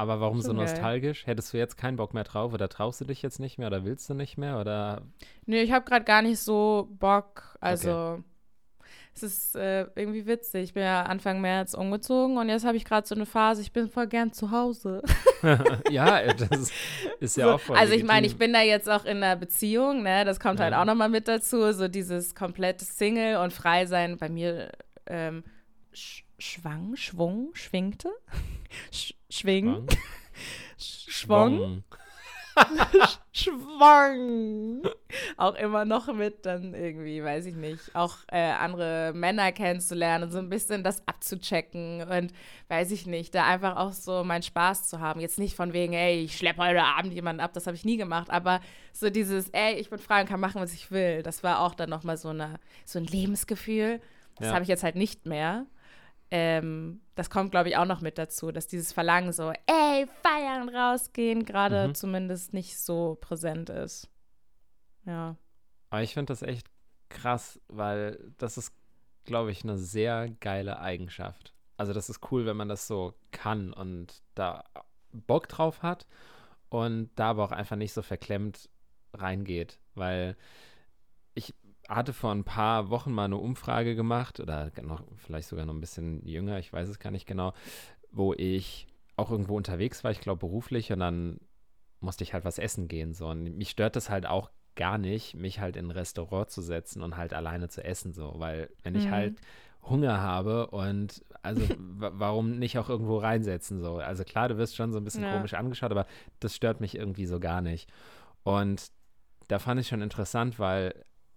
Aber 0.00 0.20
warum 0.20 0.40
so 0.40 0.52
geil. 0.52 0.62
nostalgisch? 0.62 1.26
Hättest 1.26 1.52
du 1.52 1.58
jetzt 1.58 1.76
keinen 1.76 1.96
Bock 1.96 2.14
mehr 2.14 2.24
drauf 2.24 2.52
oder 2.52 2.68
traust 2.68 3.00
du 3.00 3.04
dich 3.04 3.22
jetzt 3.22 3.38
nicht 3.40 3.58
mehr 3.58 3.66
oder 3.68 3.84
willst 3.84 4.08
du 4.10 4.14
nicht 4.14 4.38
mehr 4.38 4.58
oder 4.60 5.02
Nee, 5.46 5.62
ich 5.62 5.72
habe 5.72 5.84
gerade 5.84 6.04
gar 6.04 6.22
nicht 6.22 6.38
so 6.40 6.88
Bock. 6.98 7.56
Also, 7.60 8.22
es 9.14 9.22
ist 9.22 9.56
äh, 9.56 9.86
irgendwie 9.96 10.26
witzig. 10.26 10.62
Ich 10.64 10.74
bin 10.74 10.82
ja 10.84 11.02
Anfang 11.02 11.40
März 11.40 11.74
umgezogen 11.74 12.38
und 12.38 12.48
jetzt 12.48 12.64
habe 12.64 12.76
ich 12.76 12.84
gerade 12.84 13.06
so 13.06 13.14
eine 13.14 13.26
Phase, 13.26 13.60
ich 13.60 13.72
bin 13.72 13.88
voll 13.90 14.06
gern 14.06 14.32
zu 14.32 14.50
Hause. 14.50 15.02
ja, 15.90 16.32
das 16.32 16.70
ist 17.20 17.36
ja 17.36 17.46
So, 17.46 17.52
auch 17.52 17.60
voll 17.60 17.76
also 17.76 17.92
ich 17.92 18.04
meine, 18.04 18.26
ich 18.26 18.36
bin 18.36 18.52
da 18.52 18.62
jetzt 18.62 18.88
auch 18.88 19.04
in 19.04 19.18
einer 19.18 19.36
Beziehung, 19.36 20.02
ne? 20.02 20.24
Das 20.24 20.40
kommt 20.40 20.60
halt 20.60 20.72
Ja. 20.72 20.80
auch 20.80 20.86
nochmal 20.86 21.08
mit 21.08 21.28
dazu. 21.28 21.72
So 21.72 21.88
dieses 21.88 22.34
komplette 22.34 22.84
Single 22.84 23.36
und 23.38 23.52
Frei 23.52 23.86
sein 23.86 24.16
bei 24.16 24.28
mir 24.28 24.70
ähm, 25.06 25.44
sch 25.92 26.22
schwang, 26.40 26.96
schwung, 26.96 27.50
schwingte, 27.54 28.10
Sch 28.92 29.14
schwing, 29.30 29.86
Schwung. 30.76 31.58
schwung, 31.58 31.84
schwang. 33.32 34.82
Auch 35.36 35.54
immer 35.54 35.84
noch 35.84 36.12
mit 36.12 36.44
dann 36.46 36.74
irgendwie, 36.74 37.22
weiß 37.22 37.46
ich 37.46 37.54
nicht, 37.54 37.94
auch 37.94 38.16
äh, 38.30 38.38
andere 38.52 39.12
Männer 39.14 39.52
kennenzulernen 39.52 40.24
und 40.24 40.30
so 40.32 40.38
ein 40.38 40.48
bisschen 40.48 40.82
das 40.84 41.06
abzuchecken 41.06 42.02
und 42.02 42.32
weiß 42.68 42.90
ich 42.90 43.06
nicht, 43.06 43.34
da 43.34 43.46
einfach 43.46 43.76
auch 43.76 43.92
so 43.92 44.24
meinen 44.24 44.42
Spaß 44.42 44.88
zu 44.88 45.00
haben. 45.00 45.20
Jetzt 45.20 45.38
nicht 45.38 45.54
von 45.56 45.72
wegen, 45.72 45.92
ey, 45.92 46.22
ich 46.24 46.36
schleppe 46.36 46.62
heute 46.62 46.82
Abend 46.82 47.12
jemanden 47.12 47.40
ab, 47.40 47.52
das 47.52 47.66
habe 47.66 47.76
ich 47.76 47.84
nie 47.84 47.96
gemacht, 47.96 48.30
aber 48.30 48.60
so 48.92 49.10
dieses, 49.10 49.48
ey, 49.50 49.74
ich 49.74 49.90
bin 49.90 49.98
frei 49.98 50.20
und 50.22 50.28
kann 50.28 50.40
machen, 50.40 50.60
was 50.60 50.72
ich 50.72 50.90
will, 50.90 51.22
das 51.22 51.42
war 51.42 51.60
auch 51.60 51.74
dann 51.74 51.90
nochmal 51.90 52.16
so, 52.16 52.28
eine, 52.28 52.58
so 52.84 52.98
ein 52.98 53.04
Lebensgefühl. 53.06 54.00
Das 54.36 54.48
Ja. 54.48 54.54
habe 54.54 54.62
ich 54.62 54.68
jetzt 54.68 54.82
halt 54.84 54.96
nicht 54.96 55.26
mehr. 55.26 55.66
Ähm, 56.30 57.00
das 57.16 57.28
kommt, 57.30 57.50
glaube 57.50 57.68
ich, 57.70 57.76
auch 57.76 57.84
noch 57.86 58.00
mit 58.00 58.16
dazu, 58.18 58.52
dass 58.52 58.66
dieses 58.68 58.92
Verlangen 58.92 59.32
so, 59.32 59.52
ey, 59.66 60.06
feiern, 60.22 60.68
rausgehen, 60.68 61.44
gerade 61.44 61.88
Mhm. 61.88 61.94
zumindest 61.94 62.52
nicht 62.54 62.78
so 62.78 63.16
präsent 63.20 63.68
ist. 63.68 64.08
Ja. 65.06 65.36
Aber 65.90 66.02
ich 66.02 66.14
finde 66.14 66.32
das 66.32 66.42
echt 66.42 66.68
krass, 67.08 67.60
weil 67.68 68.32
das 68.38 68.56
ist, 68.58 68.72
glaube 69.24 69.50
ich, 69.50 69.64
eine 69.64 69.76
sehr 69.76 70.28
geile 70.40 70.78
Eigenschaft. 70.80 71.52
Also 71.76 71.92
das 71.92 72.08
ist 72.10 72.30
cool, 72.30 72.46
wenn 72.46 72.56
man 72.56 72.68
das 72.68 72.86
so 72.86 73.14
kann 73.32 73.72
und 73.72 74.22
da 74.34 74.62
Bock 75.12 75.48
drauf 75.48 75.82
hat 75.82 76.06
und 76.68 77.10
da 77.16 77.30
aber 77.30 77.44
auch 77.44 77.52
einfach 77.52 77.76
nicht 77.76 77.92
so 77.92 78.02
verklemmt 78.02 78.68
reingeht, 79.14 79.80
weil 79.94 80.36
hatte 81.90 82.12
vor 82.12 82.30
ein 82.32 82.44
paar 82.44 82.88
Wochen 82.90 83.12
mal 83.12 83.24
eine 83.26 83.36
Umfrage 83.36 83.94
gemacht 83.96 84.40
oder 84.40 84.70
noch 84.82 85.02
vielleicht 85.16 85.48
sogar 85.48 85.66
noch 85.66 85.74
ein 85.74 85.80
bisschen 85.80 86.24
jünger, 86.26 86.58
ich 86.58 86.72
weiß 86.72 86.88
es 86.88 86.98
gar 86.98 87.10
nicht 87.10 87.26
genau, 87.26 87.52
wo 88.12 88.32
ich 88.34 88.86
auch 89.16 89.30
irgendwo 89.30 89.56
unterwegs 89.56 90.02
war, 90.04 90.10
ich 90.10 90.20
glaube 90.20 90.40
beruflich 90.40 90.92
und 90.92 91.00
dann 91.00 91.40
musste 92.00 92.24
ich 92.24 92.32
halt 92.32 92.44
was 92.44 92.58
essen 92.58 92.88
gehen 92.88 93.12
so 93.12 93.28
und 93.28 93.42
mich 93.58 93.70
stört 93.70 93.96
das 93.96 94.08
halt 94.08 94.24
auch 94.26 94.50
gar 94.76 94.96
nicht, 94.98 95.34
mich 95.34 95.60
halt 95.60 95.76
in 95.76 95.86
ein 95.86 95.90
Restaurant 95.90 96.48
zu 96.48 96.62
setzen 96.62 97.02
und 97.02 97.16
halt 97.16 97.34
alleine 97.34 97.68
zu 97.68 97.84
essen 97.84 98.12
so, 98.14 98.34
weil 98.38 98.70
wenn 98.82 98.94
ich 98.94 99.06
Mhm. 99.06 99.10
halt 99.10 99.40
Hunger 99.82 100.20
habe 100.20 100.68
und 100.68 101.24
also 101.42 101.62
wa- 101.78 102.12
warum 102.14 102.58
nicht 102.58 102.78
auch 102.78 102.88
irgendwo 102.88 103.18
reinsetzen 103.18 103.80
so? 103.80 103.96
Also 103.96 104.24
klar, 104.24 104.48
du 104.48 104.56
wirst 104.58 104.76
schon 104.76 104.92
so 104.92 104.98
ein 104.98 105.04
bisschen 105.04 105.24
Ja. 105.24 105.30
komisch 105.30 105.54
angeschaut, 105.54 105.90
aber 105.90 106.06
das 106.38 106.54
stört 106.54 106.80
mich 106.80 106.94
irgendwie 106.94 107.26
so 107.26 107.40
gar 107.40 107.60
nicht. 107.60 107.90
Und 108.44 108.90
da 109.48 109.58
fand 109.58 109.80
ich 109.80 109.88
schon 109.88 110.00
interessant, 110.02 110.58
weil 110.58 110.94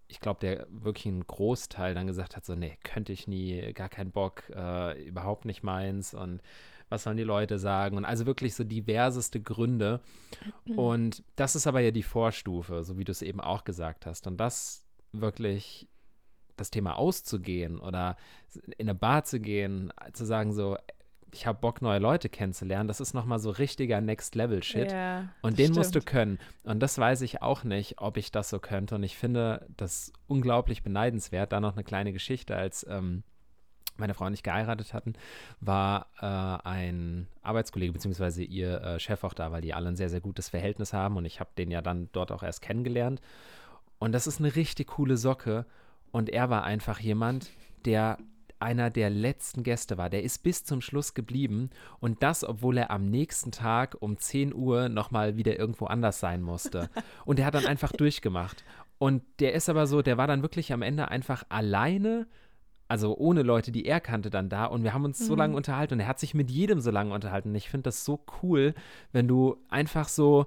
ich 0.08 0.20
glaube, 0.20 0.40
der 0.42 0.68
wirklich 0.70 1.06
ein 1.06 1.26
Großteil 1.26 1.96
dann 1.96 2.08
gesagt 2.08 2.36
hat, 2.36 2.46
so, 2.46 2.56
nee, 2.56 2.78
könnte 2.84 3.14
ich 3.14 3.28
nie, 3.28 3.74
gar 3.74 3.90
keinen 3.90 4.12
Bock, 4.12 4.44
äh, 4.56 5.04
überhaupt 5.04 5.46
nicht 5.46 5.64
meins 5.64 6.14
und 6.14 6.42
was 6.90 7.04
sollen 7.04 7.18
die 7.18 7.24
Leute 7.24 7.58
sagen? 7.58 7.98
Und 7.98 8.06
also 8.06 8.26
wirklich 8.28 8.54
so 8.54 8.64
diverseste 8.64 9.42
Gründe. 9.42 10.02
Und 10.76 11.24
das 11.36 11.56
ist 11.56 11.66
aber 11.66 11.80
ja 11.80 11.90
die 11.90 12.04
Vorstufe, 12.04 12.84
so 12.84 12.98
wie 13.00 13.04
du 13.04 13.12
es 13.12 13.24
eben 13.24 13.42
auch 13.42 13.64
gesagt 13.64 14.06
hast. 14.06 14.28
Und 14.28 14.38
das 14.38 14.86
wirklich 15.12 15.90
das 16.56 16.70
Thema 16.70 16.98
auszugehen 16.98 17.80
oder 17.80 18.16
in 18.78 18.88
eine 18.88 18.96
Bar 18.96 19.24
zu 19.24 19.40
gehen, 19.40 19.92
zu 20.14 20.26
sagen 20.26 20.54
so, 20.54 20.78
ich 21.34 21.48
habe 21.48 21.60
Bock, 21.60 21.82
neue 21.82 22.00
Leute 22.00 22.30
kennenzulernen, 22.30 22.88
das 22.88 23.00
ist 23.00 23.14
nochmal 23.14 23.40
so 23.40 23.50
richtiger 23.50 24.02
Next-Level-Shit. 24.02 24.92
Ja, 24.92 25.30
Und 25.42 25.60
den 25.60 25.74
musst 25.74 25.96
du 25.96 26.00
stimmt. 26.00 26.06
können. 26.06 26.40
Und 26.64 26.80
das 26.80 26.98
weiß 26.98 27.22
ich 27.22 27.42
auch 27.42 27.64
nicht, 27.64 28.00
ob 28.00 28.18
ich 28.18 28.32
das 28.32 28.50
so 28.50 28.60
könnte. 28.60 28.96
Und 28.96 29.04
ich 29.04 29.18
finde 29.18 29.68
das 29.76 30.14
unglaublich 30.28 30.84
beneidenswert. 30.84 31.52
Da 31.52 31.60
noch 31.60 31.74
eine 31.74 31.84
kleine 31.84 32.14
Geschichte, 32.14 32.56
als 32.56 32.86
ähm, 32.90 33.24
meine 33.98 34.14
Frau 34.14 34.26
und 34.26 34.34
ich 34.34 34.44
geheiratet 34.44 34.94
hatten, 34.94 35.14
war 35.60 36.08
äh, 36.20 36.68
ein 36.68 37.28
Arbeitskollege 37.42 37.94
beziehungsweise 37.94 38.44
ihr 38.44 38.82
äh, 38.82 39.00
Chef 39.00 39.24
auch 39.24 39.34
da, 39.34 39.52
weil 39.52 39.62
die 39.62 39.74
alle 39.74 39.90
ein 39.90 39.96
sehr, 39.96 40.10
sehr 40.10 40.22
gutes 40.22 40.50
Verhältnis 40.50 40.94
haben. 40.94 41.18
Und 41.18 41.26
ich 41.26 41.40
habe 41.40 41.52
den 41.58 41.72
ja 41.72 41.82
dann 41.82 42.10
dort 42.12 42.32
auch 42.32 42.44
erst 42.44 42.62
kennengelernt. 42.62 43.22
Und 44.00 44.12
das 44.12 44.28
ist 44.28 44.40
eine 44.40 44.56
richtig 44.56 44.88
coole 44.88 45.18
Socke. 45.18 45.66
Und 46.12 46.30
er 46.30 46.50
war 46.50 46.64
einfach 46.64 47.00
jemand, 47.00 47.50
der 47.86 48.18
einer 48.64 48.90
der 48.90 49.10
letzten 49.12 49.62
Gäste 49.64 49.98
war. 49.98 50.10
Der 50.10 50.24
ist 50.24 50.40
bis 50.42 50.64
zum 50.64 50.82
Schluss 50.82 51.14
geblieben 51.14 51.70
und 52.00 52.24
das, 52.24 52.44
obwohl 52.44 52.78
er 52.78 52.90
am 52.90 53.10
nächsten 53.10 53.52
Tag 53.52 53.96
um 54.00 54.18
10 54.18 54.54
Uhr 54.56 54.90
nochmal 54.90 55.38
wieder 55.38 55.60
irgendwo 55.60 55.86
anders 55.86 56.20
sein 56.20 56.42
musste. 56.42 56.90
Und 57.26 57.38
der 57.40 57.46
hat 57.46 57.54
dann 57.54 57.66
einfach 57.68 57.92
durchgemacht. 57.92 58.64
Und 58.98 59.22
der 59.40 59.54
ist 59.54 59.70
aber 59.70 59.86
so, 59.86 60.02
der 60.02 60.18
war 60.18 60.28
dann 60.28 60.42
wirklich 60.42 60.72
am 60.74 60.82
Ende 60.82 61.10
einfach 61.10 61.44
alleine, 61.50 62.26
also 62.88 63.18
ohne 63.18 63.42
Leute, 63.44 63.72
die 63.72 63.86
er 63.86 64.00
kannte, 64.00 64.30
dann 64.30 64.50
da. 64.50 64.66
Und 64.66 64.84
wir 64.84 64.94
haben 64.94 65.06
uns 65.06 65.20
so 65.20 65.34
Mhm. 65.34 65.40
lange 65.40 65.56
unterhalten 65.58 65.96
und 65.96 66.00
er 66.00 66.08
hat 66.08 66.20
sich 66.20 66.34
mit 66.34 66.50
jedem 66.50 66.80
so 66.80 66.90
lange 66.92 67.14
unterhalten. 67.14 67.54
Ich 67.56 67.70
finde 67.70 67.84
das 67.84 68.06
so 68.06 68.24
cool, 68.42 68.74
wenn 69.12 69.28
du 69.28 69.58
einfach 69.70 70.08
so 70.08 70.46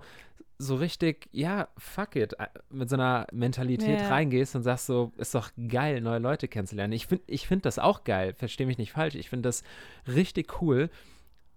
so 0.59 0.77
richtig, 0.77 1.29
ja, 1.33 1.69
fuck 1.77 2.17
it, 2.17 2.33
äh, 2.39 2.47
mit 2.71 2.89
so 2.89 2.97
einer 2.97 3.27
Mentalität 3.33 4.01
Ja. 4.01 4.09
reingehst 4.09 4.57
und 4.57 4.63
sagst 4.63 4.87
so, 4.87 5.13
ist 5.19 5.35
doch 5.35 5.51
geil, 5.69 6.01
neue 6.01 6.19
Leute 6.19 6.49
kennenzulernen. 6.49 6.93
Ich 6.95 7.07
finde 7.07 7.25
ich 7.27 7.47
find 7.47 7.65
das 7.67 7.79
auch 7.79 8.05
geil, 8.05 8.33
verstehe 8.35 8.67
mich 8.67 8.79
nicht 8.79 8.93
falsch. 8.93 9.15
Ich 9.17 9.29
finde 9.29 9.49
das 9.49 9.63
richtig 10.07 10.63
cool. 10.63 10.89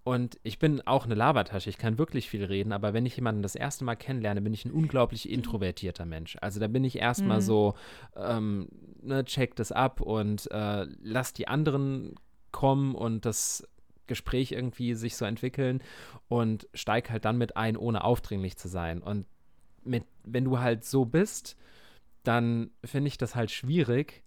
Und 0.06 0.40
ich 0.44 0.58
bin 0.60 0.82
auch 0.88 1.06
eine 1.06 1.14
Labertasche, 1.14 1.70
ich 1.70 1.78
kann 1.78 1.98
wirklich 2.00 2.30
viel 2.30 2.44
reden, 2.44 2.72
aber 2.72 2.94
wenn 2.94 3.06
ich 3.06 3.16
jemanden 3.18 3.44
das 3.44 3.54
erste 3.56 3.84
Mal 3.84 3.96
kennenlerne, 3.96 4.42
bin 4.42 4.54
ich 4.54 4.66
ein 4.66 4.72
unglaublich 4.72 5.30
introvertierter 5.30 6.06
Mensch. 6.06 6.36
Also 6.42 6.60
da 6.60 6.68
bin 6.68 6.84
ich 6.84 6.98
erstmal 6.98 7.38
Mhm. 7.40 7.44
so, 7.46 7.74
ähm, 8.16 8.70
ne, 9.02 9.24
check 9.26 9.56
das 9.56 9.72
ab 9.72 10.02
und 10.02 10.50
äh, 10.52 10.88
lass 11.04 11.34
die 11.34 11.48
anderen 11.48 12.16
kommen 12.52 12.96
und 12.96 13.26
das 13.26 13.68
Gespräch 14.10 14.52
irgendwie 14.52 14.94
sich 14.96 15.16
so 15.16 15.24
entwickeln 15.24 15.82
und 16.28 16.68
steig 16.74 17.10
halt 17.10 17.24
dann 17.24 17.38
mit 17.38 17.56
ein, 17.56 17.78
ohne 17.78 18.04
aufdringlich 18.04 18.58
zu 18.58 18.68
sein. 18.68 19.02
Und 19.02 19.26
mit, 19.86 20.04
wenn 20.26 20.44
du 20.44 20.60
halt 20.60 20.84
so 20.84 21.06
bist, 21.06 21.56
dann 22.24 22.72
finde 22.84 23.08
ich 23.08 23.18
das 23.18 23.36
halt 23.36 23.50
schwierig, 23.52 24.24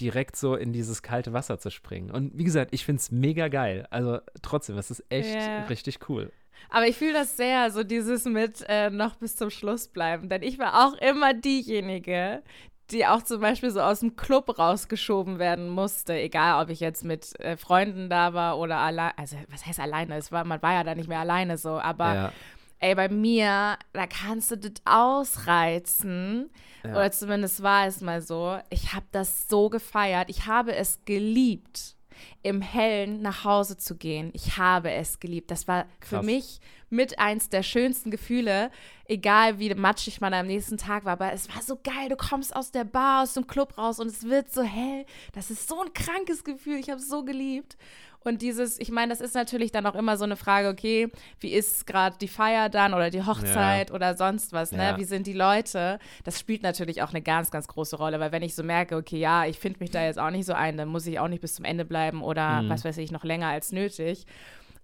direkt 0.00 0.36
so 0.36 0.56
in 0.56 0.72
dieses 0.72 1.02
kalte 1.02 1.32
Wasser 1.32 1.58
zu 1.58 1.70
springen. 1.70 2.10
Und 2.10 2.36
wie 2.36 2.44
gesagt, 2.44 2.74
ich 2.74 2.84
finde 2.84 3.00
es 3.00 3.10
mega 3.10 3.48
geil. 3.48 3.86
Also 3.90 4.18
trotzdem, 4.42 4.76
es 4.76 4.90
ist 4.90 5.04
echt 5.08 5.34
Ja. 5.34 5.64
richtig 5.64 6.08
cool. 6.08 6.30
Aber 6.70 6.86
ich 6.86 6.96
fühle 6.96 7.12
das 7.12 7.36
sehr, 7.36 7.70
so 7.70 7.84
dieses 7.84 8.24
mit 8.24 8.64
äh, 8.68 8.90
noch 8.90 9.16
bis 9.16 9.36
zum 9.36 9.50
Schluss 9.50 9.88
bleiben. 9.88 10.28
Denn 10.28 10.42
ich 10.42 10.58
war 10.58 10.86
auch 10.86 10.94
immer 10.94 11.32
diejenige, 11.34 12.42
die 12.90 13.06
auch 13.06 13.22
zum 13.22 13.40
Beispiel 13.40 13.70
so 13.70 13.80
aus 13.80 14.00
dem 14.00 14.16
Club 14.16 14.58
rausgeschoben 14.58 15.38
werden 15.38 15.68
musste. 15.68 16.14
Egal, 16.14 16.62
ob 16.62 16.70
ich 16.70 16.80
jetzt 16.80 17.04
mit 17.04 17.38
äh, 17.40 17.56
Freunden 17.56 18.10
da 18.10 18.34
war 18.34 18.58
oder 18.58 18.78
allein. 18.78 19.12
Also, 19.16 19.36
was 19.50 19.64
heißt 19.66 19.80
alleine? 19.80 20.16
Es 20.16 20.30
war, 20.32 20.44
man 20.44 20.62
war 20.62 20.74
ja 20.74 20.84
da 20.84 20.94
nicht 20.94 21.08
mehr 21.08 21.20
alleine 21.20 21.56
so. 21.56 21.78
Aber 21.78 22.14
ja, 22.14 22.32
ey, 22.80 22.94
bei 22.94 23.08
mir, 23.08 23.78
da 23.92 24.06
kannst 24.06 24.50
du 24.50 24.58
das 24.58 24.72
ausreizen. 24.84 26.50
Ja. 26.84 26.90
Oder 26.90 27.10
zumindest 27.10 27.62
war 27.62 27.86
es 27.86 28.00
mal 28.02 28.20
so. 28.20 28.58
Ich 28.68 28.92
habe 28.92 29.06
das 29.12 29.48
so 29.48 29.70
gefeiert. 29.70 30.28
Ich 30.28 30.46
habe 30.46 30.74
es 30.74 31.04
geliebt, 31.06 31.96
im 32.42 32.60
Hellen 32.60 33.22
nach 33.22 33.44
Hause 33.44 33.76
zu 33.76 33.96
gehen. 33.96 34.30
Ich 34.32 34.58
habe 34.58 34.92
es 34.92 35.20
geliebt. 35.20 35.50
Das 35.50 35.68
war 35.68 35.86
für 36.00 36.16
Krass. 36.16 36.24
mich 36.24 36.60
mit 36.90 37.18
eins 37.18 37.48
der 37.48 37.62
schönsten 37.62 38.10
Gefühle, 38.10 38.70
egal 39.06 39.58
wie 39.58 39.74
matschig 39.74 40.20
man 40.20 40.32
am 40.32 40.46
nächsten 40.46 40.78
Tag 40.78 41.04
war. 41.04 41.12
Aber 41.12 41.32
es 41.32 41.48
war 41.54 41.62
so 41.62 41.76
geil. 41.82 42.08
Du 42.08 42.16
kommst 42.16 42.54
aus 42.54 42.70
der 42.70 42.84
Bar, 42.84 43.22
aus 43.22 43.34
dem 43.34 43.46
Club 43.46 43.76
raus 43.76 43.98
und 43.98 44.06
es 44.06 44.24
wird 44.24 44.52
so 44.52 44.62
hell. 44.62 45.04
Das 45.32 45.50
ist 45.50 45.68
so 45.68 45.80
ein 45.82 45.92
krankes 45.92 46.44
Gefühl. 46.44 46.78
Ich 46.78 46.90
habe 46.90 47.00
es 47.00 47.08
so 47.08 47.24
geliebt. 47.24 47.76
Und 48.24 48.40
dieses, 48.42 48.80
ich 48.80 48.90
meine, 48.90 49.10
das 49.10 49.20
ist 49.20 49.34
natürlich 49.34 49.70
dann 49.70 49.84
auch 49.86 49.94
immer 49.94 50.16
so 50.16 50.24
eine 50.24 50.36
Frage, 50.36 50.68
okay, 50.68 51.08
wie 51.40 51.52
ist 51.52 51.86
gerade 51.86 52.16
die 52.18 52.26
Feier 52.28 52.70
dann 52.70 52.94
oder 52.94 53.10
die 53.10 53.22
Hochzeit 53.24 53.90
oder 53.90 54.16
sonst 54.16 54.52
was, 54.54 54.72
ne? 54.72 54.82
Ja. 54.82 54.96
Wie 54.96 55.04
sind 55.04 55.26
die 55.26 55.34
Leute? 55.34 55.98
Das 56.24 56.40
spielt 56.40 56.62
natürlich 56.62 57.02
auch 57.02 57.10
eine 57.10 57.20
ganz, 57.22 57.50
ganz 57.50 57.68
große 57.68 57.96
Rolle, 57.96 58.20
weil 58.20 58.32
wenn 58.32 58.42
ich 58.42 58.54
so 58.54 58.62
merke, 58.62 58.96
okay, 58.96 59.18
ja, 59.18 59.44
ich 59.44 59.58
finde 59.58 59.80
mich 59.80 59.90
da 59.90 60.02
jetzt 60.02 60.18
auch 60.18 60.30
nicht 60.30 60.46
so 60.46 60.54
ein, 60.54 60.76
dann 60.78 60.88
muss 60.88 61.06
ich 61.06 61.18
auch 61.18 61.28
nicht 61.28 61.42
bis 61.42 61.54
zum 61.54 61.64
Ende 61.66 61.84
bleiben 61.84 62.22
oder 62.22 62.62
Mhm. 62.62 62.70
was 62.70 62.84
weiß 62.84 62.96
ich, 62.98 63.12
noch 63.12 63.24
länger 63.24 63.48
als 63.48 63.72
nötig. 63.72 64.24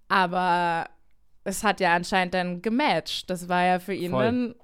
Aber 0.09 0.87
es 1.45 1.65
hat 1.65 1.81
ja 1.81 1.95
anscheinend 1.95 2.35
dann 2.35 2.63
gematcht. 2.63 3.31
Das 3.31 3.49
war 3.49 3.65
ja 3.65 3.79
für 3.79 3.95
ihn 3.95 4.11
Voll. 4.11 4.25
dann 4.25 4.55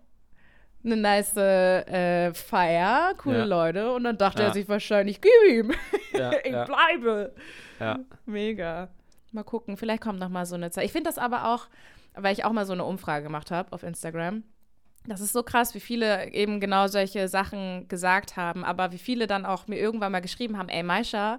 eine 0.87 0.97
nice 0.97 1.37
äh, 1.37 2.33
Feier, 2.33 3.15
coole 3.19 3.39
Ja. 3.39 3.45
Leute. 3.45 3.93
Und 3.93 4.05
dann 4.05 4.17
dachte 4.19 4.43
Ja. 4.43 4.49
er 4.49 4.55
sich 4.55 4.69
wahrscheinlich, 4.69 5.21
gib 5.21 5.33
ihm, 5.51 5.73
ja, 6.13 6.31
ich 6.45 6.53
bleibe. 6.65 7.35
ja. 7.81 7.99
Mega. 8.25 8.89
Mal 9.33 9.45
gucken, 9.45 9.77
vielleicht 9.77 10.03
kommt 10.03 10.19
noch 10.19 10.29
mal 10.31 10.47
so 10.47 10.55
eine 10.55 10.71
Zeit. 10.71 10.85
Ich 10.87 10.93
finde 10.93 11.09
das 11.11 11.19
aber 11.19 11.53
auch, 11.55 11.67
weil 12.15 12.33
ich 12.33 12.45
auch 12.45 12.53
mal 12.53 12.65
so 12.65 12.73
eine 12.73 12.85
Umfrage 12.85 13.25
gemacht 13.25 13.51
habe 13.51 13.73
auf 13.73 13.83
Instagram. 13.83 14.45
Das 15.09 15.21
ist 15.21 15.33
so 15.33 15.43
krass, 15.43 15.75
wie 15.75 15.81
viele 15.81 16.33
eben 16.33 16.59
genau 16.59 16.89
solche 16.89 17.29
Sachen 17.29 17.87
gesagt 17.89 18.37
haben, 18.37 18.65
aber 18.65 18.91
wie 18.93 18.99
viele 18.99 19.27
dann 19.27 19.47
auch 19.47 19.67
mir 19.69 19.77
irgendwann 19.79 20.11
mal 20.13 20.21
geschrieben 20.21 20.59
haben, 20.59 20.69
ey 20.69 20.83
Maisha, 20.83 21.39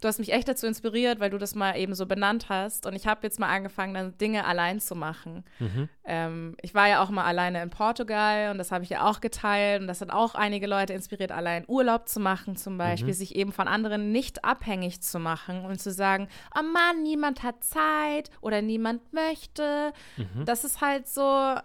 du 0.00 0.08
hast 0.08 0.18
mich 0.18 0.32
echt 0.32 0.48
dazu 0.48 0.66
inspiriert, 0.66 1.20
weil 1.20 1.30
du 1.30 1.38
das 1.38 1.54
mal 1.54 1.76
eben 1.76 1.94
so 1.94 2.06
benannt 2.06 2.48
hast. 2.48 2.86
Und 2.86 2.94
ich 2.94 3.06
habe 3.06 3.20
jetzt 3.22 3.40
mal 3.40 3.48
angefangen, 3.48 3.94
dann 3.94 4.18
Dinge 4.18 4.44
allein 4.44 4.80
zu 4.80 4.94
machen. 4.94 5.44
Mhm. 5.58 5.88
Ähm, 6.04 6.56
ich 6.62 6.74
war 6.74 6.88
ja 6.88 7.02
auch 7.02 7.10
mal 7.10 7.24
alleine 7.24 7.62
in 7.62 7.70
Portugal 7.70 8.50
und 8.50 8.58
das 8.58 8.72
habe 8.72 8.84
ich 8.84 8.90
ja 8.90 9.08
auch 9.08 9.20
geteilt. 9.20 9.80
Und 9.80 9.86
das 9.86 10.00
hat 10.00 10.10
auch 10.10 10.34
einige 10.34 10.66
Leute 10.66 10.92
inspiriert, 10.92 11.32
allein 11.32 11.64
Urlaub 11.66 12.08
zu 12.08 12.20
machen, 12.20 12.56
zum 12.56 12.78
Beispiel, 12.78 13.08
mhm. 13.08 13.18
sich 13.18 13.34
eben 13.36 13.52
von 13.52 13.68
anderen 13.68 14.12
nicht 14.12 14.44
abhängig 14.44 15.02
zu 15.02 15.18
machen 15.18 15.64
und 15.64 15.80
zu 15.80 15.90
sagen, 15.90 16.28
oh 16.54 16.62
Mann, 16.62 17.02
niemand 17.02 17.42
hat 17.42 17.64
Zeit 17.64 18.30
oder 18.40 18.62
niemand 18.62 19.12
möchte. 19.12 19.92
Mhm. 20.16 20.44
Das 20.44 20.64
ist 20.64 20.80
halt 20.80 21.08
so 21.08 21.56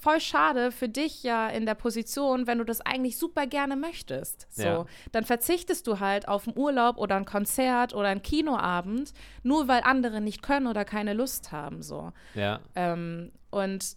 voll 0.00 0.20
schade 0.20 0.72
für 0.72 0.88
dich 0.88 1.22
ja 1.22 1.48
in 1.48 1.66
der 1.66 1.74
Position, 1.74 2.46
wenn 2.46 2.58
du 2.58 2.64
das 2.64 2.80
eigentlich 2.80 3.18
super 3.18 3.46
gerne 3.46 3.76
möchtest. 3.76 4.46
So, 4.50 4.62
ja. 4.62 4.86
dann 5.12 5.24
verzichtest 5.24 5.86
du 5.86 6.00
halt 6.00 6.26
auf 6.26 6.48
einen 6.48 6.56
Urlaub 6.56 6.96
oder 6.98 7.16
ein 7.16 7.24
Konzert 7.24 7.94
oder 7.94 8.08
einen 8.08 8.22
Kinoabend, 8.22 9.12
nur 9.42 9.68
weil 9.68 9.82
andere 9.84 10.20
nicht 10.20 10.42
können 10.42 10.66
oder 10.66 10.84
keine 10.84 11.12
Lust 11.12 11.52
haben. 11.52 11.82
So. 11.82 12.12
Ja. 12.34 12.60
Ähm, 12.74 13.30
und 13.50 13.96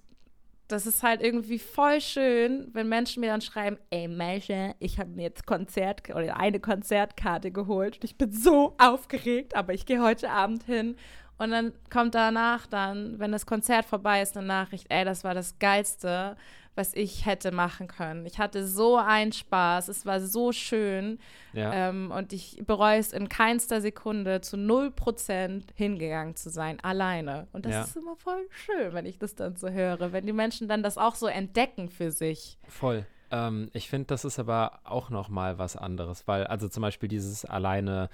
das 0.68 0.88
ist 0.88 1.04
halt 1.04 1.22
irgendwie 1.22 1.60
voll 1.60 2.02
schön, 2.02 2.70
wenn 2.74 2.90
Menschen 2.90 3.22
mir 3.22 3.32
dann 3.32 3.42
schreiben, 3.42 3.78
ey 3.90 4.08
Melche, 4.08 4.76
ich 4.80 4.98
habe 4.98 5.10
mir 5.12 5.24
jetzt 5.24 5.46
Konzert 5.46 6.10
oder 6.10 6.38
eine 6.38 6.60
Konzertkarte 6.60 7.52
geholt 7.52 7.98
und 7.98 8.04
ich 8.04 8.18
bin 8.18 8.32
so 8.32 8.76
aufgeregt, 8.78 9.56
aber 9.56 9.74
ich 9.74 9.86
gehe 9.86 10.02
heute 10.02 10.30
Abend 10.30 10.64
hin 10.64 10.96
und 11.44 11.52
dann 11.52 11.74
kommt 11.90 12.16
danach 12.16 12.66
dann, 12.68 13.20
wenn 13.20 13.32
das 13.32 13.46
Konzert 13.46 13.86
vorbei 13.86 14.22
ist, 14.22 14.38
eine 14.38 14.48
Nachricht, 14.48 14.88
ey, 14.90 15.04
das 15.04 15.24
war 15.24 15.34
das 15.34 15.60
Geilste, 15.60 16.38
was 16.76 16.94
ich 16.94 17.26
hätte 17.26 17.52
machen 17.52 17.88
können. 17.88 18.26
Ich 18.26 18.40
hatte 18.40 18.66
so 18.66 18.98
einen 18.98 19.32
Spaß, 19.32 19.90
es 19.90 20.06
war 20.06 20.20
so 20.22 20.52
schön 20.52 21.20
ja. 21.54 21.90
ähm, 21.90 22.12
und 22.12 22.34
ich 22.34 22.64
bereue 22.66 22.98
es 22.98 23.14
in 23.14 23.30
keinster 23.30 23.82
Sekunde 23.82 24.42
zu 24.42 24.58
0% 24.58 25.64
hingegangen 25.76 26.36
zu 26.36 26.50
sein, 26.50 26.80
alleine. 26.82 27.48
Und 27.52 27.66
das 27.66 27.74
ja. 27.74 27.82
ist 27.84 27.96
immer 27.96 28.16
voll 28.16 28.48
schön, 28.50 28.94
wenn 28.94 29.06
ich 29.06 29.20
das 29.20 29.36
dann 29.36 29.56
so 29.56 29.70
höre, 29.70 30.12
wenn 30.14 30.26
die 30.26 30.34
Menschen 30.34 30.68
dann 30.68 30.82
das 30.82 30.98
auch 30.98 31.16
so 31.16 31.28
entdecken 31.28 31.90
für 31.90 32.12
sich. 32.12 32.58
Voll. 32.68 33.06
Ähm, 33.30 33.70
ich 33.74 33.90
finde, 33.90 34.08
das 34.08 34.26
ist 34.26 34.40
aber 34.40 34.80
auch 34.84 35.10
noch 35.10 35.30
mal 35.30 35.60
was 35.60 35.76
anderes, 35.76 36.28
weil 36.28 36.46
also 36.48 36.70
zum 36.70 36.82
Beispiel 36.82 37.10
dieses 37.10 37.46
alleine 37.46 38.10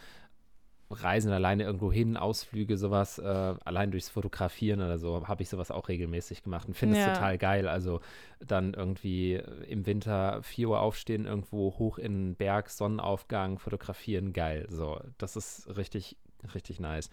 Reisen 0.89 1.31
alleine 1.31 1.63
irgendwo 1.63 1.91
hin, 1.91 2.17
Ausflüge, 2.17 2.77
sowas, 2.77 3.19
äh, 3.19 3.23
allein 3.63 3.91
durchs 3.91 4.09
Fotografieren 4.09 4.81
oder 4.81 4.97
so, 4.97 5.27
habe 5.27 5.43
ich 5.43 5.49
sowas 5.49 5.71
auch 5.71 5.87
regelmäßig 5.87 6.43
gemacht 6.43 6.67
und 6.67 6.73
finde 6.73 6.97
es 6.97 7.05
ja. 7.05 7.13
total 7.13 7.37
geil. 7.37 7.67
Also 7.67 8.01
dann 8.39 8.73
irgendwie 8.73 9.41
im 9.67 9.85
Winter 9.85 10.41
4 10.41 10.69
Uhr 10.69 10.81
aufstehen, 10.81 11.25
irgendwo 11.25 11.77
hoch 11.77 11.97
in 11.97 12.29
den 12.29 12.35
Berg, 12.35 12.69
Sonnenaufgang, 12.69 13.59
fotografieren, 13.59 14.33
geil. 14.33 14.65
So, 14.69 14.99
das 15.17 15.35
ist 15.35 15.67
richtig, 15.77 16.17
richtig 16.55 16.79
nice. 16.79 17.09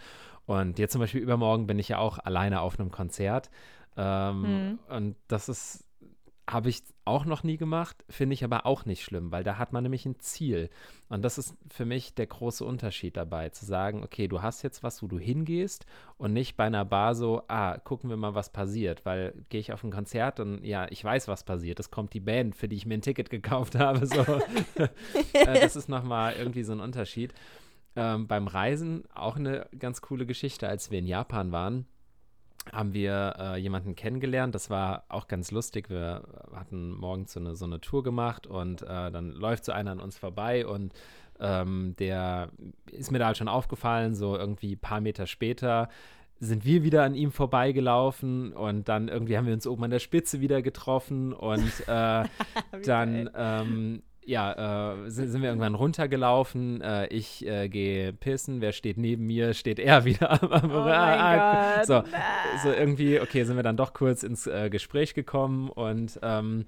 Und 0.47 0.79
jetzt 0.79 0.93
zum 0.93 1.01
Beispiel 1.01 1.21
übermorgen 1.21 1.67
bin 1.67 1.79
ich 1.79 1.89
ja 1.89 1.99
auch 1.99 2.19
alleine 2.19 2.61
auf 2.61 2.81
einem 2.81 2.91
Konzert. 2.91 3.51
Ähm, 3.97 4.41
mhm. 4.43 4.79
Und 4.89 5.17
das 5.29 5.49
ist 5.49 5.86
habe 6.49 6.69
ich 6.69 6.83
auch 7.05 7.25
noch 7.25 7.43
nie 7.43 7.57
gemacht, 7.57 8.05
finde 8.09 8.35
ich 8.35 8.45
aber 8.45 8.67
auch 8.67 8.85
nicht 8.85 9.03
schlimm, 9.03 9.33
weil 9.33 9.43
da 9.43 9.59
hat 9.59 9.73
man 9.73 9.83
nämlich 9.83 10.07
ein 10.07 10.21
Ziel. 10.21 10.71
Und 11.09 11.25
das 11.25 11.39
ist 11.39 11.57
für 11.69 11.85
mich 11.85 12.15
der 12.15 12.27
große 12.27 12.65
Unterschied 12.65 13.17
dabei, 13.17 13.49
zu 13.49 13.67
sagen, 13.67 14.05
okay, 14.05 14.29
du 14.29 14.43
hast 14.43 14.63
jetzt 14.63 14.85
was, 14.85 15.03
wo 15.03 15.09
du 15.09 15.19
hingehst 15.19 15.87
und 16.19 16.33
nicht 16.33 16.57
bei 16.57 16.65
einer 16.65 16.85
Bar 16.85 17.17
so, 17.17 17.43
ah, 17.49 17.79
gucken 17.79 18.11
wir 18.11 18.17
mal, 18.17 18.35
was 18.35 18.53
passiert, 18.53 19.05
weil 19.05 19.35
gehe 19.49 19.61
ich 19.61 19.73
auf 19.73 19.83
ein 19.83 19.91
Konzert 19.91 20.39
und 20.39 20.65
ja, 20.65 20.87
ich 20.91 21.03
weiß, 21.03 21.27
was 21.27 21.43
passiert. 21.43 21.81
Es 21.81 21.91
kommt 21.91 22.15
die 22.15 22.21
Band, 22.21 22.55
für 22.55 22.69
die 22.69 22.77
ich 22.77 22.87
mir 22.87 22.95
ein 22.95 23.03
Ticket 23.03 23.29
gekauft 23.29 23.75
habe. 23.79 24.07
So. 24.07 24.25
Äh, 25.33 25.61
das 25.61 25.75
ist 25.75 25.89
nochmal 25.89 26.35
irgendwie 26.39 26.63
so 26.63 26.73
ein 26.73 26.81
Unterschied. 26.81 27.35
Ähm, 27.97 28.29
beim 28.29 28.47
Reisen 28.47 29.05
auch 29.15 29.37
eine 29.37 29.69
ganz 29.79 30.01
coole 30.01 30.27
Geschichte, 30.27 30.69
als 30.69 30.91
wir 30.91 30.99
in 30.99 31.07
Japan 31.07 31.51
waren 31.51 31.87
haben 32.73 32.95
wir 32.95 33.35
äh, 33.39 33.57
jemanden 33.59 33.95
kennengelernt. 33.95 34.55
Das 34.55 34.71
war 34.71 35.05
auch 35.09 35.29
ganz 35.29 35.51
lustig. 35.51 35.91
Wir 35.91 36.23
hatten 36.55 36.93
morgens 36.93 37.33
so 37.33 37.41
eine, 37.41 37.55
so 37.55 37.65
eine 37.65 37.81
Tour 37.81 38.03
gemacht 38.03 38.47
und 38.47 38.83
äh, 38.83 39.11
dann 39.11 39.31
läuft 39.31 39.65
so 39.65 39.73
einer 39.73 39.93
an 39.93 40.01
uns 40.01 40.19
vorbei 40.19 40.67
und 40.67 40.93
ähm, 41.39 41.95
der 41.99 42.51
ist 42.91 43.11
mir 43.11 43.19
da 43.19 43.27
halt 43.27 43.37
schon 43.37 43.49
aufgefallen, 43.49 44.15
so 44.15 44.37
irgendwie 44.37 44.75
ein 44.75 44.81
paar 44.81 45.01
Meter 45.01 45.27
später 45.27 45.89
sind 46.39 46.65
wir 46.65 46.83
wieder 46.83 47.03
an 47.03 47.15
ihm 47.15 47.31
vorbeigelaufen 47.31 48.53
und 48.53 48.89
dann 48.89 49.09
irgendwie 49.09 49.37
haben 49.37 49.47
wir 49.47 49.55
uns 49.55 49.67
oben 49.67 49.85
an 49.85 49.91
der 49.91 50.01
Spitze 50.01 50.41
wieder 50.41 50.61
getroffen 50.61 51.33
und 51.33 51.73
äh, 51.89 52.25
dann 52.85 53.31
ähm, 53.35 54.03
ja, 54.27 54.95
äh, 54.95 55.11
sind, 55.11 55.31
sind, 55.31 55.43
wir 55.43 55.49
irgendwann 55.49 55.75
runtergelaufen. 55.75 56.81
Äh, 56.81 57.07
ich 57.07 57.47
äh, 57.47 57.69
gehe 57.69 58.13
pissen. 58.13 58.61
Wer 58.61 58.73
steht 58.73 58.99
neben 58.99 59.27
mir? 59.27 59.55
Steht 59.55 59.79
er 59.79 60.05
wieder 60.05 60.39
oh 60.43 61.85
so, 61.85 62.03
so, 62.63 62.73
irgendwie, 62.73 63.21
okay, 63.21 63.45
sind 63.45 63.57
wir 63.57 63.63
dann 63.63 63.77
doch 63.77 63.95
kurz 63.95 64.25
ins 64.25 64.47
äh, 64.47 64.69
Gespräch 64.69 65.15
gekommen 65.15 65.71
und 65.71 66.19
ähm, 66.23 66.67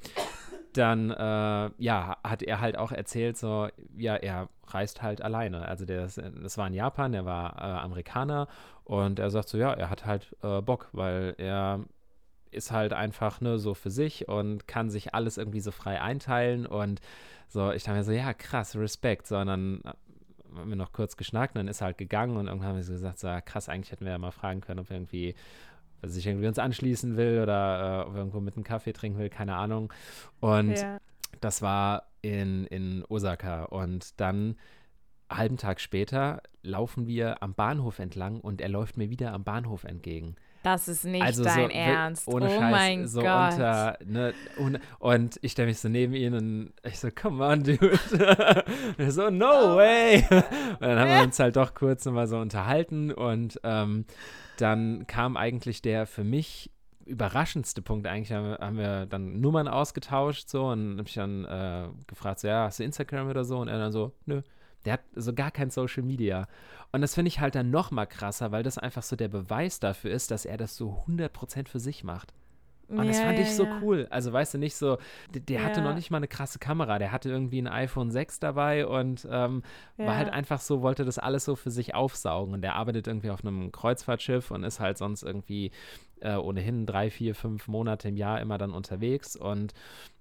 dann, 0.72 1.11
äh, 1.11 1.70
ja, 1.78 2.16
hat 2.22 2.42
er 2.42 2.61
halt 2.61 2.78
auch 2.78 2.92
erzählt, 2.92 3.36
so, 3.36 3.68
ja, 3.96 4.14
er 4.14 4.48
reist 4.68 5.02
halt 5.02 5.22
alleine. 5.22 5.66
Also 5.66 5.84
der, 5.84 6.02
das 6.06 6.59
war 6.59 6.66
in 6.68 6.74
Japan, 6.74 7.12
der 7.12 7.24
war 7.24 7.56
äh, 7.59 7.80
Amerikaner 7.80 8.46
und 8.84 9.18
er 9.18 9.30
sagt 9.30 9.48
so, 9.48 9.59
ja, 9.59 9.72
er 9.72 9.90
hat 9.90 10.06
halt 10.06 10.36
Bock, 10.40 10.88
weil 10.92 11.34
er 11.38 11.80
ist 12.53 12.70
halt 12.70 12.92
einfach 12.92 13.40
nur 13.40 13.59
so 13.59 13.74
für 13.74 13.90
sich 13.90 14.28
und 14.28 14.66
kann 14.66 14.90
sich 14.90 15.14
alles 15.14 15.38
irgendwie 15.38 15.61
so 15.61 15.70
frei 15.70 16.01
einteilen 16.01 16.66
und 16.66 17.01
so, 17.49 17.72
ich 17.72 17.84
dachte 17.84 17.99
mir 17.99 18.05
so, 18.05 18.12
ja, 18.12 18.34
krass, 18.34 18.76
Respekt. 18.76 19.26
So, 19.26 19.38
und 19.38 19.46
dann 19.46 19.82
haben 20.55 20.68
wir 20.68 20.76
noch 20.76 20.92
kurz 20.92 21.16
geschnackt 21.16 21.55
und 21.55 21.61
dann 21.61 21.68
ist 21.68 21.80
er 21.80 21.86
halt 21.86 21.99
gegangen 21.99 22.36
und 22.36 22.46
irgendwann 22.46 22.68
haben 22.68 22.76
wir 22.76 22.82
so 22.82 22.92
gesagt, 22.92 23.18
so, 23.18 23.28
krass, 23.44 23.68
eigentlich 23.68 23.92
hätten 23.92 24.05
wir 24.05 24.12
ja 24.12 24.18
mal 24.18 24.32
fragen 24.32 24.61
können, 24.61 24.80
ob 24.80 24.90
er 24.90 24.96
irgendwie 24.96 25.34
also 26.03 26.14
sich 26.14 26.26
irgendwie 26.26 26.46
uns 26.46 26.59
anschließen 26.59 27.16
will 27.16 27.40
oder 27.42 28.03
äh, 28.05 28.09
ob 28.09 28.14
er 28.14 28.18
irgendwo 28.18 28.40
mit 28.40 28.55
einem 28.55 28.64
Kaffee 28.64 28.92
trinken 28.92 29.18
will, 29.18 29.30
keine 29.30 29.57
Ahnung. 29.57 29.92
Und 30.40 30.72
ja. 30.72 30.99
das 31.40 31.62
war 31.62 32.05
in, 32.22 32.66
in 32.66 33.05
Osaka. 33.09 33.64
Und 33.64 34.20
dann 34.20 34.57
einen 35.28 35.38
halben 35.38 35.57
Tag 35.57 35.80
später 35.80 36.42
laufen 36.62 37.07
wir 37.07 37.42
am 37.42 37.55
Bahnhof 37.55 37.99
entlang 37.99 38.40
und 38.40 38.61
er 38.61 38.68
läuft 38.68 38.96
mir 38.96 39.11
wieder 39.11 39.32
am 39.32 39.44
Bahnhof 39.44 39.84
entgegen. 39.84 40.36
Das 40.62 40.88
ist 40.88 41.04
nicht 41.04 41.22
also 41.22 41.44
dein 41.44 41.70
so, 41.70 41.76
Ernst. 41.76 42.28
Ohne 42.28 42.46
oh 42.46 42.48
Scheiß, 42.48 42.70
mein 42.70 43.06
so 43.06 43.20
Gott. 43.20 43.52
unter, 43.52 43.98
ne, 44.04 44.34
ohne, 44.59 44.80
und 44.98 45.38
ich 45.42 45.52
stelle 45.52 45.68
mich 45.68 45.78
so 45.78 45.88
neben 45.88 46.14
ihn 46.14 46.34
und 46.34 46.72
ich 46.82 46.98
so, 46.98 47.09
come 47.11 47.44
on, 47.44 47.62
dude. 47.62 47.90
und 47.90 48.98
er 48.98 49.11
so, 49.12 49.30
no 49.30 49.46
oh 49.46 49.76
way. 49.76 50.24
und 50.30 50.80
dann 50.80 50.98
haben 50.98 51.11
wir 51.11 51.22
uns 51.22 51.38
halt 51.38 51.56
doch 51.56 51.74
kurz 51.74 52.04
nochmal 52.04 52.26
so 52.26 52.38
unterhalten 52.38 53.12
und 53.12 53.61
ähm, 53.62 54.04
dann 54.56 55.06
kam 55.06 55.36
eigentlich 55.36 55.82
der 55.82 56.06
für 56.06 56.24
mich 56.24 56.70
überraschendste 57.06 57.80
Punkt 57.80 58.06
eigentlich, 58.06 58.32
haben 58.32 58.50
wir, 58.50 58.59
haben 58.59 58.76
wir 58.76 59.06
dann 59.06 59.40
Nummern 59.40 59.66
ausgetauscht 59.66 60.48
so 60.48 60.66
und 60.66 60.98
habe 60.98 61.09
ich 61.09 61.14
dann 61.14 61.44
äh, 61.44 61.88
gefragt, 62.06 62.40
so, 62.40 62.48
ja, 62.48 62.64
hast 62.64 62.78
du 62.78 62.84
Instagram 62.84 63.28
oder 63.28 63.44
so? 63.44 63.59
Und 63.59 63.68
er 63.68 63.78
dann 63.78 63.92
so, 63.92 64.12
nö. 64.26 64.42
Der 64.85 64.95
hat 64.95 65.03
so 65.14 65.35
gar 65.35 65.51
kein 65.51 65.70
Social 65.70 66.03
Media. 66.03 66.49
Und 66.93 67.01
das 67.01 67.14
finde 67.14 67.29
ich 67.29 67.41
halt 67.41 67.55
dann 67.55 67.70
noch 67.70 67.91
mal 67.91 68.07
krasser, 68.07 68.53
weil 68.53 68.62
das 68.62 68.79
einfach 68.79 69.03
so 69.03 69.16
der 69.16 69.29
Beweis 69.29 69.81
dafür 69.81 70.11
ist, 70.11 70.31
dass 70.31 70.45
er 70.45 70.57
das 70.57 70.76
so 70.76 71.05
100% 71.07 71.68
für 71.68 71.81
sich 71.81 72.05
macht. 72.05 72.33
Und 72.89 73.05
ja, 73.05 73.05
das 73.05 73.20
fand 73.20 73.39
ich 73.39 73.55
so 73.55 73.64
ja. 73.64 73.80
cool. 73.82 74.07
Also, 74.11 74.32
weißt 74.32 74.55
du, 74.55 74.59
nicht 74.59 74.74
so, 74.74 74.99
der, 75.34 75.43
der 75.43 75.61
ja. 75.61 75.66
hatte 75.66 75.82
noch 75.82 75.95
nicht 75.95 76.11
mal 76.11 76.16
eine 76.16 76.28
krasse 76.28 76.59
Kamera. 76.59 76.99
Der 76.99 77.12
hatte 77.12 77.28
irgendwie 77.28 77.61
ein 77.61 77.68
iPhone 77.68 78.11
6 78.11 78.41
dabei 78.41 78.86
und 78.86 79.28
ähm, 79.30 79.62
war 79.97 80.16
halt 80.16 80.30
einfach 80.30 80.61
so, 80.61 80.82
wollte 80.82 81.05
das 81.05 81.18
alles 81.18 81.45
so 81.45 81.55
für 81.55 81.70
sich 81.70 81.95
aufsaugen. 81.95 82.55
Und 82.55 82.62
der 82.62 82.76
arbeitet 82.76 83.07
irgendwie 83.07 83.30
auf 83.30 83.45
einem 83.45 83.72
Kreuzfahrtschiff 83.72 84.51
und 84.51 84.64
ist 84.64 84.80
halt 84.80 84.97
sonst 84.97 85.22
irgendwie 85.22 85.70
äh, 86.20 86.36
ohnehin 86.36 86.86
drei, 86.86 87.11
vier, 87.11 87.34
fünf 87.34 87.68
Monate 87.68 88.09
im 88.09 88.16
Jahr 88.16 88.41
immer 88.41 88.59
dann 88.59 88.72
unterwegs 88.72 89.36
und 89.36 89.74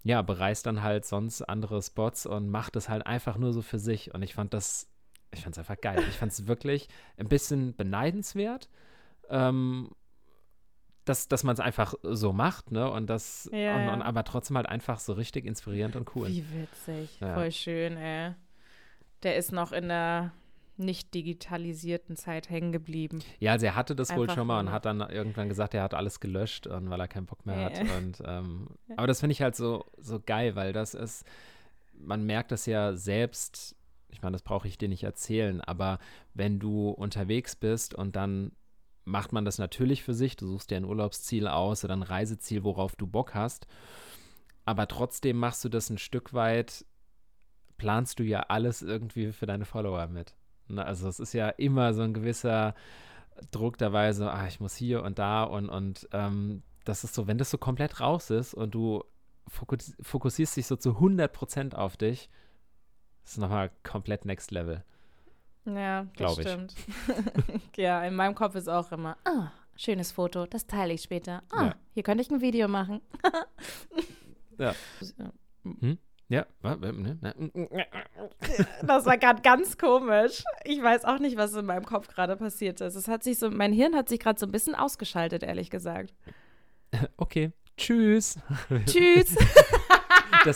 ja, 0.04 0.22
bereist 0.22 0.66
dann 0.66 0.84
halt 0.84 1.06
sonst 1.06 1.42
andere 1.42 1.82
Spots 1.82 2.26
und 2.26 2.50
macht 2.50 2.76
es 2.76 2.90
halt 2.90 3.08
einfach 3.08 3.38
nur 3.38 3.54
so 3.54 3.62
für 3.62 3.80
sich. 3.80 4.14
Und 4.14 4.22
ich 4.24 4.34
fand 4.34 4.54
das 4.54 4.90
ich 5.32 5.42
fand 5.42 5.56
es 5.56 5.60
einfach 5.60 5.80
geil. 5.80 6.04
Ich 6.10 6.16
fand 6.16 6.32
es 6.32 6.48
wirklich 6.48 6.88
ein 7.18 7.28
bisschen 7.28 7.76
beneidenswert, 7.76 8.70
ähm, 9.30 9.90
dass, 11.10 11.28
dass 11.28 11.44
man 11.44 11.54
es 11.54 11.60
einfach 11.60 11.94
so 12.04 12.34
macht, 12.34 12.72
ne? 12.72 12.90
Und 12.90 13.08
das, 13.08 13.50
ja, 13.52 13.76
und, 13.76 13.90
und, 13.90 14.02
aber 14.02 14.24
trotzdem 14.24 14.58
halt 14.58 14.68
einfach 14.68 15.00
so 15.00 15.14
richtig 15.14 15.46
inspirierend 15.46 15.96
und 15.96 16.16
cool. 16.16 16.28
Wie 16.28 16.46
witzig. 16.54 17.20
Ja. 17.20 17.34
Voll 17.34 17.52
schön, 17.52 17.98
ey. 17.98 18.34
Der 19.24 19.36
ist 19.38 19.52
noch 19.52 19.72
in 19.72 19.88
der 19.88 20.32
nicht 20.80 21.14
digitalisierten 21.16 22.16
Zeit 22.16 22.52
hängen 22.52 22.72
geblieben. 22.72 23.24
Ja, 23.40 23.54
also 23.54 23.66
er 23.66 23.76
hatte 23.76 23.96
das 23.96 24.12
Einfach 24.12 24.20
wohl 24.20 24.30
schon 24.30 24.46
mal 24.46 24.60
und 24.60 24.72
hat 24.72 24.86
dann 24.86 25.02
irgendwann 25.02 25.50
gesagt, 25.50 25.74
er 25.74 25.82
hat 25.82 25.96
alles 25.96 26.20
gelöscht, 26.20 26.68
und, 26.68 26.90
weil 26.90 27.00
er 27.00 27.08
keinen 27.08 27.26
Bock 27.26 27.46
mehr 27.48 27.66
hat. 27.66 27.80
Und, 27.80 28.22
ähm, 28.26 28.68
aber 28.96 29.08
das 29.08 29.20
finde 29.20 29.32
ich 29.32 29.42
halt 29.42 29.56
so, 29.56 29.86
so 29.98 30.20
geil, 30.20 30.56
weil 30.56 30.74
das 30.74 30.94
ist, 30.94 31.26
man 31.94 32.26
merkt 32.26 32.52
das 32.52 32.68
ja 32.68 32.96
selbst 32.96 33.76
ich 34.10 34.22
meine, 34.22 34.34
das 34.34 34.42
brauche 34.42 34.68
ich 34.68 34.78
dir 34.78 34.90
nicht 34.90 35.04
erzählen, 35.04 35.62
aber 35.62 36.00
wenn 36.34 36.60
du 36.60 36.90
unterwegs 36.90 37.56
bist 37.56 37.94
und 37.94 38.16
dann 38.16 38.52
macht 39.08 39.32
man 39.32 39.46
das 39.46 39.58
natürlich 39.58 40.04
für 40.04 40.14
sich, 40.14 40.36
du 40.36 40.48
suchst 40.48 40.70
dir 40.70 40.78
ein 40.78 40.86
Urlaubsziel 40.86 41.48
aus 41.48 41.84
oder 41.84 41.96
ein 41.96 42.04
Reiseziel, 42.04 42.64
worauf 42.64 42.96
du 42.96 43.08
Bock 43.08 43.34
hast, 43.34 43.66
aber 44.66 44.88
trotzdem 44.88 45.38
machst 45.38 45.64
du 45.64 45.70
das 45.70 45.90
ein 45.90 45.98
Stück 45.98 46.34
weit, 46.34 46.86
planst 47.78 48.20
du 48.20 48.24
ja 48.24 48.42
alles 48.42 48.82
irgendwie 48.82 49.32
für 49.32 49.46
deine 49.46 49.66
Follower 49.66 50.08
mit. 50.08 50.36
Ne? 50.68 50.86
Also 50.86 51.08
es 51.08 51.20
ist 51.20 51.34
ja 51.34 51.50
immer 51.50 51.94
so 51.94 52.02
ein 52.02 52.14
gewisser 52.14 52.76
Druck 53.52 53.78
dabei, 53.78 54.12
so, 54.14 54.28
ah, 54.28 54.48
ich 54.48 54.60
muss 54.60 54.76
hier 54.76 55.04
und 55.04 55.20
da 55.20 55.44
und, 55.44 55.70
und 55.70 56.08
ähm, 56.12 56.64
das 56.84 57.04
ist 57.04 57.14
so, 57.14 57.28
wenn 57.28 57.38
das 57.38 57.52
so 57.52 57.58
komplett 57.58 58.00
raus 58.00 58.30
ist 58.30 58.54
und 58.54 58.76
du 58.76 59.04
fokus 59.48 59.96
fokussierst 60.02 60.58
dich 60.58 60.68
so 60.68 60.76
zu 60.76 60.98
100% 60.98 61.76
auf 61.76 61.96
dich, 61.96 62.30
ist 63.24 63.38
nochmal 63.38 63.72
komplett 63.84 64.26
next 64.26 64.52
level. 64.52 64.84
Ja, 65.68 66.04
das 66.04 66.14
Glaub 66.16 66.40
ich. 66.40 66.48
stimmt. 66.48 66.74
ja, 67.78 68.04
in 68.04 68.16
meinem 68.16 68.36
Kopf 68.36 68.56
ist 68.56 68.68
auch 68.70 68.92
immer, 68.92 69.18
ah, 69.26 69.52
schönes 69.76 70.12
Foto, 70.12 70.46
das 70.46 70.66
teile 70.66 70.94
ich 70.94 71.02
später. 71.02 71.44
Ah, 71.52 71.66
Ja. 71.66 71.76
hier 71.94 72.04
könnte 72.04 72.22
ich 72.22 72.32
ein 72.32 72.42
Video 72.42 72.68
machen. 72.68 73.02
Ja. 74.60 74.74
Ja, 76.30 76.48
wa- 76.62 76.82
wa- 76.82 76.92
ne? 76.92 77.18
Na, 77.22 77.34
Das 78.82 79.06
war 79.06 79.18
gerade 79.20 79.44
ganz 79.44 79.78
komisch. 79.78 80.44
Ich 80.64 80.82
weiß 80.82 81.06
auch 81.06 81.20
nicht, 81.20 81.38
was 81.38 81.54
in 81.54 81.66
meinem 81.68 81.86
Kopf 81.86 82.08
gerade 82.08 82.36
passiert 82.38 82.82
ist. 82.82 82.96
Es 82.96 83.08
hat 83.08 83.24
sich 83.24 83.38
so, 83.38 83.52
mein 83.52 83.72
Hirn 83.72 83.96
hat 83.96 84.10
sich 84.10 84.20
gerade 84.20 84.40
so 84.40 84.48
ein 84.48 84.52
bisschen 84.52 84.74
ausgeschaltet, 84.74 85.44
ehrlich 85.44 85.70
gesagt. 85.70 86.12
okay, 87.18 87.52
tschüss. 87.78 88.40
Tschüss. 88.88 89.36
Das, 90.44 90.56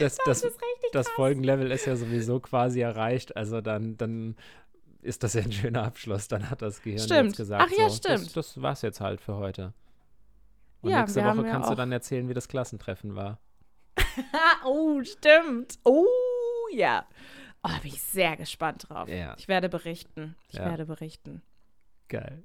das, 0.00 0.16
das, 0.26 0.38
ist 0.38 0.44
richtig 0.44 0.60
das 0.94 1.08
Folgenlevel 1.10 1.70
ist 1.70 1.86
ja 1.86 1.96
sowieso 1.96 2.40
quasi 2.40 2.80
erreicht, 2.80 3.36
also 3.36 3.60
dann, 3.60 3.96
dann 3.96 4.36
ist 5.02 5.22
das 5.22 5.34
ja 5.34 5.42
ein 5.42 5.52
schöner 5.52 5.84
Abschluss. 5.84 6.28
Dann 6.28 6.50
hat 6.50 6.60
das 6.62 6.82
Gehirn 6.82 7.00
Stimmt. 7.00 7.28
jetzt 7.30 7.36
gesagt, 7.38 7.64
Ach 7.66 7.78
ja, 7.78 7.88
so, 7.88 7.96
stimmt. 7.96 8.26
Das, 8.26 8.32
das 8.32 8.60
war's 8.62 8.82
jetzt 8.82 9.00
halt 9.00 9.20
für 9.20 9.36
heute. 9.36 9.72
Und 10.82 10.90
Ja, 10.90 11.00
nächste 11.00 11.24
Woche 11.24 11.44
ja 11.46 11.52
kannst 11.52 11.68
du 11.68 11.72
auch- 11.72 11.76
dann 11.76 11.92
erzählen, 11.92 12.28
wie 12.28 12.34
das 12.34 12.48
Klassentreffen 12.48 13.14
war. 13.16 13.38
Ah, 13.96 14.64
oh, 14.66 15.02
stimmt. 15.02 15.78
Oh, 15.84 16.06
ja. 16.72 17.06
Oh, 17.62 17.68
da 17.68 17.78
bin 17.78 17.92
ich 17.92 18.00
sehr 18.02 18.36
gespannt 18.36 18.86
drauf. 18.88 19.08
Ja. 19.08 19.34
Ich 19.38 19.48
werde 19.48 19.68
berichten. 19.68 20.36
Ich 20.48 20.58
Ja. 20.58 20.64
werde 20.66 20.86
berichten. 20.86 21.42
Geil. 22.08 22.42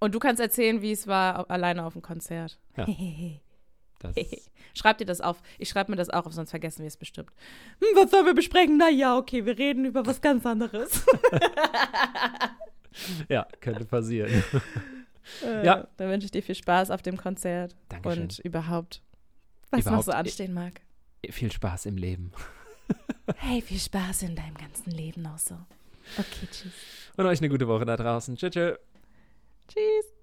Und 0.00 0.14
du 0.14 0.18
kannst 0.18 0.40
erzählen, 0.42 0.82
wie 0.82 0.92
es 0.92 1.06
war 1.06 1.48
alleine 1.50 1.84
auf 1.84 1.92
dem 1.94 2.02
Konzert. 2.02 2.58
Ja. 2.76 2.86
Schreib 4.74 4.98
dir 4.98 5.06
das 5.06 5.20
auf. 5.20 5.42
Ich 5.58 5.68
schreibe 5.68 5.90
mir 5.90 5.96
das 5.96 6.10
auch 6.10 6.26
auf, 6.26 6.32
sonst 6.32 6.50
vergessen 6.50 6.80
wir 6.80 6.88
es 6.88 6.96
bestimmt. 6.96 7.30
Hm, 7.80 7.88
was 7.94 8.10
sollen 8.10 8.26
wir 8.26 8.34
besprechen? 8.34 8.76
Na 8.76 8.90
ja, 8.90 9.16
okay, 9.16 9.46
wir 9.46 9.56
reden 9.56 9.84
über 9.84 10.04
was 10.06 10.20
ganz 10.20 10.44
anderes. 10.44 11.04
ja, 13.28 13.46
könnte 13.60 13.84
passieren. 13.84 14.42
Äh, 15.42 15.66
Ja. 15.66 15.88
Dann 15.96 16.08
wünsche 16.08 16.26
ich 16.26 16.30
dir 16.30 16.40
viel 16.40 16.54
Spaß 16.54 16.92
auf 16.92 17.02
dem 17.02 17.16
Konzert. 17.16 17.74
Dankeschön. 17.88 18.22
Und 18.22 18.38
überhaupt, 18.38 19.02
was 19.72 19.80
Überhaupt, 19.80 20.06
noch 20.06 20.12
so 20.12 20.16
anstehen 20.16 20.54
mag. 20.54 20.80
Viel 21.28 21.50
Spaß 21.50 21.86
im 21.86 21.96
Leben. 21.96 22.30
Hey, 23.38 23.60
viel 23.60 23.80
Spaß 23.80 24.22
in 24.22 24.36
deinem 24.36 24.54
ganzen 24.54 24.92
Leben 24.92 25.26
auch 25.26 25.38
so. 25.38 25.56
Okay, 26.16 26.46
tschüss. 26.48 26.72
Und 27.16 27.26
euch 27.26 27.40
eine 27.40 27.48
gute 27.48 27.66
Woche 27.66 27.84
da 27.84 27.96
draußen. 27.96 28.36
Tschüss. 28.36 28.52
tschüss. 28.52 28.78
Tschüss. 29.66 30.15